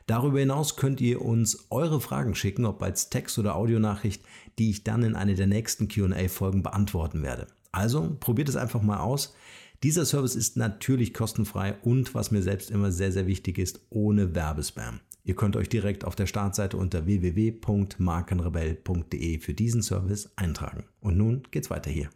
Darüber 0.08 0.40
hinaus 0.40 0.74
könnt 0.76 1.02
ihr 1.02 1.20
uns 1.20 1.66
eure 1.68 2.00
Fragen 2.00 2.34
schicken, 2.34 2.64
ob 2.64 2.82
als 2.82 3.10
Text- 3.10 3.38
oder 3.38 3.56
Audionachricht, 3.56 4.24
die 4.58 4.70
ich 4.70 4.82
dann 4.82 5.02
in 5.02 5.14
einer 5.14 5.34
der 5.34 5.46
nächsten 5.46 5.88
QA-Folgen 5.88 6.62
beantworten 6.62 7.22
werde. 7.22 7.46
Also 7.72 8.16
probiert 8.18 8.48
es 8.48 8.56
einfach 8.56 8.80
mal 8.80 9.00
aus. 9.00 9.34
Dieser 9.82 10.06
Service 10.06 10.34
ist 10.34 10.56
natürlich 10.56 11.12
kostenfrei 11.12 11.74
und 11.82 12.14
was 12.14 12.30
mir 12.30 12.40
selbst 12.40 12.70
immer 12.70 12.90
sehr, 12.90 13.12
sehr 13.12 13.26
wichtig 13.26 13.58
ist, 13.58 13.82
ohne 13.90 14.34
Werbespam. 14.34 15.00
Ihr 15.24 15.36
könnt 15.36 15.56
euch 15.56 15.68
direkt 15.68 16.06
auf 16.06 16.16
der 16.16 16.24
Startseite 16.24 16.78
unter 16.78 17.04
www.markenrebell.de 17.04 19.40
für 19.40 19.52
diesen 19.52 19.82
Service 19.82 20.30
eintragen. 20.36 20.84
Und 21.00 21.18
nun 21.18 21.42
geht's 21.50 21.68
weiter 21.68 21.90
hier. 21.90 22.08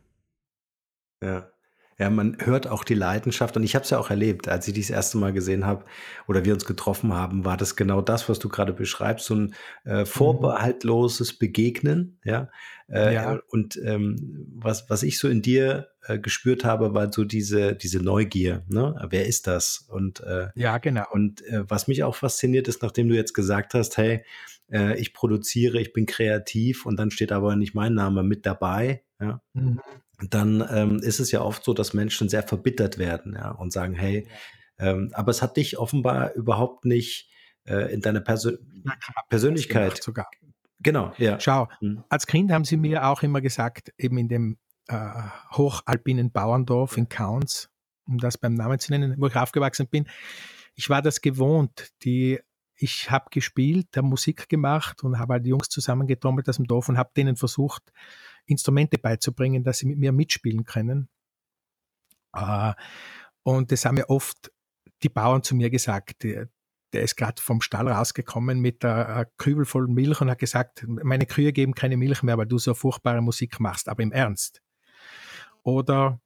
Ja. 1.23 1.47
Ja, 1.99 2.11
man 2.11 2.37
hört 2.41 2.67
auch 2.67 2.85
die 2.85 2.95
Leidenschaft 2.95 3.57
und 3.57 3.63
ich 3.63 3.75
habe 3.75 3.85
es 3.85 3.91
ja 3.91 3.99
auch 3.99 4.11
erlebt, 4.11 4.49
als 4.49 4.67
ich 4.67 4.75
dich 4.75 4.89
das 4.89 4.97
erste 4.97 5.19
Mal 5.19 5.33
gesehen 5.33 5.67
habe 5.67 5.85
oder 6.27 6.45
wir 6.45 6.55
uns 6.55 6.65
getroffen 6.65 7.13
haben, 7.13 7.45
war 7.45 7.57
das 7.57 7.77
genau 7.77 8.01
das, 8.01 8.29
was 8.29 8.39
du 8.39 8.49
gerade 8.49 8.73
beschreibst, 8.73 9.27
so 9.27 9.35
ein 9.35 9.55
äh, 9.85 10.01
mhm. 10.01 10.07
vorbehaltloses 10.07 11.39
Begegnen, 11.39 12.19
ja. 12.25 12.49
Äh, 12.89 13.15
ja. 13.15 13.41
Und 13.49 13.79
ähm, 13.85 14.47
was, 14.55 14.91
was 14.91 15.03
ich 15.03 15.19
so 15.19 15.29
in 15.29 15.43
dir 15.43 15.89
äh, 16.07 16.19
gespürt 16.19 16.65
habe, 16.65 16.95
war 16.95 17.13
so 17.13 17.25
diese, 17.25 17.75
diese 17.75 18.03
Neugier, 18.03 18.65
ne? 18.69 18.95
Wer 19.09 19.27
ist 19.27 19.47
das? 19.47 19.87
Und 19.89 20.21
äh, 20.21 20.49
ja, 20.55 20.79
genau. 20.79 21.05
Und 21.11 21.43
äh, 21.47 21.65
was 21.69 21.89
mich 21.89 22.03
auch 22.05 22.17
fasziniert 22.17 22.69
ist, 22.69 22.83
nachdem 22.83 23.09
du 23.09 23.15
jetzt 23.15 23.35
gesagt 23.35 23.75
hast, 23.75 23.97
hey, 23.97 24.25
äh, 24.71 24.99
ich 24.99 25.15
produziere, 25.15 25.81
ich 25.81 25.93
bin 25.93 26.07
kreativ 26.07 26.85
und 26.85 26.99
dann 26.99 27.11
steht 27.11 27.33
aber 27.33 27.57
nicht 27.57 27.75
mein 27.75 27.95
Name 27.95 28.23
mit 28.23 28.45
dabei, 28.45 29.03
ja. 29.21 29.41
Mhm 29.53 29.81
dann 30.31 30.67
ähm, 30.71 30.99
ist 30.99 31.21
es 31.21 31.31
ja 31.33 31.43
oft 31.43 31.65
so, 31.65 31.75
dass 31.75 31.95
Menschen 31.95 32.29
sehr 32.29 32.43
verbittert 32.43 32.99
werden 32.99 33.35
ja, 33.35 33.51
und 33.51 33.73
sagen, 33.73 33.95
hey, 33.95 34.29
ähm, 34.79 35.11
aber 35.15 35.31
es 35.31 35.43
hat 35.43 35.57
dich 35.57 35.79
offenbar 35.79 36.33
überhaupt 36.35 36.85
nicht 36.85 37.31
äh, 37.65 37.93
in 37.93 38.01
deiner 38.01 38.21
Persön 38.21 38.59
Persönlichkeit 39.29 40.03
sogar. 40.03 40.29
Genau, 40.81 41.13
ja. 41.19 41.39
Schau, 41.39 41.69
mhm. 41.81 42.05
als 42.09 42.27
Kind 42.27 42.51
haben 42.51 42.65
sie 42.65 42.77
mir 42.77 43.07
auch 43.07 43.23
immer 43.23 43.41
gesagt, 43.41 43.93
eben 43.99 44.19
in 44.19 44.29
dem 44.29 44.59
äh, 44.89 45.23
hochalpinen 45.53 46.33
Bauerndorf 46.33 46.97
in 46.97 47.09
Kauns, 47.09 47.71
um 48.07 48.19
das 48.19 48.37
beim 48.37 48.55
Namen 48.55 48.79
zu 48.79 48.91
nennen, 48.91 49.15
wo 49.19 49.29
ich 49.29 49.37
aufgewachsen 49.37 49.87
bin, 49.87 50.09
ich 50.75 50.91
war 50.91 51.03
das 51.03 51.21
gewohnt. 51.21 51.91
Die, 52.03 52.41
ich 52.75 53.11
habe 53.11 53.27
gespielt, 53.31 53.89
habe 53.97 54.09
Musik 54.09 54.49
gemacht 54.49 55.05
und 55.05 55.19
habe 55.19 55.35
halt 55.35 55.47
die 55.47 55.51
Jungs 55.51 55.69
zusammengetrommelt 55.69 56.49
aus 56.49 56.57
dem 56.57 56.67
Dorf 56.67 56.89
und 56.89 56.99
habe 56.99 57.11
denen 57.17 57.37
versucht, 57.37 57.93
Instrumente 58.47 58.99
beizubringen, 58.99 59.65
dass 59.65 59.79
sie 59.79 59.87
mit 59.87 59.99
mir 59.99 60.13
mitspielen 60.13 60.65
können. 60.65 61.09
Äh, 62.35 62.73
und 63.43 63.73
das 63.73 63.85
haben 63.85 63.97
ja 63.97 64.09
oft 64.09 64.53
die 65.03 65.09
Bauern 65.09 65.43
zu 65.43 65.55
mir 65.55 65.71
gesagt. 65.71 66.23
Der, 66.23 66.49
der 66.93 67.03
ist 67.03 67.17
gerade 67.17 67.41
vom 67.41 67.61
Stall 67.61 67.89
rausgekommen 67.89 68.61
mit 68.61 68.83
der 68.83 69.31
Kübel 69.39 69.65
voll 69.65 69.89
Milch 69.89 70.21
und 70.21 70.31
hat 70.31 70.39
gesagt, 70.39 70.85
meine 70.87 71.27
Kühe 71.27 71.53
geben 71.53 71.75
keine 71.75 71.97
Milch 71.97 72.23
mehr, 72.23 72.39
weil 72.39 72.47
du 72.47 72.59
so 72.59 72.75
furchtbare 72.75 73.23
Musik 73.23 73.61
machst, 73.61 73.89
aber 73.89 74.03
im 74.03 74.13
Ernst. 74.13 74.63
Oder 75.63 76.21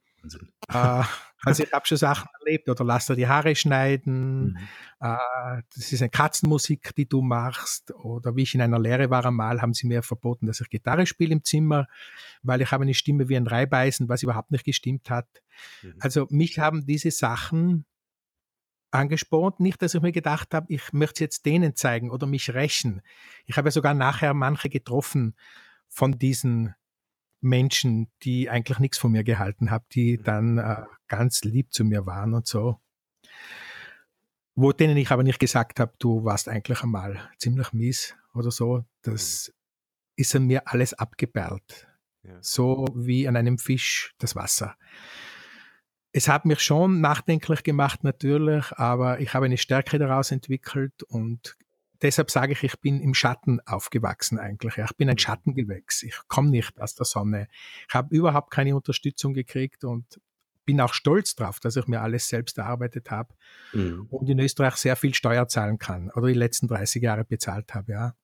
äh, 0.69 1.03
also 1.45 1.63
ich 1.63 1.73
habe 1.73 1.87
schon 1.87 1.99
Sachen 1.99 2.29
erlebt. 2.41 2.69
Oder 2.69 2.85
lass 2.85 3.07
dir 3.07 3.17
die 3.17 3.29
Haare 3.29 3.55
schneiden. 3.55 4.53
Mhm. 4.53 4.59
Äh, 5.01 5.63
das 5.75 5.93
ist 5.93 6.03
eine 6.03 6.11
Katzenmusik, 6.11 6.95
die 6.97 7.09
du 7.09 7.23
machst. 7.23 7.93
Oder 7.93 8.37
wie 8.37 8.43
ich 8.43 8.55
in 8.55 8.61
einer 8.61 8.79
Lehre 8.79 9.11
war 9.11 9.25
einmal, 9.25 9.63
haben 9.63 9.75
sie 9.75 9.87
mir 9.87 10.03
verboten, 10.03 10.47
dass 10.47 10.61
ich 10.61 10.69
Gitarre 10.69 11.07
spiele 11.07 11.33
im 11.33 11.45
Zimmer, 11.45 11.87
weil 12.43 12.61
ich 12.61 12.71
habe 12.71 12.83
eine 12.83 12.95
Stimme 12.95 13.29
wie 13.29 13.37
ein 13.37 13.47
Reibeisen, 13.47 14.09
was 14.09 14.23
überhaupt 14.23 14.51
nicht 14.51 14.65
gestimmt 14.65 15.11
hat. 15.11 15.29
Mhm. 15.83 15.95
Also 16.01 16.27
mich 16.31 16.59
haben 16.59 16.87
diese 16.87 17.11
Sachen 17.11 17.87
angespornt. 18.91 19.61
Nicht, 19.61 19.83
dass 19.83 19.95
ich 19.95 20.03
mir 20.03 20.13
gedacht 20.13 20.55
habe, 20.55 20.67
ich 20.73 20.93
möchte 20.93 21.23
jetzt 21.23 21.47
denen 21.47 21.77
zeigen 21.77 22.11
oder 22.11 22.27
mich 22.27 22.55
rächen. 22.55 23.03
Ich 23.45 23.57
habe 23.57 23.69
ja 23.69 23.73
sogar 23.73 23.95
nachher 23.95 24.35
manche 24.35 24.69
getroffen 24.69 25.35
von 25.89 26.19
diesen 26.19 26.75
Menschen, 27.41 28.11
die 28.23 28.51
eigentlich 28.51 28.79
nichts 28.79 28.99
von 28.99 29.13
mir 29.13 29.25
gehalten 29.25 29.71
haben, 29.71 29.85
die 29.93 30.19
mhm. 30.19 30.23
dann 30.25 30.59
äh, 30.59 30.83
ganz 31.09 31.45
lieb 31.45 31.73
zu 31.73 31.85
mir 31.85 32.07
waren 32.07 32.35
und 32.35 32.47
so. 32.47 32.81
Wo 34.55 34.73
denen 34.73 34.97
ich 34.97 35.11
aber 35.11 35.23
nicht 35.23 35.39
gesagt 35.39 35.81
habe, 35.81 35.93
du 35.99 36.25
warst 36.25 36.49
eigentlich 36.49 36.83
einmal 36.83 37.31
ziemlich 37.39 37.73
mies 37.73 38.17
oder 38.35 38.51
so, 38.51 38.85
das 39.03 39.49
mhm. 39.49 39.55
ist 40.17 40.37
an 40.37 40.47
mir 40.47 40.69
alles 40.69 40.95
abgeperlt. 40.95 41.87
Ja. 42.23 42.39
So 42.41 42.87
wie 42.95 43.29
an 43.29 43.37
einem 43.37 43.59
Fisch 43.59 44.15
das 44.19 44.35
Wasser. 44.35 44.77
Es 46.13 46.29
hat 46.29 46.47
mich 46.47 46.61
schon 46.61 47.03
nachdenklich 47.03 47.63
gemacht, 47.63 48.03
natürlich, 48.03 48.73
aber 48.73 49.21
ich 49.21 49.35
habe 49.35 49.47
eine 49.47 49.59
Stärke 49.59 49.99
daraus 49.99 50.31
entwickelt 50.31 51.03
und 51.03 51.57
deshalb 52.03 52.31
sage 52.31 52.53
ich, 52.53 52.63
ich 52.63 52.81
bin 52.81 53.01
im 53.01 53.15
Schatten 53.15 53.61
aufgewachsen 53.67 54.39
eigentlich. 54.39 54.79
Ich 54.79 54.97
bin 54.97 55.09
ein 55.09 55.15
mhm. 55.15 55.19
Schattengewächs. 55.19 56.03
Ich 56.03 56.17
komme 56.29 56.51
nicht 56.51 56.81
aus 56.81 56.95
der 56.95 57.07
Sonne. 57.07 57.49
Ich 57.89 57.95
habe 57.95 58.15
überhaupt 58.15 58.51
keine 58.51 58.75
Unterstützung 58.77 59.35
gekriegt 59.35 59.85
und 59.85 60.21
bin 60.65 60.81
auch 60.81 60.93
stolz 60.93 61.35
drauf, 61.37 61.61
dass 61.61 61.77
ich 61.77 61.87
mir 61.87 62.01
alles 62.01 62.29
selbst 62.29 62.59
erarbeitet 62.59 63.11
habe 63.11 63.35
mhm. 63.73 64.07
und 64.11 64.29
in 64.29 64.39
Österreich 64.39 64.75
sehr 64.75 64.97
viel 64.97 65.15
Steuer 65.15 65.49
zahlen 65.49 65.79
kann 65.79 66.11
oder 66.11 66.27
die 66.27 66.35
letzten 66.35 66.67
30 66.67 67.03
Jahre 67.03 67.25
bezahlt 67.25 67.73
habe, 67.75 67.93
ja. 67.93 68.15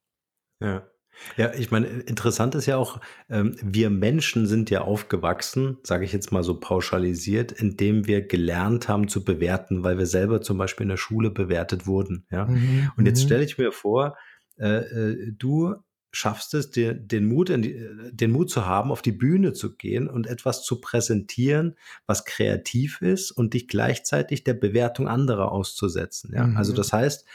Ja. 0.60 0.91
Ja, 1.36 1.52
ich 1.54 1.70
meine, 1.70 1.86
interessant 1.86 2.54
ist 2.54 2.66
ja 2.66 2.76
auch, 2.76 3.00
ähm, 3.28 3.56
wir 3.62 3.90
Menschen 3.90 4.46
sind 4.46 4.70
ja 4.70 4.82
aufgewachsen, 4.82 5.78
sage 5.82 6.04
ich 6.04 6.12
jetzt 6.12 6.32
mal 6.32 6.42
so 6.42 6.58
pauschalisiert, 6.58 7.52
indem 7.52 8.06
wir 8.06 8.26
gelernt 8.26 8.88
haben 8.88 9.08
zu 9.08 9.24
bewerten, 9.24 9.82
weil 9.82 9.98
wir 9.98 10.06
selber 10.06 10.40
zum 10.40 10.58
Beispiel 10.58 10.84
in 10.84 10.90
der 10.90 10.96
Schule 10.96 11.30
bewertet 11.30 11.86
wurden. 11.86 12.26
Ja? 12.30 12.46
Mhm. 12.46 12.90
Und 12.96 13.06
jetzt 13.06 13.22
mhm. 13.22 13.26
stelle 13.26 13.44
ich 13.44 13.58
mir 13.58 13.72
vor, 13.72 14.16
äh, 14.58 14.78
äh, 14.78 15.32
du 15.32 15.76
schaffst 16.14 16.52
es, 16.52 16.70
dir, 16.70 16.92
den, 16.92 17.24
Mut, 17.24 17.48
die, 17.48 17.86
den 18.12 18.30
Mut 18.30 18.50
zu 18.50 18.66
haben, 18.66 18.92
auf 18.92 19.00
die 19.00 19.12
Bühne 19.12 19.54
zu 19.54 19.76
gehen 19.76 20.08
und 20.08 20.26
etwas 20.26 20.62
zu 20.62 20.80
präsentieren, 20.80 21.76
was 22.06 22.26
kreativ 22.26 23.00
ist 23.00 23.30
und 23.30 23.54
dich 23.54 23.66
gleichzeitig 23.66 24.44
der 24.44 24.54
Bewertung 24.54 25.08
anderer 25.08 25.50
auszusetzen. 25.50 26.32
Ja? 26.34 26.46
Mhm. 26.46 26.56
Also 26.58 26.74
das 26.74 26.92
heißt, 26.92 27.26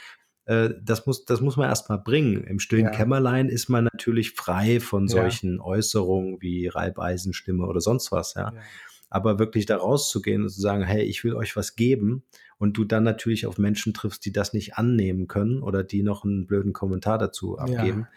äh, 0.48 0.70
das 0.82 1.04
muss, 1.04 1.26
das 1.26 1.42
muss 1.42 1.58
man 1.58 1.68
erstmal 1.68 1.98
bringen. 1.98 2.42
Im 2.44 2.58
stillen 2.58 2.86
ja. 2.86 2.90
Kämmerlein 2.90 3.50
ist 3.50 3.68
man 3.68 3.84
natürlich 3.84 4.32
frei 4.32 4.80
von 4.80 5.06
solchen 5.06 5.56
ja. 5.56 5.62
Äußerungen 5.62 6.40
wie 6.40 6.68
Reibeisenstimme 6.68 7.66
oder 7.66 7.82
sonst 7.82 8.10
was, 8.12 8.32
ja. 8.32 8.52
ja. 8.54 8.62
Aber 9.10 9.38
wirklich 9.38 9.66
da 9.66 9.76
rauszugehen 9.76 10.42
und 10.42 10.48
zu 10.48 10.60
sagen, 10.62 10.84
hey, 10.84 11.02
ich 11.02 11.22
will 11.22 11.34
euch 11.34 11.54
was 11.54 11.76
geben 11.76 12.22
und 12.56 12.78
du 12.78 12.84
dann 12.84 13.04
natürlich 13.04 13.46
auf 13.46 13.58
Menschen 13.58 13.92
triffst, 13.92 14.24
die 14.24 14.32
das 14.32 14.54
nicht 14.54 14.78
annehmen 14.78 15.28
können 15.28 15.62
oder 15.62 15.84
die 15.84 16.02
noch 16.02 16.24
einen 16.24 16.46
blöden 16.46 16.72
Kommentar 16.72 17.18
dazu 17.18 17.58
abgeben. 17.58 18.08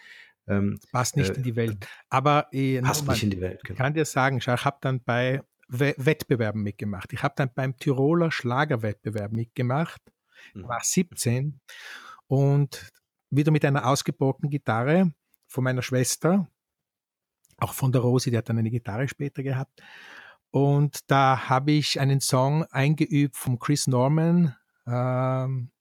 Ähm, 0.47 0.79
passt 0.93 1.17
nicht 1.17 1.31
äh, 1.31 1.33
in 1.33 1.43
die 1.43 1.57
Welt. 1.57 1.85
Aber 2.09 2.47
äh, 2.53 2.81
passt 2.81 3.07
nicht 3.09 3.23
in 3.23 3.29
die 3.29 3.41
Welt. 3.41 3.61
Genau. 3.63 3.73
Ich 3.73 3.77
kann 3.77 3.93
dir 3.93 4.05
sagen, 4.05 4.37
ich 4.37 4.47
habe 4.47 4.77
dann 4.79 5.03
bei 5.03 5.41
Wettbewerben 5.67 6.63
mitgemacht. 6.63 7.11
Ich 7.11 7.23
habe 7.23 7.33
dann 7.35 7.49
beim 7.53 7.77
Tiroler 7.77 8.31
Schlagerwettbewerb 8.31 9.33
mitgemacht, 9.33 10.01
war 10.53 10.79
17 10.81 11.45
mhm 11.45 11.59
und 12.31 12.93
wieder 13.29 13.51
mit 13.51 13.65
einer 13.65 13.85
ausgebauten 13.85 14.49
Gitarre 14.49 15.11
von 15.47 15.65
meiner 15.65 15.81
Schwester, 15.81 16.47
auch 17.57 17.73
von 17.73 17.91
der 17.91 17.99
Rosi, 17.99 18.31
die 18.31 18.37
hat 18.37 18.47
dann 18.47 18.57
eine 18.57 18.71
Gitarre 18.71 19.09
später 19.09 19.43
gehabt. 19.43 19.83
Und 20.49 21.11
da 21.11 21.49
habe 21.49 21.73
ich 21.73 21.99
einen 21.99 22.21
Song 22.21 22.63
eingeübt 22.71 23.35
von 23.35 23.59
Chris 23.59 23.85
Norman, 23.85 24.55
ähm, 24.87 25.71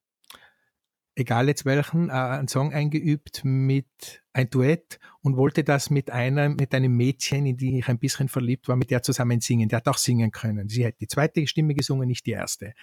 egal 1.14 1.46
jetzt 1.46 1.66
welchen, 1.66 2.08
äh, 2.08 2.14
einen 2.14 2.48
Song 2.48 2.72
eingeübt 2.72 3.42
mit 3.44 4.20
ein 4.32 4.50
Duett 4.50 4.98
und 5.22 5.36
wollte 5.36 5.62
das 5.62 5.88
mit 5.88 6.10
einer, 6.10 6.48
mit 6.48 6.74
einem 6.74 6.96
Mädchen, 6.96 7.46
in 7.46 7.58
die 7.58 7.78
ich 7.78 7.86
ein 7.86 8.00
bisschen 8.00 8.28
verliebt 8.28 8.66
war, 8.66 8.74
mit 8.74 8.90
der 8.90 9.04
zusammen 9.04 9.40
singen. 9.40 9.68
Die 9.68 9.76
hat 9.76 9.86
auch 9.86 9.98
singen 9.98 10.32
können. 10.32 10.68
Sie 10.68 10.84
hat 10.84 10.94
die 11.00 11.06
zweite 11.06 11.46
Stimme 11.46 11.76
gesungen, 11.76 12.08
nicht 12.08 12.26
die 12.26 12.32
erste 12.32 12.74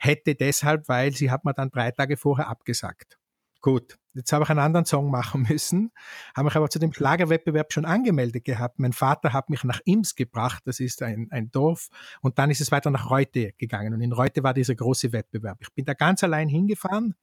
hätte 0.00 0.34
deshalb, 0.34 0.88
weil 0.88 1.12
sie 1.12 1.30
hat 1.30 1.44
mir 1.44 1.54
dann 1.54 1.70
drei 1.70 1.90
Tage 1.92 2.16
vorher 2.16 2.48
abgesagt. 2.48 3.18
Gut, 3.60 3.98
jetzt 4.14 4.32
habe 4.32 4.44
ich 4.44 4.50
einen 4.50 4.58
anderen 4.58 4.86
Song 4.86 5.10
machen 5.10 5.42
müssen, 5.48 5.92
habe 6.34 6.46
mich 6.46 6.56
aber 6.56 6.70
zu 6.70 6.78
dem 6.78 6.94
Schlagerwettbewerb 6.94 7.72
schon 7.72 7.84
angemeldet 7.84 8.44
gehabt. 8.44 8.78
Mein 8.78 8.94
Vater 8.94 9.34
hat 9.34 9.50
mich 9.50 9.62
nach 9.64 9.80
Ims 9.84 10.14
gebracht, 10.14 10.62
das 10.64 10.80
ist 10.80 11.02
ein, 11.02 11.28
ein 11.30 11.50
Dorf, 11.50 11.88
und 12.22 12.38
dann 12.38 12.50
ist 12.50 12.62
es 12.62 12.72
weiter 12.72 12.90
nach 12.90 13.10
Reute 13.10 13.52
gegangen. 13.58 13.92
Und 13.92 14.00
in 14.00 14.12
Reute 14.12 14.42
war 14.42 14.54
dieser 14.54 14.74
große 14.74 15.12
Wettbewerb. 15.12 15.58
Ich 15.60 15.72
bin 15.74 15.84
da 15.84 15.92
ganz 15.92 16.24
allein 16.24 16.48
hingefahren 16.48 17.14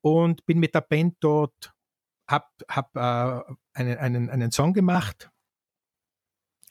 und 0.00 0.46
bin 0.46 0.58
mit 0.58 0.74
der 0.74 0.80
Band 0.80 1.16
dort, 1.20 1.74
hab, 2.26 2.50
hab 2.68 2.96
äh, 2.96 3.54
einen, 3.74 3.98
einen, 3.98 4.30
einen 4.30 4.50
Song 4.50 4.72
gemacht 4.72 5.30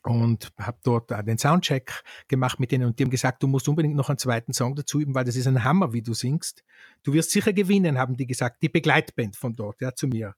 und 0.06 0.52
habe 0.60 0.78
dort 0.84 1.10
den 1.10 1.38
Soundcheck 1.38 2.04
gemacht 2.28 2.60
mit 2.60 2.72
denen 2.72 2.86
und 2.86 3.00
die 3.00 3.04
haben 3.04 3.10
gesagt, 3.10 3.42
du 3.42 3.48
musst 3.48 3.68
unbedingt 3.68 3.96
noch 3.96 4.10
einen 4.10 4.18
zweiten 4.18 4.54
Song 4.54 4.76
dazu 4.76 5.00
üben, 5.00 5.16
weil 5.16 5.26
das 5.26 5.36
ist 5.36 5.48
ein 5.48 5.64
Hammer, 5.64 5.94
wie 5.94 6.02
du 6.02 6.14
singst. 6.14 6.64
Du 7.04 7.14
wirst 7.14 7.32
sicher 7.32 7.54
gewinnen, 7.54 7.98
haben 7.98 8.16
die 8.16 8.28
gesagt, 8.28 8.62
die 8.62 8.70
Begleitband 8.70 9.36
von 9.36 9.56
dort, 9.56 9.82
ja, 9.82 9.94
zu 9.94 10.08
mir. 10.08 10.36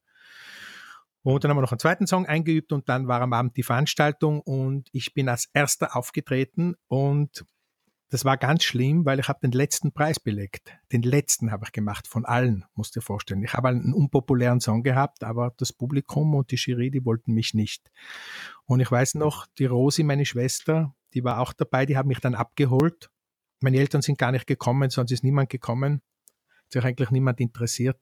Und 1.23 1.43
dann 1.43 1.51
haben 1.51 1.57
wir 1.57 1.61
noch 1.61 1.73
einen 1.73 1.79
zweiten 1.79 2.07
Song 2.07 2.25
eingeübt 2.25 2.71
und 2.71 2.87
dann 2.87 3.07
war 3.07 3.21
am 3.21 3.33
Abend 3.33 3.57
die 3.57 3.63
Veranstaltung 3.63 4.39
und 4.39 4.87
ich 4.93 5.13
bin 5.13 5.27
als 5.27 5.49
erster 5.53 5.95
aufgetreten 5.95 6.75
und 6.87 7.45
das 8.09 8.23
war 8.23 8.37
ganz 8.37 8.63
schlimm, 8.63 9.05
weil 9.05 9.19
ich 9.19 9.27
habe 9.27 9.39
den 9.41 9.51
letzten 9.51 9.91
Preis 9.91 10.19
belegt. 10.19 10.77
Den 10.93 11.01
letzten 11.01 11.51
habe 11.51 11.65
ich 11.65 11.73
gemacht 11.73 12.07
von 12.07 12.25
allen, 12.25 12.63
musst 12.73 12.95
du 12.95 12.99
dir 12.99 13.05
vorstellen. 13.05 13.43
Ich 13.43 13.53
habe 13.53 13.67
einen 13.67 13.93
unpopulären 13.93 14.61
Song 14.61 14.81
gehabt, 14.81 15.23
aber 15.23 15.53
das 15.57 15.73
Publikum 15.73 16.33
und 16.33 16.51
die 16.51 16.55
Jury, 16.55 16.89
die 16.89 17.03
wollten 17.03 17.33
mich 17.33 17.53
nicht. 17.53 17.91
Und 18.65 18.79
ich 18.79 18.89
weiß 18.89 19.15
noch, 19.15 19.45
die 19.57 19.65
Rosi, 19.65 20.03
meine 20.03 20.25
Schwester, 20.25 20.95
die 21.13 21.23
war 21.23 21.39
auch 21.39 21.51
dabei, 21.51 21.85
die 21.85 21.97
hat 21.97 22.05
mich 22.05 22.19
dann 22.19 22.35
abgeholt. 22.35 23.09
Meine 23.59 23.77
Eltern 23.77 24.01
sind 24.01 24.17
gar 24.17 24.31
nicht 24.31 24.47
gekommen, 24.47 24.89
sonst 24.89 25.11
ist 25.11 25.23
niemand 25.23 25.49
gekommen. 25.49 26.01
Hat 26.47 26.71
sich 26.71 26.85
eigentlich 26.85 27.11
niemand 27.11 27.41
interessiert. 27.41 27.99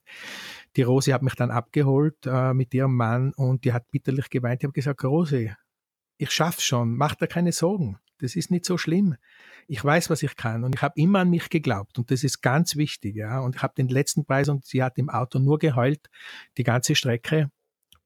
Die 0.76 0.84
Rosi 0.84 1.12
hat 1.12 1.24
mich 1.24 1.36
dann 1.36 1.50
abgeholt 1.50 2.18
äh, 2.26 2.54
mit 2.54 2.74
ihrem 2.74 2.96
Mann 2.96 3.34
und 3.34 3.64
die 3.64 3.74
hat 3.74 3.90
bitterlich 3.90 4.30
geweint. 4.30 4.62
Ich 4.62 4.66
habe 4.66 4.74
gesagt, 4.74 5.04
Rosi, 5.04 5.52
ich 6.18 6.32
schaff's 6.32 6.64
schon, 6.64 6.96
mach 6.96 7.16
dir 7.16 7.28
keine 7.28 7.52
Sorgen. 7.52 8.00
Das 8.20 8.36
ist 8.36 8.52
nicht 8.52 8.66
so 8.66 8.78
schlimm. 8.78 9.16
Ich 9.68 9.84
weiß, 9.84 10.10
was 10.10 10.24
ich 10.24 10.36
kann 10.36 10.64
und 10.64 10.76
ich 10.76 10.82
habe 10.82 11.00
immer 11.00 11.20
an 11.20 11.30
mich 11.30 11.50
geglaubt 11.50 11.98
und 11.98 12.12
das 12.12 12.24
ist 12.24 12.42
ganz 12.42 12.76
wichtig, 12.76 13.16
ja. 13.16 13.40
Und 13.40 13.56
ich 13.56 13.62
habe 13.62 13.74
den 13.76 13.88
letzten 13.88 14.26
Preis 14.26 14.50
und 14.50 14.66
sie 14.66 14.84
hat 14.84 14.98
im 14.98 15.10
Auto 15.10 15.40
nur 15.40 15.60
geheult, 15.60 16.10
die 16.58 16.64
ganze 16.64 16.96
Strecke 16.96 17.52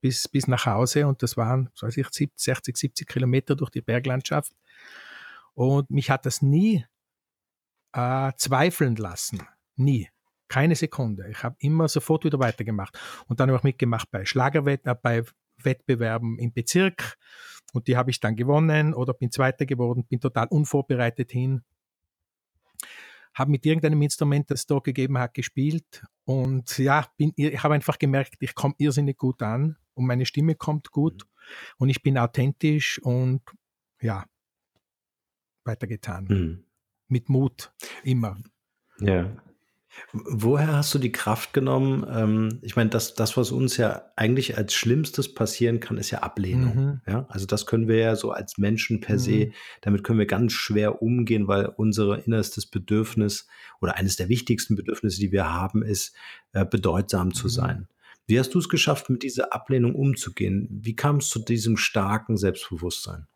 bis, 0.00 0.28
bis 0.28 0.48
nach 0.48 0.66
Hause 0.66 1.06
und 1.06 1.22
das 1.22 1.36
waren, 1.36 1.70
weiß 1.80 1.96
ich, 1.96 2.06
60, 2.34 2.76
70 2.76 3.08
Kilometer 3.08 3.54
durch 3.54 3.70
die 3.70 3.82
Berglandschaft. 3.82 4.52
Und 5.54 5.90
mich 5.90 6.10
hat 6.10 6.26
das 6.26 6.42
nie 6.42 6.86
äh, 7.92 8.32
zweifeln 8.36 8.96
lassen. 8.96 9.42
Nie. 9.76 10.08
Keine 10.48 10.74
Sekunde. 10.74 11.28
Ich 11.30 11.44
habe 11.44 11.56
immer 11.60 11.88
sofort 11.88 12.24
wieder 12.24 12.40
weitergemacht. 12.40 12.98
Und 13.28 13.38
dann 13.38 13.48
habe 13.50 13.58
ich 13.58 13.64
mitgemacht 13.64 14.10
bei 14.10 14.24
Schlagerwetten, 14.24 14.90
äh, 14.90 14.96
bei 15.00 15.24
Wettbewerben 15.62 16.38
im 16.38 16.52
Bezirk 16.52 17.18
und 17.72 17.88
die 17.88 17.96
habe 17.96 18.10
ich 18.10 18.20
dann 18.20 18.36
gewonnen 18.36 18.94
oder 18.94 19.14
bin 19.14 19.30
Zweiter 19.30 19.66
geworden, 19.66 20.04
bin 20.04 20.20
total 20.20 20.46
unvorbereitet 20.48 21.30
hin. 21.32 21.62
Habe 23.34 23.52
mit 23.52 23.64
irgendeinem 23.64 24.02
Instrument, 24.02 24.50
das 24.50 24.60
es 24.60 24.66
da 24.66 24.78
gegeben 24.78 25.18
hat, 25.18 25.34
gespielt 25.34 26.04
und 26.24 26.78
ja, 26.78 27.06
bin, 27.16 27.32
ich 27.36 27.62
habe 27.62 27.74
einfach 27.74 27.98
gemerkt, 27.98 28.34
ich 28.40 28.54
komme 28.54 28.74
irrsinnig 28.78 29.18
gut 29.18 29.42
an 29.42 29.76
und 29.94 30.06
meine 30.06 30.26
Stimme 30.26 30.54
kommt 30.56 30.90
gut 30.90 31.24
mhm. 31.24 31.74
und 31.78 31.88
ich 31.90 32.02
bin 32.02 32.18
authentisch 32.18 33.00
und 33.02 33.42
ja, 34.00 34.24
weitergetan. 35.64 36.24
Mhm. 36.24 36.64
Mit 37.08 37.28
Mut, 37.28 37.72
immer. 38.02 38.36
Ja. 39.00 39.36
Woher 40.12 40.76
hast 40.76 40.94
du 40.94 40.98
die 40.98 41.12
Kraft 41.12 41.52
genommen? 41.52 42.06
Ähm, 42.10 42.58
ich 42.62 42.76
meine, 42.76 42.90
das, 42.90 43.14
das, 43.14 43.36
was 43.36 43.50
uns 43.50 43.76
ja 43.76 44.02
eigentlich 44.16 44.56
als 44.56 44.74
Schlimmstes 44.74 45.34
passieren 45.34 45.80
kann, 45.80 45.98
ist 45.98 46.10
ja 46.10 46.20
Ablehnung. 46.20 46.74
Mhm. 46.74 47.00
Ja? 47.06 47.26
Also 47.28 47.46
das 47.46 47.66
können 47.66 47.88
wir 47.88 47.96
ja 47.96 48.16
so 48.16 48.30
als 48.30 48.58
Menschen 48.58 49.00
per 49.00 49.16
mhm. 49.16 49.20
se, 49.20 49.52
damit 49.80 50.04
können 50.04 50.18
wir 50.18 50.26
ganz 50.26 50.52
schwer 50.52 51.02
umgehen, 51.02 51.48
weil 51.48 51.66
unser 51.66 52.24
innerstes 52.24 52.66
Bedürfnis 52.66 53.46
oder 53.80 53.96
eines 53.96 54.16
der 54.16 54.28
wichtigsten 54.28 54.76
Bedürfnisse, 54.76 55.20
die 55.20 55.32
wir 55.32 55.52
haben, 55.52 55.82
ist, 55.82 56.14
äh, 56.52 56.64
bedeutsam 56.64 57.28
mhm. 57.28 57.34
zu 57.34 57.48
sein. 57.48 57.88
Wie 58.26 58.38
hast 58.38 58.54
du 58.54 58.60
es 58.60 58.68
geschafft, 58.68 59.10
mit 59.10 59.24
dieser 59.24 59.52
Ablehnung 59.52 59.94
umzugehen? 59.94 60.68
Wie 60.70 60.94
kam 60.94 61.16
es 61.16 61.28
zu 61.28 61.40
diesem 61.40 61.76
starken 61.76 62.36
Selbstbewusstsein? 62.36 63.26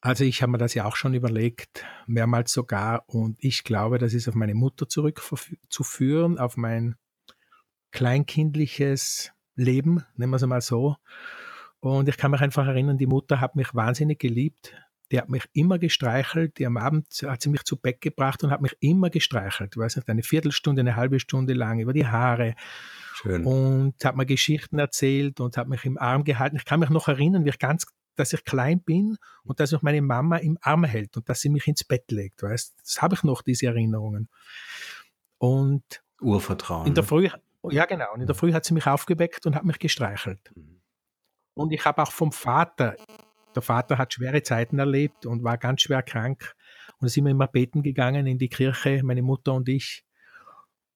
Also 0.00 0.24
ich 0.24 0.42
habe 0.42 0.52
mir 0.52 0.58
das 0.58 0.74
ja 0.74 0.84
auch 0.84 0.96
schon 0.96 1.14
überlegt, 1.14 1.84
mehrmals 2.06 2.52
sogar, 2.52 3.04
und 3.08 3.36
ich 3.40 3.64
glaube, 3.64 3.98
das 3.98 4.14
ist 4.14 4.28
auf 4.28 4.34
meine 4.34 4.54
Mutter 4.54 4.88
zurückzuführen, 4.88 6.38
auf 6.38 6.56
mein 6.56 6.94
kleinkindliches 7.90 9.32
Leben, 9.56 10.04
nennen 10.16 10.30
wir 10.30 10.36
es 10.36 10.42
einmal 10.42 10.60
so. 10.60 10.96
Und 11.80 12.08
ich 12.08 12.16
kann 12.16 12.30
mich 12.30 12.40
einfach 12.40 12.66
erinnern, 12.66 12.98
die 12.98 13.06
Mutter 13.06 13.40
hat 13.40 13.56
mich 13.56 13.74
wahnsinnig 13.74 14.18
geliebt. 14.18 14.74
Die 15.10 15.18
hat 15.18 15.28
mich 15.28 15.44
immer 15.52 15.78
gestreichelt. 15.78 16.58
Die 16.58 16.66
am 16.66 16.76
Abend 16.76 17.06
hat 17.24 17.40
sie 17.40 17.48
mich 17.48 17.62
zu 17.64 17.76
Bett 17.76 18.00
gebracht 18.00 18.42
und 18.44 18.50
hat 18.50 18.60
mich 18.60 18.76
immer 18.80 19.10
gestreichelt. 19.10 19.72
Ich 19.74 19.78
weiß 19.78 19.96
nicht, 19.96 20.08
eine 20.08 20.22
Viertelstunde, 20.22 20.80
eine 20.80 20.96
halbe 20.96 21.18
Stunde 21.18 21.54
lang 21.54 21.78
über 21.80 21.92
die 21.92 22.06
Haare. 22.06 22.54
Schön. 23.14 23.44
Und 23.44 24.04
hat 24.04 24.16
mir 24.16 24.26
Geschichten 24.26 24.78
erzählt 24.78 25.40
und 25.40 25.56
hat 25.56 25.68
mich 25.68 25.84
im 25.84 25.98
Arm 25.98 26.24
gehalten. 26.24 26.56
Ich 26.56 26.64
kann 26.64 26.80
mich 26.80 26.90
noch 26.90 27.08
erinnern, 27.08 27.44
wie 27.44 27.50
ich 27.50 27.58
ganz 27.58 27.86
dass 28.18 28.32
ich 28.32 28.44
klein 28.44 28.80
bin 28.80 29.16
und 29.44 29.60
dass 29.60 29.72
mich 29.72 29.82
meine 29.82 30.02
Mama 30.02 30.36
im 30.36 30.58
Arm 30.60 30.84
hält 30.84 31.16
und 31.16 31.28
dass 31.28 31.40
sie 31.40 31.48
mich 31.48 31.66
ins 31.66 31.84
Bett 31.84 32.10
legt, 32.10 32.42
weißt? 32.42 32.74
Das 32.82 33.02
habe 33.02 33.14
ich 33.14 33.22
noch, 33.22 33.42
diese 33.42 33.66
Erinnerungen. 33.66 34.28
Und 35.38 36.02
Urvertrauen. 36.20 36.86
In 36.86 36.94
der 36.94 37.04
ne? 37.04 37.08
Früh, 37.08 37.28
ja 37.70 37.84
genau, 37.86 38.12
und 38.14 38.20
in 38.20 38.26
der 38.26 38.34
Früh 38.34 38.52
hat 38.52 38.64
sie 38.64 38.74
mich 38.74 38.86
aufgeweckt 38.86 39.46
und 39.46 39.54
hat 39.54 39.64
mich 39.64 39.78
gestreichelt. 39.78 40.40
Mhm. 40.54 40.80
Und 41.54 41.72
ich 41.72 41.84
habe 41.84 42.02
auch 42.02 42.12
vom 42.12 42.30
Vater, 42.30 42.96
der 43.54 43.62
Vater 43.62 43.98
hat 43.98 44.14
schwere 44.14 44.42
Zeiten 44.42 44.78
erlebt 44.78 45.26
und 45.26 45.42
war 45.42 45.58
ganz 45.58 45.82
schwer 45.82 46.02
krank. 46.02 46.54
Und 47.00 47.06
da 47.06 47.08
sind 47.08 47.24
wir 47.24 47.30
immer 47.30 47.48
beten 47.48 47.82
gegangen 47.82 48.26
in 48.26 48.38
die 48.38 48.48
Kirche, 48.48 49.00
meine 49.02 49.22
Mutter 49.22 49.54
und 49.54 49.68
ich. 49.68 50.04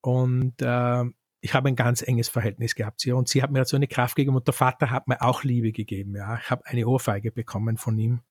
Und 0.02 0.60
äh, 0.62 1.04
ich 1.44 1.54
habe 1.54 1.68
ein 1.68 1.76
ganz 1.76 2.02
enges 2.02 2.28
Verhältnis 2.28 2.76
gehabt 2.76 3.00
zu 3.00 3.08
ihr 3.08 3.16
und 3.16 3.28
sie 3.28 3.42
hat 3.42 3.50
mir 3.50 3.64
so 3.64 3.76
eine 3.76 3.88
Kraft 3.88 4.14
gegeben 4.14 4.36
und 4.36 4.46
der 4.46 4.54
Vater 4.54 4.90
hat 4.90 5.08
mir 5.08 5.20
auch 5.20 5.42
Liebe 5.42 5.72
gegeben. 5.72 6.14
Ja, 6.14 6.38
ich 6.38 6.48
habe 6.48 6.64
eine 6.66 6.86
Ohrfeige 6.86 7.32
bekommen 7.32 7.76
von 7.76 7.98
ihm 7.98 8.22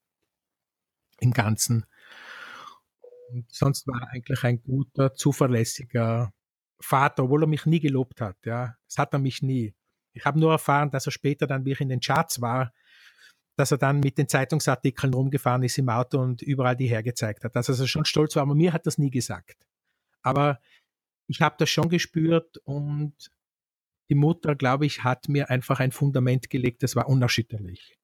im 1.19 1.33
Ganzen. 1.33 1.85
Und 3.29 3.51
sonst 3.51 3.85
war 3.85 4.01
er 4.01 4.11
eigentlich 4.11 4.43
ein 4.45 4.63
guter, 4.63 5.13
zuverlässiger 5.13 6.31
Vater, 6.79 7.25
obwohl 7.25 7.43
er 7.43 7.47
mich 7.47 7.65
nie 7.65 7.81
gelobt 7.81 8.21
hat. 8.21 8.37
Ja, 8.45 8.75
das 8.87 8.97
hat 8.97 9.11
er 9.11 9.19
mich 9.19 9.41
nie. 9.41 9.75
Ich 10.13 10.23
habe 10.23 10.39
nur 10.39 10.53
erfahren, 10.53 10.89
dass 10.89 11.05
er 11.05 11.11
später 11.11 11.47
dann, 11.47 11.65
wie 11.65 11.73
ich 11.73 11.81
in 11.81 11.89
den 11.89 11.99
Charts 11.99 12.39
war, 12.39 12.71
dass 13.57 13.71
er 13.71 13.77
dann 13.77 13.99
mit 13.99 14.17
den 14.17 14.29
Zeitungsartikeln 14.29 15.13
rumgefahren 15.13 15.63
ist 15.63 15.77
im 15.77 15.89
Auto 15.89 16.17
und 16.17 16.41
überall 16.41 16.77
die 16.77 16.87
hergezeigt 16.87 17.43
hat. 17.43 17.57
Dass 17.57 17.67
er 17.67 17.87
schon 17.87 18.05
stolz 18.05 18.37
war, 18.37 18.43
aber 18.43 18.55
mir 18.55 18.71
hat 18.71 18.85
das 18.87 18.97
nie 18.97 19.11
gesagt. 19.11 19.67
Aber 20.21 20.59
ich 21.31 21.41
habe 21.41 21.55
das 21.57 21.69
schon 21.69 21.89
gespürt 21.89 22.57
und 22.63 23.31
die 24.09 24.15
Mutter, 24.15 24.55
glaube 24.55 24.85
ich, 24.85 25.03
hat 25.03 25.29
mir 25.29 25.49
einfach 25.49 25.79
ein 25.79 25.91
Fundament 25.91 26.49
gelegt, 26.49 26.83
das 26.83 26.95
war 26.95 27.07
unerschütterlich. 27.07 27.97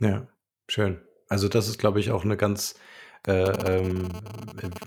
Ja, 0.00 0.28
schön. 0.68 1.00
Also 1.28 1.48
das 1.48 1.68
ist, 1.68 1.78
glaube 1.78 2.00
ich, 2.00 2.10
auch 2.10 2.24
eine 2.24 2.36
ganz 2.36 2.78
äh, 3.26 3.32
ähm, 3.32 4.08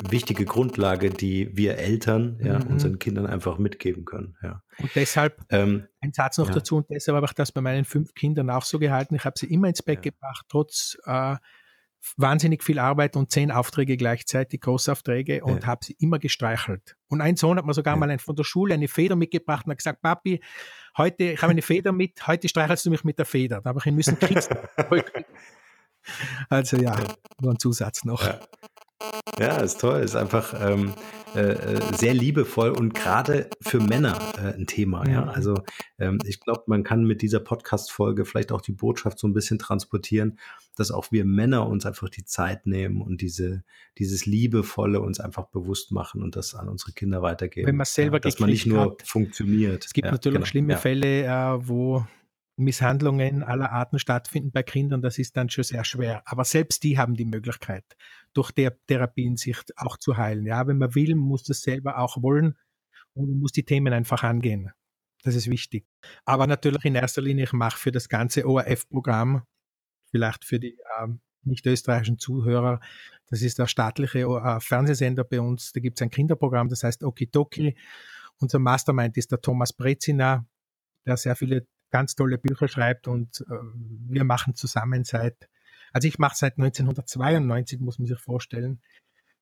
wichtige 0.10 0.46
Grundlage, 0.46 1.10
die 1.10 1.56
wir 1.58 1.78
Eltern 1.78 2.40
ja, 2.44 2.60
mhm. 2.60 2.68
unseren 2.68 3.00
Kindern 3.00 3.26
einfach 3.26 3.58
mitgeben 3.58 4.06
können. 4.06 4.38
Ja. 4.42 4.64
Und 4.78 4.92
deshalb, 4.96 5.44
ähm, 5.50 5.88
ein 6.00 6.14
Satz 6.14 6.38
noch 6.38 6.48
ja. 6.48 6.54
dazu, 6.54 6.78
und 6.78 6.90
deshalb 6.90 7.16
habe 7.16 7.26
ich 7.26 7.34
das 7.34 7.52
bei 7.52 7.62
meinen 7.62 7.86
fünf 7.86 8.14
Kindern 8.14 8.50
auch 8.50 8.64
so 8.64 8.80
gehalten. 8.80 9.16
Ich 9.16 9.26
habe 9.26 9.38
sie 9.38 9.52
immer 9.52 9.68
ins 9.68 9.82
Bett 9.82 10.02
gebracht, 10.02 10.46
trotz 10.50 10.98
äh, 11.06 11.36
wahnsinnig 12.18 12.64
viel 12.64 12.80
Arbeit 12.80 13.16
und 13.16 13.32
zehn 13.32 13.52
Aufträge 13.52 13.98
gleichzeitig, 13.98 14.62
Großaufträge 14.62 15.44
und 15.44 15.62
ja. 15.62 15.68
habe 15.68 15.86
sie 15.86 15.96
immer 16.00 16.20
gestreichelt. 16.20 16.96
Und 17.08 17.22
ein 17.22 17.36
Sohn 17.36 17.58
hat 17.58 17.66
mir 17.66 17.74
sogar 17.74 17.96
ja. 17.96 18.00
mal 18.00 18.18
von 18.20 18.36
der 18.36 18.44
Schule 18.44 18.74
eine 18.74 18.88
Feder 18.88 19.16
mitgebracht 19.16 19.66
und 19.66 19.72
hat 19.72 19.78
gesagt, 19.78 20.02
Papi, 20.02 20.42
heute, 20.98 21.24
ich 21.26 21.42
habe 21.42 21.52
eine 21.52 21.62
Feder 21.62 21.92
mit, 21.92 22.28
heute 22.28 22.48
streichelst 22.50 22.86
du 22.86 22.90
mich 22.90 23.04
mit 23.04 23.20
der 23.20 23.26
Feder. 23.26 23.62
Da 23.62 23.70
habe 23.70 23.80
ich 23.80 23.86
ihn 23.86 23.96
müssen 23.96 24.18
kitzen. 24.20 24.58
also 26.50 26.78
ja, 26.78 26.96
nur 27.40 27.52
ein 27.52 27.60
Zusatz 27.60 28.04
noch. 28.04 28.26
Ja. 28.26 28.40
Ja, 29.40 29.58
ist 29.58 29.80
toll. 29.80 30.02
Ist 30.02 30.16
einfach 30.16 30.54
ähm, 30.60 30.94
äh, 31.36 31.54
äh, 31.54 31.96
sehr 31.96 32.14
liebevoll 32.14 32.72
und 32.72 32.94
gerade 32.94 33.50
für 33.62 33.80
Männer 33.80 34.20
äh, 34.38 34.54
ein 34.54 34.68
Thema. 34.68 35.08
Ja, 35.08 35.24
also 35.26 35.64
ähm, 35.98 36.20
ich 36.26 36.42
glaube, 36.42 36.64
man 36.68 36.84
kann 36.84 37.06
mit 37.06 37.22
dieser 37.22 37.40
Podcast-Folge 37.40 38.26
vielleicht 38.26 38.52
auch 38.52 38.60
die 38.60 38.74
Botschaft 38.74 39.18
so 39.18 39.28
ein 39.28 39.34
bisschen 39.34 39.58
transportieren, 39.58 40.40
dass 40.76 40.92
auch 40.92 41.12
wir 41.12 41.24
Männer 41.24 41.68
uns 41.68 41.86
einfach 41.86 42.10
die 42.10 42.26
Zeit 42.26 42.68
nehmen 42.68 43.02
und 43.02 43.22
diese 43.22 43.64
dieses 43.98 44.26
liebevolle 44.26 45.00
uns 45.00 45.20
einfach 45.20 45.48
bewusst 45.48 45.92
machen 45.92 46.22
und 46.22 46.36
das 46.36 46.54
an 46.54 46.68
unsere 46.68 46.92
Kinder 46.92 47.22
weitergeben. 47.22 47.68
Wenn 47.68 47.78
man 47.78 47.86
selber 47.86 48.18
ja, 48.18 48.22
dass 48.22 48.40
man 48.40 48.50
nicht 48.50 48.66
nur 48.66 48.82
hat. 48.82 49.04
funktioniert. 49.06 49.86
Es 49.86 49.94
gibt 49.94 50.06
ja, 50.06 50.12
natürlich 50.12 50.36
genau. 50.38 50.46
schlimme 50.46 50.78
Fälle, 50.78 51.24
äh, 51.24 51.68
wo 51.68 52.06
Misshandlungen 52.58 53.44
aller 53.44 53.72
Arten 53.72 54.00
stattfinden 54.00 54.52
bei 54.52 54.64
Kindern, 54.64 55.02
das 55.02 55.18
ist 55.18 55.36
dann 55.38 55.50
schon 55.50 55.64
sehr 55.64 55.84
schwer. 55.84 56.22
Aber 56.26 56.44
selbst 56.44 56.84
die 56.84 56.98
haben 56.98 57.16
die 57.16 57.26
Möglichkeit, 57.26 57.86
durch 58.34 58.52
der 58.52 58.78
Therapien 58.86 59.38
sich 59.38 59.58
auch 59.76 59.98
zu 59.98 60.18
heilen. 60.18 60.46
Ja, 60.46 60.68
wenn 60.68 60.78
man 60.78 60.96
will, 60.96 61.16
muss 61.16 61.44
das 61.44 61.62
selber 61.62 61.98
auch 61.98 62.22
wollen 62.22 62.58
und 63.14 63.40
muss 63.40 63.52
die 63.52 63.64
Themen 63.64 63.94
einfach 63.94 64.24
angehen. 64.24 64.72
Das 65.24 65.36
ist 65.36 65.50
wichtig. 65.50 65.86
Aber 66.26 66.48
natürlich 66.48 66.86
in 66.86 66.96
erster 66.96 67.22
Linie, 67.22 67.44
ich 67.44 67.54
mache 67.54 67.78
für 67.78 67.92
das 67.92 68.10
ganze 68.10 68.48
ORF-Programm, 68.48 69.44
vielleicht 70.10 70.46
für 70.46 70.60
die 70.60 70.78
äh, 71.00 71.08
nicht 71.44 71.66
österreichischen 71.66 72.20
Zuhörer, 72.20 72.80
das 73.28 73.42
ist 73.42 73.60
der 73.60 73.68
staatliche 73.68 74.20
äh, 74.20 74.60
Fernsehsender 74.60 75.24
bei 75.24 75.40
uns, 75.40 75.72
da 75.72 75.80
gibt 75.80 76.00
es 76.00 76.02
ein 76.02 76.10
Kinderprogramm, 76.10 76.70
das 76.70 76.84
heißt 76.84 77.04
Okidoki. 77.04 77.78
Unser 78.40 78.60
Mastermind 78.60 79.18
ist 79.18 79.32
der 79.32 79.42
Thomas 79.42 79.74
Brezina, 79.74 80.46
der 81.06 81.18
sehr 81.18 81.36
viele 81.36 81.68
ganz 81.92 82.16
tolle 82.16 82.38
Bücher 82.38 82.68
schreibt 82.68 83.08
und 83.08 83.42
äh, 83.42 83.54
wir 84.08 84.24
machen 84.24 84.56
zusammen 84.56 85.04
seit, 85.04 85.50
also 85.92 86.08
ich 86.08 86.20
mache 86.20 86.36
seit 86.36 86.58
1992, 86.58 87.80
muss 87.80 88.00
man 88.00 88.08
sich 88.08 88.20
vorstellen, 88.20 88.82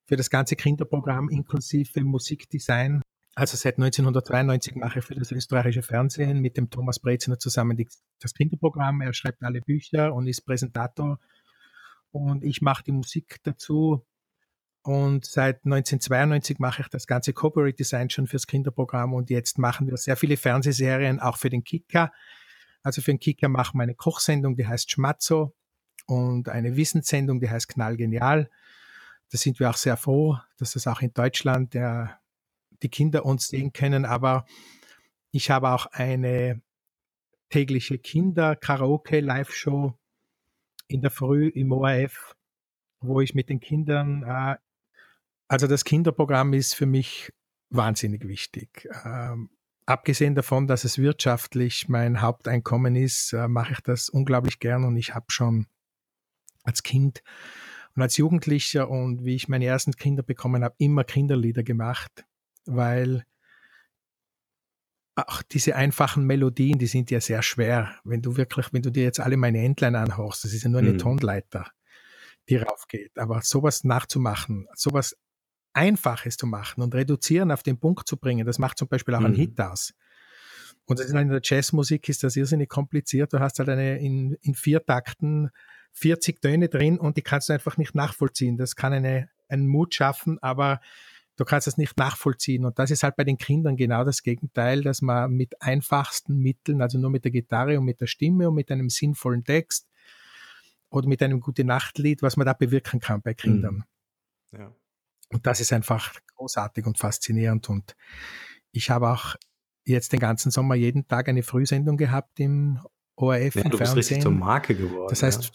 für 0.06 0.16
das 0.16 0.30
ganze 0.30 0.56
Kinderprogramm 0.56 1.30
inklusive 1.30 2.04
Musikdesign. 2.04 3.02
Also 3.36 3.56
seit 3.56 3.78
1992 3.78 4.76
mache 4.76 5.00
ich 5.00 5.06
für 5.06 5.16
das 5.16 5.32
österreichische 5.32 5.84
Fernsehen 5.84 6.40
mit 6.40 6.58
dem 6.58 6.70
Thomas 6.70 7.00
Breziner 7.00 7.38
zusammen 7.38 7.78
das 8.20 8.34
Kinderprogramm. 8.34 9.02
Er 9.02 9.14
schreibt 9.14 9.44
alle 9.44 9.62
Bücher 9.62 10.14
und 10.14 10.28
ist 10.28 10.42
Präsentator. 10.42 11.20
Und 12.12 12.44
ich 12.44 12.62
mache 12.62 12.84
die 12.84 12.92
Musik 12.92 13.38
dazu. 13.44 14.04
Und 14.82 15.26
seit 15.26 15.58
1992 15.66 16.58
mache 16.58 16.82
ich 16.82 16.88
das 16.88 17.06
ganze 17.06 17.34
Corporate 17.34 17.76
Design 17.76 18.10
schon 18.10 18.26
fürs 18.26 18.48
Kinderprogramm. 18.48 19.14
Und 19.14 19.30
jetzt 19.30 19.60
machen 19.60 19.88
wir 19.88 19.96
sehr 19.98 20.16
viele 20.16 20.36
Fernsehserien, 20.38 21.20
auch 21.20 21.38
für 21.38 21.52
den 21.52 21.64
Kicker. 21.64 22.12
Also 22.82 23.02
für 23.02 23.12
den 23.12 23.20
Kicker 23.20 23.48
machen 23.48 23.78
wir 23.78 23.84
eine 23.84 23.96
Kochsendung, 23.96 24.56
die 24.56 24.66
heißt 24.66 24.90
Schmatzo. 24.90 25.54
Und 26.10 26.50
eine 26.50 26.76
Wissenssendung, 26.76 27.40
die 27.40 27.50
heißt 27.52 27.70
Knallgenial. 27.70 28.50
Da 29.32 29.38
sind 29.38 29.60
wir 29.60 29.70
auch 29.70 29.78
sehr 29.78 29.96
froh, 29.96 30.40
dass 30.58 30.72
das 30.72 30.88
auch 30.88 31.02
in 31.02 31.14
Deutschland 31.14 31.76
der, 31.76 32.20
die 32.82 32.90
Kinder 32.90 33.26
uns 33.26 33.48
sehen 33.48 33.74
können. 33.74 34.06
Aber 34.06 34.46
ich 35.30 35.52
habe 35.52 35.70
auch 35.70 35.86
eine 35.86 36.64
tägliche 37.50 38.00
Kinder-Karaoke-Live-Show 38.00 39.94
in 40.88 41.02
der 41.02 41.12
Früh 41.12 41.50
im 41.50 41.72
ORF, 41.72 42.36
wo 43.02 43.22
ich 43.22 43.36
mit 43.36 43.50
den 43.50 43.60
Kindern, 43.60 44.24
äh, 44.24 44.56
also 45.48 45.68
das 45.68 45.86
Kinderprogramm 45.86 46.54
ist 46.54 46.74
für 46.74 46.88
mich 46.88 47.32
wahnsinnig 47.70 48.28
wichtig. 48.28 48.90
Ähm, 49.06 49.52
abgesehen 49.86 50.34
davon, 50.34 50.66
dass 50.66 50.86
es 50.86 50.98
wirtschaftlich 50.98 51.88
mein 51.88 52.22
Haupteinkommen 52.22 52.96
ist, 52.96 53.34
äh, 53.34 53.48
mache 53.48 53.74
ich 53.74 53.82
das 53.82 54.10
unglaublich 54.10 54.60
gern 54.60 54.86
und 54.86 54.98
ich 54.98 55.14
habe 55.14 55.28
schon 55.30 55.68
als 56.64 56.84
Kind 56.84 57.22
und 57.96 58.02
als 58.02 58.18
Jugendlicher 58.18 58.90
und 58.90 59.26
wie 59.26 59.36
ich 59.36 59.48
meine 59.48 59.66
ersten 59.66 59.94
Kinder 59.94 60.24
bekommen 60.24 60.64
habe, 60.64 60.76
immer 60.78 61.04
Kinderlieder 61.04 61.64
gemacht, 61.64 62.26
weil 62.66 63.26
auch 65.16 65.42
diese 65.42 65.76
einfachen 65.76 66.26
Melodien, 66.26 66.80
die 66.80 66.88
sind 66.88 67.12
ja 67.12 67.20
sehr 67.20 67.42
schwer. 67.42 67.96
Wenn 68.04 68.22
du 68.22 68.38
wirklich, 68.38 68.72
wenn 68.72 68.82
du 68.82 68.90
dir 68.90 69.04
jetzt 69.04 69.20
alle 69.20 69.38
meine 69.38 69.64
Entlein 69.64 69.96
anhörst, 69.96 70.44
das 70.44 70.54
ist 70.54 70.64
ja 70.64 70.70
nur 70.70 70.80
eine 70.80 70.94
mhm. 70.94 71.00
Tonleiter, 71.00 71.70
die 72.48 72.58
raufgeht. 72.58 73.18
Aber 73.18 73.42
sowas 73.42 73.84
nachzumachen, 73.84 74.68
sowas 74.76 75.18
Einfaches 75.74 76.38
zu 76.38 76.48
machen 76.48 76.82
und 76.82 76.96
reduzieren 76.96 77.52
auf 77.52 77.64
den 77.64 77.80
Punkt 77.80 78.08
zu 78.08 78.18
bringen, 78.18 78.46
das 78.46 78.60
macht 78.60 78.78
zum 78.78 78.88
Beispiel 78.88 79.16
auch 79.16 79.20
mhm. 79.20 79.26
einen 79.28 79.36
Hit 79.36 79.60
aus. 79.60 79.94
Und 80.86 81.00
in 81.00 81.30
der 81.30 81.42
Jazzmusik 81.44 82.10
ist 82.10 82.24
das 82.24 82.36
irrsinnig 82.36 82.70
kompliziert. 82.70 83.34
Du 83.34 83.40
hast 83.40 83.60
halt 83.60 83.70
eine 83.70 84.00
in, 84.00 84.34
in 84.42 84.56
vier 84.56 84.84
Takten 84.84 85.52
40 85.94 86.42
Töne 86.42 86.70
drin 86.70 86.98
und 87.00 87.18
die 87.18 87.22
kannst 87.22 87.50
du 87.50 87.54
einfach 87.54 87.78
nicht 87.78 87.96
nachvollziehen. 87.96 88.58
Das 88.58 88.76
kann 88.76 88.94
eine, 88.94 89.30
einen 89.48 89.68
Mut 89.68 89.96
schaffen, 89.96 90.38
aber 90.42 90.80
du 91.36 91.46
kannst 91.46 91.68
es 91.68 91.78
nicht 91.78 91.98
nachvollziehen. 91.98 92.66
Und 92.66 92.80
das 92.80 92.92
ist 92.92 93.04
halt 93.04 93.16
bei 93.16 93.24
den 93.24 93.38
Kindern 93.38 93.78
genau 93.78 94.04
das 94.04 94.24
Gegenteil, 94.24 94.82
dass 94.82 95.02
man 95.02 95.32
mit 95.32 95.62
einfachsten 95.62 96.38
Mitteln, 96.38 96.82
also 96.82 96.98
nur 96.98 97.10
mit 97.10 97.24
der 97.24 97.32
Gitarre 97.32 97.78
und 97.80 97.86
mit 97.86 98.02
der 98.02 98.08
Stimme 98.08 98.50
und 98.50 98.56
mit 98.56 98.72
einem 98.72 98.90
sinnvollen 98.90 99.44
Text 99.44 99.88
oder 100.90 101.08
mit 101.08 101.22
einem 101.22 101.40
gute 101.40 101.64
Nachtlied, 101.64 102.22
was 102.22 102.38
man 102.38 102.46
da 102.46 102.54
bewirken 102.54 103.00
kann 103.00 103.22
bei 103.22 103.34
Kindern. 103.34 103.84
Mhm. 104.52 104.60
Ja. 104.60 104.76
Und 105.32 105.46
das 105.46 105.60
ist 105.60 105.72
einfach 105.72 106.14
großartig 106.36 106.86
und 106.86 106.98
faszinierend. 106.98 107.70
Und 107.70 107.96
ich 108.72 108.90
habe 108.90 109.10
auch 109.10 109.36
jetzt 109.86 110.12
den 110.12 110.20
ganzen 110.20 110.52
Sommer 110.52 110.76
jeden 110.76 111.08
Tag 111.08 111.30
eine 111.30 111.44
Frühsendung 111.44 111.98
gehabt 111.98 112.40
im 112.40 112.80
ORF 113.16 113.56
ja, 113.56 113.64
im 113.64 113.72
du 113.72 113.78
Fernsehen. 113.78 113.96
bist 113.96 114.12
richtig 114.12 114.22
zur 114.22 114.32
Marke 114.32 114.76
geworden. 114.76 115.08
Das 115.10 115.24
heißt, 115.24 115.44
ja. 115.46 115.52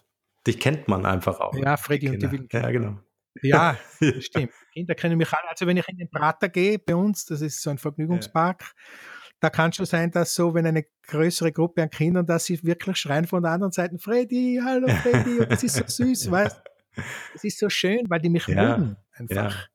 Dich 0.46 0.60
kennt 0.60 0.88
man 0.88 1.06
einfach 1.06 1.40
auch. 1.40 1.54
Ja, 1.54 1.76
Freddy 1.76 2.08
und 2.10 2.22
die 2.22 2.30
wilden 2.30 2.48
Ja, 2.50 2.70
genau. 2.70 2.98
Ja, 3.42 3.76
stimmt. 4.20 4.52
Kinder 4.72 4.94
kennen 4.94 5.18
mich 5.18 5.32
alle. 5.32 5.48
Also 5.48 5.66
wenn 5.66 5.76
ich 5.76 5.88
in 5.88 5.96
den 5.96 6.08
Prater 6.08 6.48
gehe, 6.48 6.78
bei 6.78 6.94
uns, 6.94 7.24
das 7.24 7.40
ist 7.40 7.60
so 7.60 7.70
ein 7.70 7.78
Vergnügungspark, 7.78 8.62
ja. 8.62 8.68
da 9.40 9.50
kann 9.50 9.72
schon 9.72 9.86
sein, 9.86 10.12
dass 10.12 10.34
so, 10.34 10.54
wenn 10.54 10.66
eine 10.66 10.84
größere 11.08 11.50
Gruppe 11.50 11.82
an 11.82 11.90
Kindern, 11.90 12.26
dass 12.26 12.44
sie 12.44 12.62
wirklich 12.62 12.96
schreien 12.96 13.26
von 13.26 13.42
der 13.42 13.52
anderen 13.52 13.72
Seite, 13.72 13.98
Freddy, 13.98 14.60
hallo 14.64 14.86
Freddy, 14.86 15.40
und 15.40 15.50
das 15.50 15.64
ist 15.64 15.74
so 15.74 15.84
süß, 15.86 16.30
weißt 16.30 16.62
Das 17.32 17.42
ist 17.42 17.58
so 17.58 17.68
schön, 17.68 18.04
weil 18.08 18.20
die 18.20 18.30
mich 18.30 18.46
ja. 18.46 18.78
mögen 18.78 18.96
einfach. 19.12 19.34
Ja. 19.34 19.66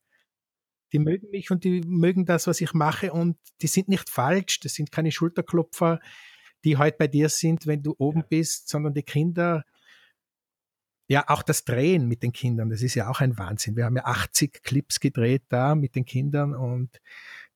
Die 0.94 1.00
mögen 1.00 1.30
mich 1.30 1.52
und 1.52 1.66
die 1.66 1.82
mögen 1.82 2.26
das, 2.26 2.48
was 2.48 2.62
ich 2.62 2.74
mache 2.74 3.12
und 3.12 3.38
die 3.62 3.68
sind 3.68 3.90
nicht 3.90 4.10
falsch, 4.10 4.62
das 4.62 4.74
sind 4.74 4.92
keine 4.92 5.12
Schulterklopfer, 5.12 6.00
die 6.64 6.78
heute 6.78 6.98
bei 6.98 7.08
dir 7.08 7.30
sind, 7.30 7.68
wenn 7.68 7.84
du 7.84 7.94
oben 7.98 8.24
bist, 8.28 8.70
sondern 8.70 8.94
die 8.94 9.04
Kinder 9.04 9.66
ja, 11.10 11.24
auch 11.28 11.42
das 11.42 11.66
Drehen 11.66 12.08
mit 12.08 12.22
den 12.22 12.32
Kindern, 12.32 12.70
das 12.70 12.84
ist 12.84 12.94
ja 12.94 13.10
auch 13.10 13.20
ein 13.20 13.36
Wahnsinn. 13.40 13.76
Wir 13.76 13.86
haben 13.86 13.96
ja 13.96 14.06
80 14.06 14.62
Clips 14.62 15.00
gedreht 15.00 15.42
da 15.50 15.74
mit 15.74 15.96
den 15.96 16.06
Kindern 16.06 16.54
und 16.54 17.02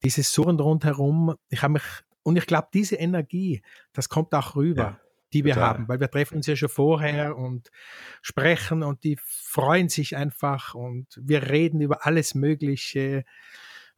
dieses 0.04 0.34
Surren 0.34 0.60
rundherum, 0.60 1.36
ich 1.50 1.62
habe 1.62 1.74
mich, 1.74 1.84
und 2.24 2.36
ich 2.36 2.48
glaube, 2.48 2.70
diese 2.74 2.96
Energie, 2.96 3.62
das 3.94 4.10
kommt 4.10 4.34
auch 4.34 4.56
rüber, 4.56 4.82
ja, 4.82 5.00
die 5.34 5.46
wir 5.46 5.54
total. 5.54 5.70
haben, 5.70 5.88
weil 5.88 6.00
wir 6.00 6.10
treffen 6.10 6.38
uns 6.38 6.48
ja 6.48 6.56
schon 6.56 6.68
vorher 6.68 7.38
und 7.38 7.70
sprechen 8.24 8.82
und 8.82 9.04
die 9.04 9.20
freuen 9.22 9.88
sich 9.88 10.16
einfach 10.16 10.74
und 10.74 11.06
wir 11.22 11.52
reden 11.52 11.80
über 11.80 12.08
alles 12.08 12.34
Mögliche, 12.34 13.24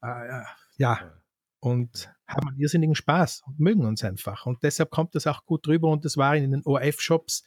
äh, 0.01 0.41
ja, 0.75 1.13
und 1.61 2.13
haben 2.27 2.49
einen 2.49 2.59
irrsinnigen 2.59 2.95
Spaß 2.95 3.43
und 3.47 3.59
mögen 3.61 3.85
uns 3.85 4.03
einfach. 4.03 4.45
Und 4.45 4.63
deshalb 4.63 4.91
kommt 4.91 5.15
das 5.15 5.27
auch 5.27 5.45
gut 5.45 5.65
rüber 5.65 5.87
und 5.87 6.03
das 6.03 6.17
war 6.17 6.35
in 6.35 6.51
den 6.51 6.65
ORF-Shops 6.65 7.45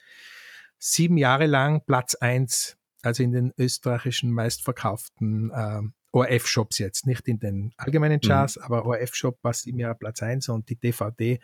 sieben 0.79 1.17
Jahre 1.17 1.47
lang 1.47 1.83
Platz 1.85 2.15
eins, 2.15 2.77
also 3.03 3.23
in 3.23 3.33
den 3.33 3.53
österreichischen 3.57 4.31
meistverkauften 4.33 5.51
äh, 5.51 5.83
ORF-Shops 6.13 6.79
jetzt, 6.79 7.07
nicht 7.07 7.29
in 7.29 7.39
den 7.39 7.73
allgemeinen 7.77 8.21
Charts, 8.21 8.57
mhm. 8.57 8.63
aber 8.63 8.87
ORF-Shop 8.87 9.39
war 9.43 9.53
sieben 9.53 9.79
Jahre 9.79 9.95
Platz 9.95 10.23
eins 10.23 10.49
und 10.49 10.69
die 10.69 10.77
DVD, 10.77 11.41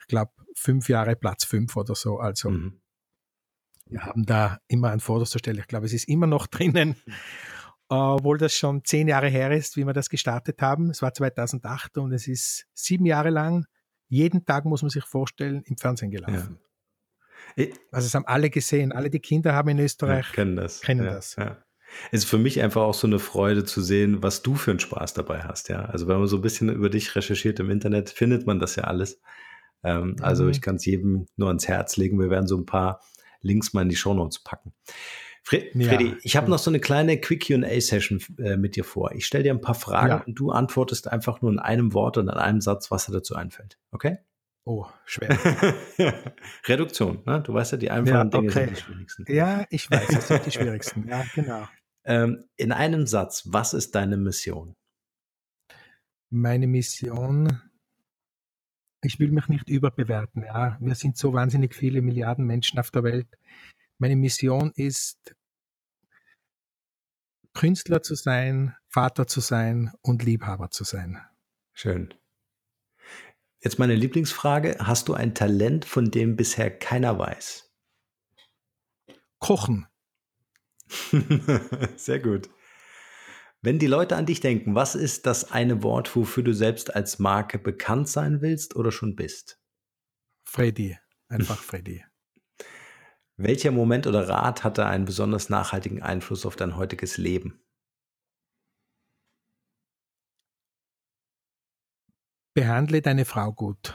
ich 0.00 0.06
glaube, 0.06 0.32
fünf 0.54 0.88
Jahre 0.88 1.16
Platz 1.16 1.44
fünf 1.44 1.76
oder 1.76 1.94
so. 1.94 2.18
Also 2.18 2.50
mhm. 2.50 2.80
wir 3.86 4.04
haben 4.04 4.24
da 4.24 4.58
immer 4.68 4.90
ein 4.90 5.00
vorderster 5.00 5.38
Stelle. 5.38 5.60
Ich 5.60 5.66
glaube, 5.66 5.86
es 5.86 5.92
ist 5.92 6.08
immer 6.08 6.26
noch 6.26 6.46
drinnen, 6.46 6.96
obwohl 7.88 8.38
das 8.38 8.54
schon 8.54 8.84
zehn 8.84 9.08
Jahre 9.08 9.28
her 9.28 9.50
ist, 9.52 9.76
wie 9.76 9.84
wir 9.84 9.92
das 9.92 10.10
gestartet 10.10 10.60
haben. 10.60 10.90
Es 10.90 11.02
war 11.02 11.14
2008 11.14 11.98
und 11.98 12.12
es 12.12 12.28
ist 12.28 12.66
sieben 12.74 13.06
Jahre 13.06 13.30
lang, 13.30 13.66
jeden 14.08 14.44
Tag 14.44 14.64
muss 14.64 14.82
man 14.82 14.90
sich 14.90 15.04
vorstellen, 15.04 15.62
im 15.64 15.76
Fernsehen 15.76 16.10
gelaufen. 16.10 16.58
Ja. 16.60 16.73
Also 17.92 18.06
es 18.06 18.14
haben 18.14 18.26
alle 18.26 18.50
gesehen, 18.50 18.92
alle 18.92 19.10
die 19.10 19.20
Kinder 19.20 19.54
haben 19.54 19.68
in 19.68 19.78
Österreich 19.78 20.26
ja, 20.26 20.32
kennen 20.32 20.56
das. 20.56 20.80
Kennen 20.80 21.04
ja, 21.04 21.12
das. 21.12 21.36
Ja. 21.36 21.58
Es 22.10 22.20
ist 22.20 22.28
für 22.28 22.38
mich 22.38 22.60
einfach 22.60 22.82
auch 22.82 22.94
so 22.94 23.06
eine 23.06 23.18
Freude 23.18 23.64
zu 23.64 23.80
sehen, 23.80 24.22
was 24.22 24.42
du 24.42 24.54
für 24.54 24.72
einen 24.72 24.80
Spaß 24.80 25.14
dabei 25.14 25.42
hast. 25.42 25.68
Ja, 25.68 25.84
also 25.84 26.08
wenn 26.08 26.18
man 26.18 26.26
so 26.26 26.36
ein 26.36 26.42
bisschen 26.42 26.68
über 26.68 26.90
dich 26.90 27.14
recherchiert 27.14 27.60
im 27.60 27.70
Internet, 27.70 28.10
findet 28.10 28.46
man 28.46 28.58
das 28.58 28.76
ja 28.76 28.84
alles. 28.84 29.20
Ähm, 29.82 30.16
also 30.20 30.44
mhm. 30.44 30.50
ich 30.50 30.60
kann 30.60 30.76
es 30.76 30.84
jedem 30.84 31.26
nur 31.36 31.48
ans 31.48 31.68
Herz 31.68 31.96
legen. 31.96 32.18
Wir 32.18 32.30
werden 32.30 32.46
so 32.46 32.56
ein 32.56 32.66
paar 32.66 33.00
Links 33.40 33.72
mal 33.72 33.82
in 33.82 33.88
die 33.88 33.96
Shownotes 33.96 34.40
packen. 34.40 34.72
Fre 35.42 35.62
ja, 35.74 35.88
Freddy, 35.88 36.16
ich 36.22 36.36
habe 36.36 36.50
noch 36.50 36.58
so 36.58 36.70
eine 36.70 36.80
kleine 36.80 37.20
Quick 37.20 37.46
QA-Session 37.46 38.18
äh, 38.38 38.56
mit 38.56 38.76
dir 38.76 38.84
vor. 38.84 39.12
Ich 39.12 39.26
stelle 39.26 39.44
dir 39.44 39.52
ein 39.52 39.60
paar 39.60 39.74
Fragen 39.74 40.08
ja. 40.08 40.22
und 40.26 40.34
du 40.36 40.50
antwortest 40.50 41.08
einfach 41.08 41.42
nur 41.42 41.52
in 41.52 41.58
einem 41.58 41.92
Wort 41.92 42.16
und 42.16 42.28
in 42.28 42.34
einem 42.34 42.62
Satz, 42.62 42.90
was 42.90 43.06
dir 43.06 43.12
dazu 43.12 43.34
einfällt. 43.34 43.78
Okay? 43.92 44.18
Oh, 44.66 44.86
schwer. 45.04 45.28
Reduktion, 46.66 47.22
ne? 47.26 47.42
Du 47.42 47.52
weißt 47.52 47.72
ja, 47.72 47.78
die 47.78 47.90
einfachen 47.90 48.30
ja, 48.30 48.38
okay. 48.38 48.40
Dinge 48.40 48.50
sind 48.50 48.70
die 48.70 48.80
schwierigsten. 48.80 49.24
Ja, 49.28 49.66
ich 49.68 49.90
weiß, 49.90 50.08
das 50.08 50.28
sind 50.28 50.46
die 50.46 50.50
schwierigsten. 50.50 51.08
Ja, 51.08 51.24
genau. 51.34 51.68
Ähm, 52.04 52.44
in 52.56 52.72
einem 52.72 53.06
Satz, 53.06 53.42
was 53.46 53.74
ist 53.74 53.94
deine 53.94 54.16
Mission? 54.16 54.74
Meine 56.30 56.66
Mission, 56.66 57.60
ich 59.02 59.20
will 59.20 59.30
mich 59.30 59.48
nicht 59.48 59.68
überbewerten. 59.68 60.44
Ja, 60.44 60.78
wir 60.80 60.94
sind 60.94 61.18
so 61.18 61.34
wahnsinnig 61.34 61.74
viele 61.74 62.00
Milliarden 62.00 62.46
Menschen 62.46 62.78
auf 62.78 62.90
der 62.90 63.04
Welt. 63.04 63.28
Meine 63.98 64.16
Mission 64.16 64.72
ist, 64.76 65.34
Künstler 67.52 68.02
zu 68.02 68.14
sein, 68.14 68.74
Vater 68.88 69.26
zu 69.26 69.40
sein 69.40 69.92
und 70.02 70.24
Liebhaber 70.24 70.70
zu 70.70 70.84
sein. 70.84 71.20
Schön. 71.72 72.14
Jetzt 73.64 73.78
meine 73.78 73.94
Lieblingsfrage. 73.94 74.76
Hast 74.78 75.08
du 75.08 75.14
ein 75.14 75.34
Talent, 75.34 75.86
von 75.86 76.10
dem 76.10 76.36
bisher 76.36 76.70
keiner 76.70 77.18
weiß? 77.18 77.72
Kochen. 79.38 79.86
Sehr 81.96 82.20
gut. 82.20 82.50
Wenn 83.62 83.78
die 83.78 83.86
Leute 83.86 84.16
an 84.16 84.26
dich 84.26 84.40
denken, 84.40 84.74
was 84.74 84.94
ist 84.94 85.24
das 85.24 85.50
eine 85.50 85.82
Wort, 85.82 86.14
wofür 86.14 86.42
du 86.42 86.52
selbst 86.52 86.94
als 86.94 87.18
Marke 87.18 87.58
bekannt 87.58 88.10
sein 88.10 88.42
willst 88.42 88.76
oder 88.76 88.92
schon 88.92 89.16
bist? 89.16 89.58
Freddy. 90.44 90.98
Einfach 91.28 91.62
Freddy. 91.62 92.04
Welcher 93.38 93.70
Moment 93.70 94.06
oder 94.06 94.28
Rat 94.28 94.62
hatte 94.62 94.84
einen 94.84 95.06
besonders 95.06 95.48
nachhaltigen 95.48 96.02
Einfluss 96.02 96.44
auf 96.44 96.56
dein 96.56 96.76
heutiges 96.76 97.16
Leben? 97.16 97.63
Behandle 102.54 103.02
deine 103.02 103.24
Frau 103.24 103.52
gut. 103.52 103.94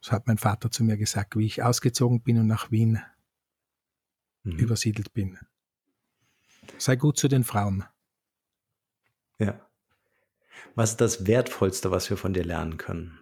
Das 0.00 0.12
hat 0.12 0.26
mein 0.26 0.38
Vater 0.38 0.70
zu 0.70 0.84
mir 0.84 0.96
gesagt, 0.96 1.36
wie 1.36 1.46
ich 1.46 1.62
ausgezogen 1.62 2.22
bin 2.22 2.38
und 2.38 2.46
nach 2.46 2.70
Wien 2.70 3.02
mhm. 4.44 4.58
übersiedelt 4.58 5.12
bin. 5.12 5.38
Sei 6.78 6.96
gut 6.96 7.18
zu 7.18 7.28
den 7.28 7.44
Frauen. 7.44 7.84
Ja. 9.38 9.60
Was 10.74 10.92
ist 10.92 11.00
das 11.00 11.26
Wertvollste, 11.26 11.90
was 11.90 12.08
wir 12.08 12.16
von 12.16 12.32
dir 12.32 12.44
lernen 12.44 12.76
können? 12.76 13.18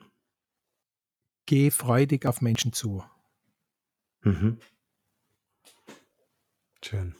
Geh 1.46 1.70
freudig 1.70 2.26
auf 2.26 2.40
Menschen 2.40 2.72
zu. 2.72 3.04
Mhm. 4.22 4.58
Schön. 6.82 7.16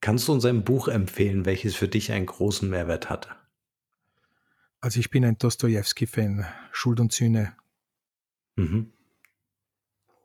Kannst 0.00 0.28
du 0.28 0.32
uns 0.32 0.44
ein 0.44 0.64
Buch 0.64 0.88
empfehlen, 0.88 1.44
welches 1.44 1.74
für 1.74 1.88
dich 1.88 2.12
einen 2.12 2.26
großen 2.26 2.68
Mehrwert 2.68 3.08
hatte? 3.08 3.36
Also 4.84 5.00
ich 5.00 5.08
bin 5.08 5.24
ein 5.24 5.38
Dostoevsky-Fan. 5.38 6.44
Schuld 6.70 7.00
und 7.00 7.10
Sühne. 7.10 7.56
Mhm. 8.56 8.92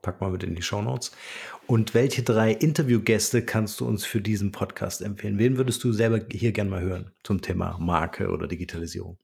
Pack 0.01 0.19
mal 0.19 0.31
mit 0.31 0.43
in 0.43 0.53
die 0.53 0.61
Shownotes. 0.61 1.15
Und 1.65 1.93
welche 1.93 2.23
drei 2.23 2.51
Interviewgäste 2.51 3.45
kannst 3.45 3.79
du 3.79 3.87
uns 3.87 4.03
für 4.03 4.19
diesen 4.19 4.51
Podcast 4.51 5.01
empfehlen? 5.01 5.37
Wen 5.39 5.55
würdest 5.55 5.81
du 5.85 5.93
selber 5.93 6.19
hier 6.29 6.51
gerne 6.51 6.69
mal 6.69 6.81
hören 6.81 7.13
zum 7.23 7.41
Thema 7.41 7.77
Marke 7.79 8.31
oder 8.31 8.49
Digitalisierung? 8.49 9.17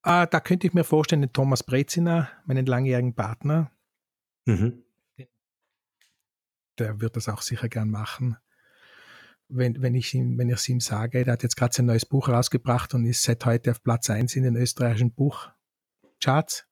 Ah, 0.00 0.24
da 0.24 0.40
könnte 0.40 0.66
ich 0.66 0.72
mir 0.72 0.84
vorstellen, 0.84 1.20
den 1.20 1.34
Thomas 1.34 1.62
Breziner, 1.62 2.30
meinen 2.46 2.64
langjährigen 2.64 3.14
Partner. 3.14 3.70
Mhm. 4.46 4.82
Der 6.78 7.02
wird 7.02 7.16
das 7.16 7.28
auch 7.28 7.42
sicher 7.42 7.68
gern 7.68 7.90
machen. 7.90 8.38
Wenn, 9.48 9.82
wenn 9.82 9.94
ich 9.94 10.14
ihm, 10.14 10.38
wenn 10.38 10.48
ich 10.48 10.56
es 10.56 10.68
ihm 10.68 10.80
sage, 10.80 11.24
der 11.24 11.34
hat 11.34 11.42
jetzt 11.42 11.56
gerade 11.56 11.74
sein 11.74 11.86
neues 11.86 12.06
Buch 12.06 12.28
rausgebracht 12.28 12.94
und 12.94 13.04
ist 13.04 13.22
seit 13.22 13.44
heute 13.44 13.70
auf 13.70 13.82
Platz 13.82 14.08
1 14.10 14.36
in 14.36 14.44
den 14.44 14.56
österreichischen 14.56 15.12
Buchcharts. 15.12 16.66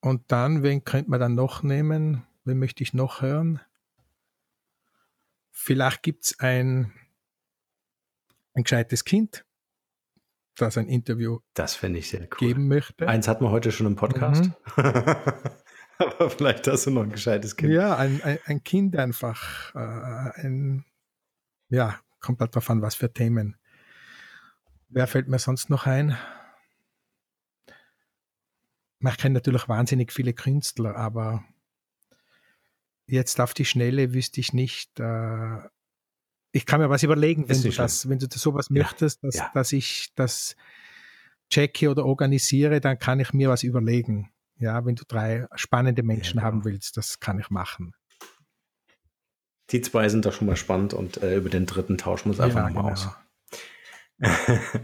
Und 0.00 0.30
dann, 0.30 0.62
wen 0.62 0.84
könnte 0.84 1.10
man 1.10 1.20
dann 1.20 1.34
noch 1.34 1.62
nehmen? 1.62 2.24
Wen 2.44 2.58
möchte 2.58 2.82
ich 2.82 2.94
noch 2.94 3.20
hören? 3.20 3.60
Vielleicht 5.50 6.02
gibt 6.04 6.24
es 6.24 6.38
ein, 6.38 6.92
ein 8.54 8.62
gescheites 8.62 9.04
Kind, 9.04 9.44
das 10.56 10.78
ein 10.78 10.88
Interview 10.88 11.40
das 11.54 11.74
finde 11.74 11.98
ich 11.98 12.08
sehr 12.08 12.22
cool. 12.22 12.38
geben 12.38 12.68
möchte. 12.68 13.08
Eins 13.08 13.26
hatten 13.26 13.44
wir 13.44 13.50
heute 13.50 13.72
schon 13.72 13.86
im 13.86 13.96
Podcast. 13.96 14.44
Mhm. 14.44 14.52
Aber 15.98 16.30
vielleicht 16.30 16.66
hast 16.68 16.86
du 16.86 16.90
noch 16.90 17.02
ein 17.02 17.10
gescheites 17.10 17.56
Kind. 17.56 17.72
Ja, 17.72 17.96
ein, 17.96 18.22
ein, 18.22 18.38
ein 18.44 18.62
Kind 18.62 18.96
einfach. 18.96 19.74
Äh, 19.74 20.40
ein, 20.40 20.84
ja, 21.68 21.98
kommt 22.20 22.40
halt 22.40 22.54
darauf 22.54 22.70
an, 22.70 22.82
was 22.82 22.94
für 22.94 23.12
Themen. 23.12 23.56
Wer 24.88 25.06
fällt 25.06 25.28
mir 25.28 25.38
sonst 25.38 25.70
noch 25.70 25.86
ein? 25.86 26.16
man 29.00 29.16
kennt 29.16 29.34
natürlich 29.34 29.68
wahnsinnig 29.68 30.12
viele 30.12 30.32
Künstler, 30.32 30.96
aber 30.96 31.44
jetzt 33.06 33.40
auf 33.40 33.54
die 33.54 33.64
Schnelle 33.64 34.12
wüsste 34.12 34.40
ich 34.40 34.52
nicht. 34.52 34.98
Äh, 35.00 35.58
ich 36.52 36.66
kann 36.66 36.80
mir 36.80 36.90
was 36.90 37.02
überlegen, 37.02 37.48
wenn 37.48 37.62
du, 37.62 37.70
das, 37.70 38.08
wenn 38.08 38.18
du 38.18 38.28
das 38.28 38.40
sowas 38.40 38.68
ja, 38.70 38.82
möchtest, 38.82 39.22
dass, 39.22 39.36
ja. 39.36 39.50
dass 39.54 39.72
ich 39.72 40.12
das 40.14 40.56
checke 41.50 41.90
oder 41.90 42.04
organisiere, 42.04 42.80
dann 42.80 42.98
kann 42.98 43.20
ich 43.20 43.32
mir 43.32 43.48
was 43.48 43.62
überlegen. 43.62 44.30
Ja, 44.58 44.84
wenn 44.84 44.96
du 44.96 45.04
drei 45.06 45.46
spannende 45.54 46.02
Menschen 46.02 46.38
ja, 46.38 46.42
genau. 46.42 46.46
haben 46.46 46.64
willst, 46.64 46.96
das 46.96 47.20
kann 47.20 47.38
ich 47.38 47.50
machen. 47.50 47.94
Die 49.70 49.80
zwei 49.82 50.08
sind 50.08 50.24
doch 50.24 50.32
schon 50.32 50.46
mal 50.46 50.56
spannend 50.56 50.94
und 50.94 51.22
äh, 51.22 51.36
über 51.36 51.50
den 51.50 51.66
dritten 51.66 51.98
tauschen 51.98 52.26
wir 52.26 52.30
uns 52.30 52.40
einfach 52.40 52.60
ja, 52.60 52.70
nochmal 52.70 52.94
genau. 52.94 53.08
aus. 54.20 54.48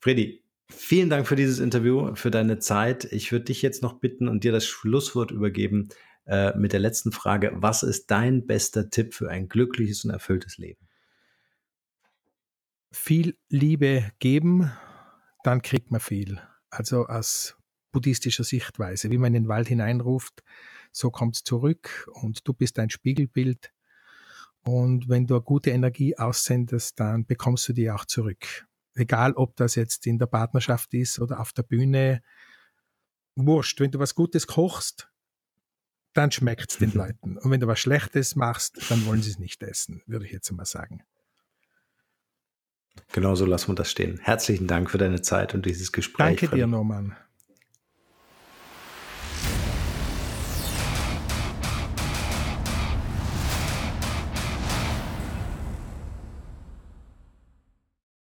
Freddy, 0.00 0.46
Vielen 0.68 1.10
Dank 1.10 1.28
für 1.28 1.36
dieses 1.36 1.60
Interview, 1.60 2.14
für 2.16 2.30
deine 2.30 2.58
Zeit. 2.58 3.04
Ich 3.04 3.30
würde 3.30 3.46
dich 3.46 3.62
jetzt 3.62 3.82
noch 3.82 4.00
bitten 4.00 4.28
und 4.28 4.42
dir 4.42 4.52
das 4.52 4.66
Schlusswort 4.66 5.30
übergeben 5.30 5.88
äh, 6.26 6.56
mit 6.56 6.72
der 6.72 6.80
letzten 6.80 7.12
Frage. 7.12 7.52
Was 7.54 7.82
ist 7.84 8.10
dein 8.10 8.46
bester 8.46 8.90
Tipp 8.90 9.14
für 9.14 9.30
ein 9.30 9.48
glückliches 9.48 10.04
und 10.04 10.10
erfülltes 10.10 10.58
Leben? 10.58 10.88
Viel 12.92 13.36
Liebe 13.48 14.10
geben, 14.18 14.72
dann 15.44 15.62
kriegt 15.62 15.90
man 15.92 16.00
viel. 16.00 16.40
Also 16.68 17.06
aus 17.06 17.56
buddhistischer 17.92 18.44
Sichtweise, 18.44 19.10
wie 19.10 19.18
man 19.18 19.34
in 19.34 19.44
den 19.44 19.48
Wald 19.48 19.68
hineinruft, 19.68 20.42
so 20.90 21.10
kommt 21.10 21.36
es 21.36 21.44
zurück 21.44 22.08
und 22.12 22.46
du 22.46 22.52
bist 22.52 22.78
ein 22.78 22.90
Spiegelbild. 22.90 23.72
Und 24.66 25.08
wenn 25.08 25.26
du 25.26 25.34
eine 25.34 25.42
gute 25.42 25.70
Energie 25.70 26.16
aussendest, 26.18 26.98
dann 26.98 27.24
bekommst 27.24 27.68
du 27.68 27.72
die 27.72 27.90
auch 27.90 28.04
zurück 28.04 28.66
egal 28.96 29.32
ob 29.34 29.56
das 29.56 29.74
jetzt 29.74 30.06
in 30.06 30.18
der 30.18 30.26
Partnerschaft 30.26 30.92
ist 30.94 31.20
oder 31.20 31.40
auf 31.40 31.52
der 31.52 31.62
Bühne, 31.62 32.22
wurscht, 33.36 33.80
wenn 33.80 33.90
du 33.90 33.98
was 33.98 34.14
Gutes 34.14 34.46
kochst, 34.46 35.08
dann 36.14 36.32
schmeckt 36.32 36.70
es 36.70 36.78
den 36.78 36.90
mhm. 36.90 36.96
Leuten. 36.96 37.38
Und 37.38 37.50
wenn 37.50 37.60
du 37.60 37.66
was 37.66 37.78
Schlechtes 37.78 38.36
machst, 38.36 38.90
dann 38.90 39.04
wollen 39.06 39.22
sie 39.22 39.30
es 39.30 39.38
nicht 39.38 39.62
essen, 39.62 40.02
würde 40.06 40.24
ich 40.24 40.32
jetzt 40.32 40.50
mal 40.50 40.64
sagen. 40.64 41.02
Genau 43.12 43.34
so 43.34 43.44
lassen 43.44 43.68
wir 43.68 43.74
das 43.74 43.90
stehen. 43.90 44.18
Herzlichen 44.18 44.66
Dank 44.66 44.90
für 44.90 44.98
deine 44.98 45.20
Zeit 45.20 45.54
und 45.54 45.66
dieses 45.66 45.92
Gespräch. 45.92 46.40
Danke 46.40 46.48
dir, 46.48 46.66
Norman. 46.66 47.14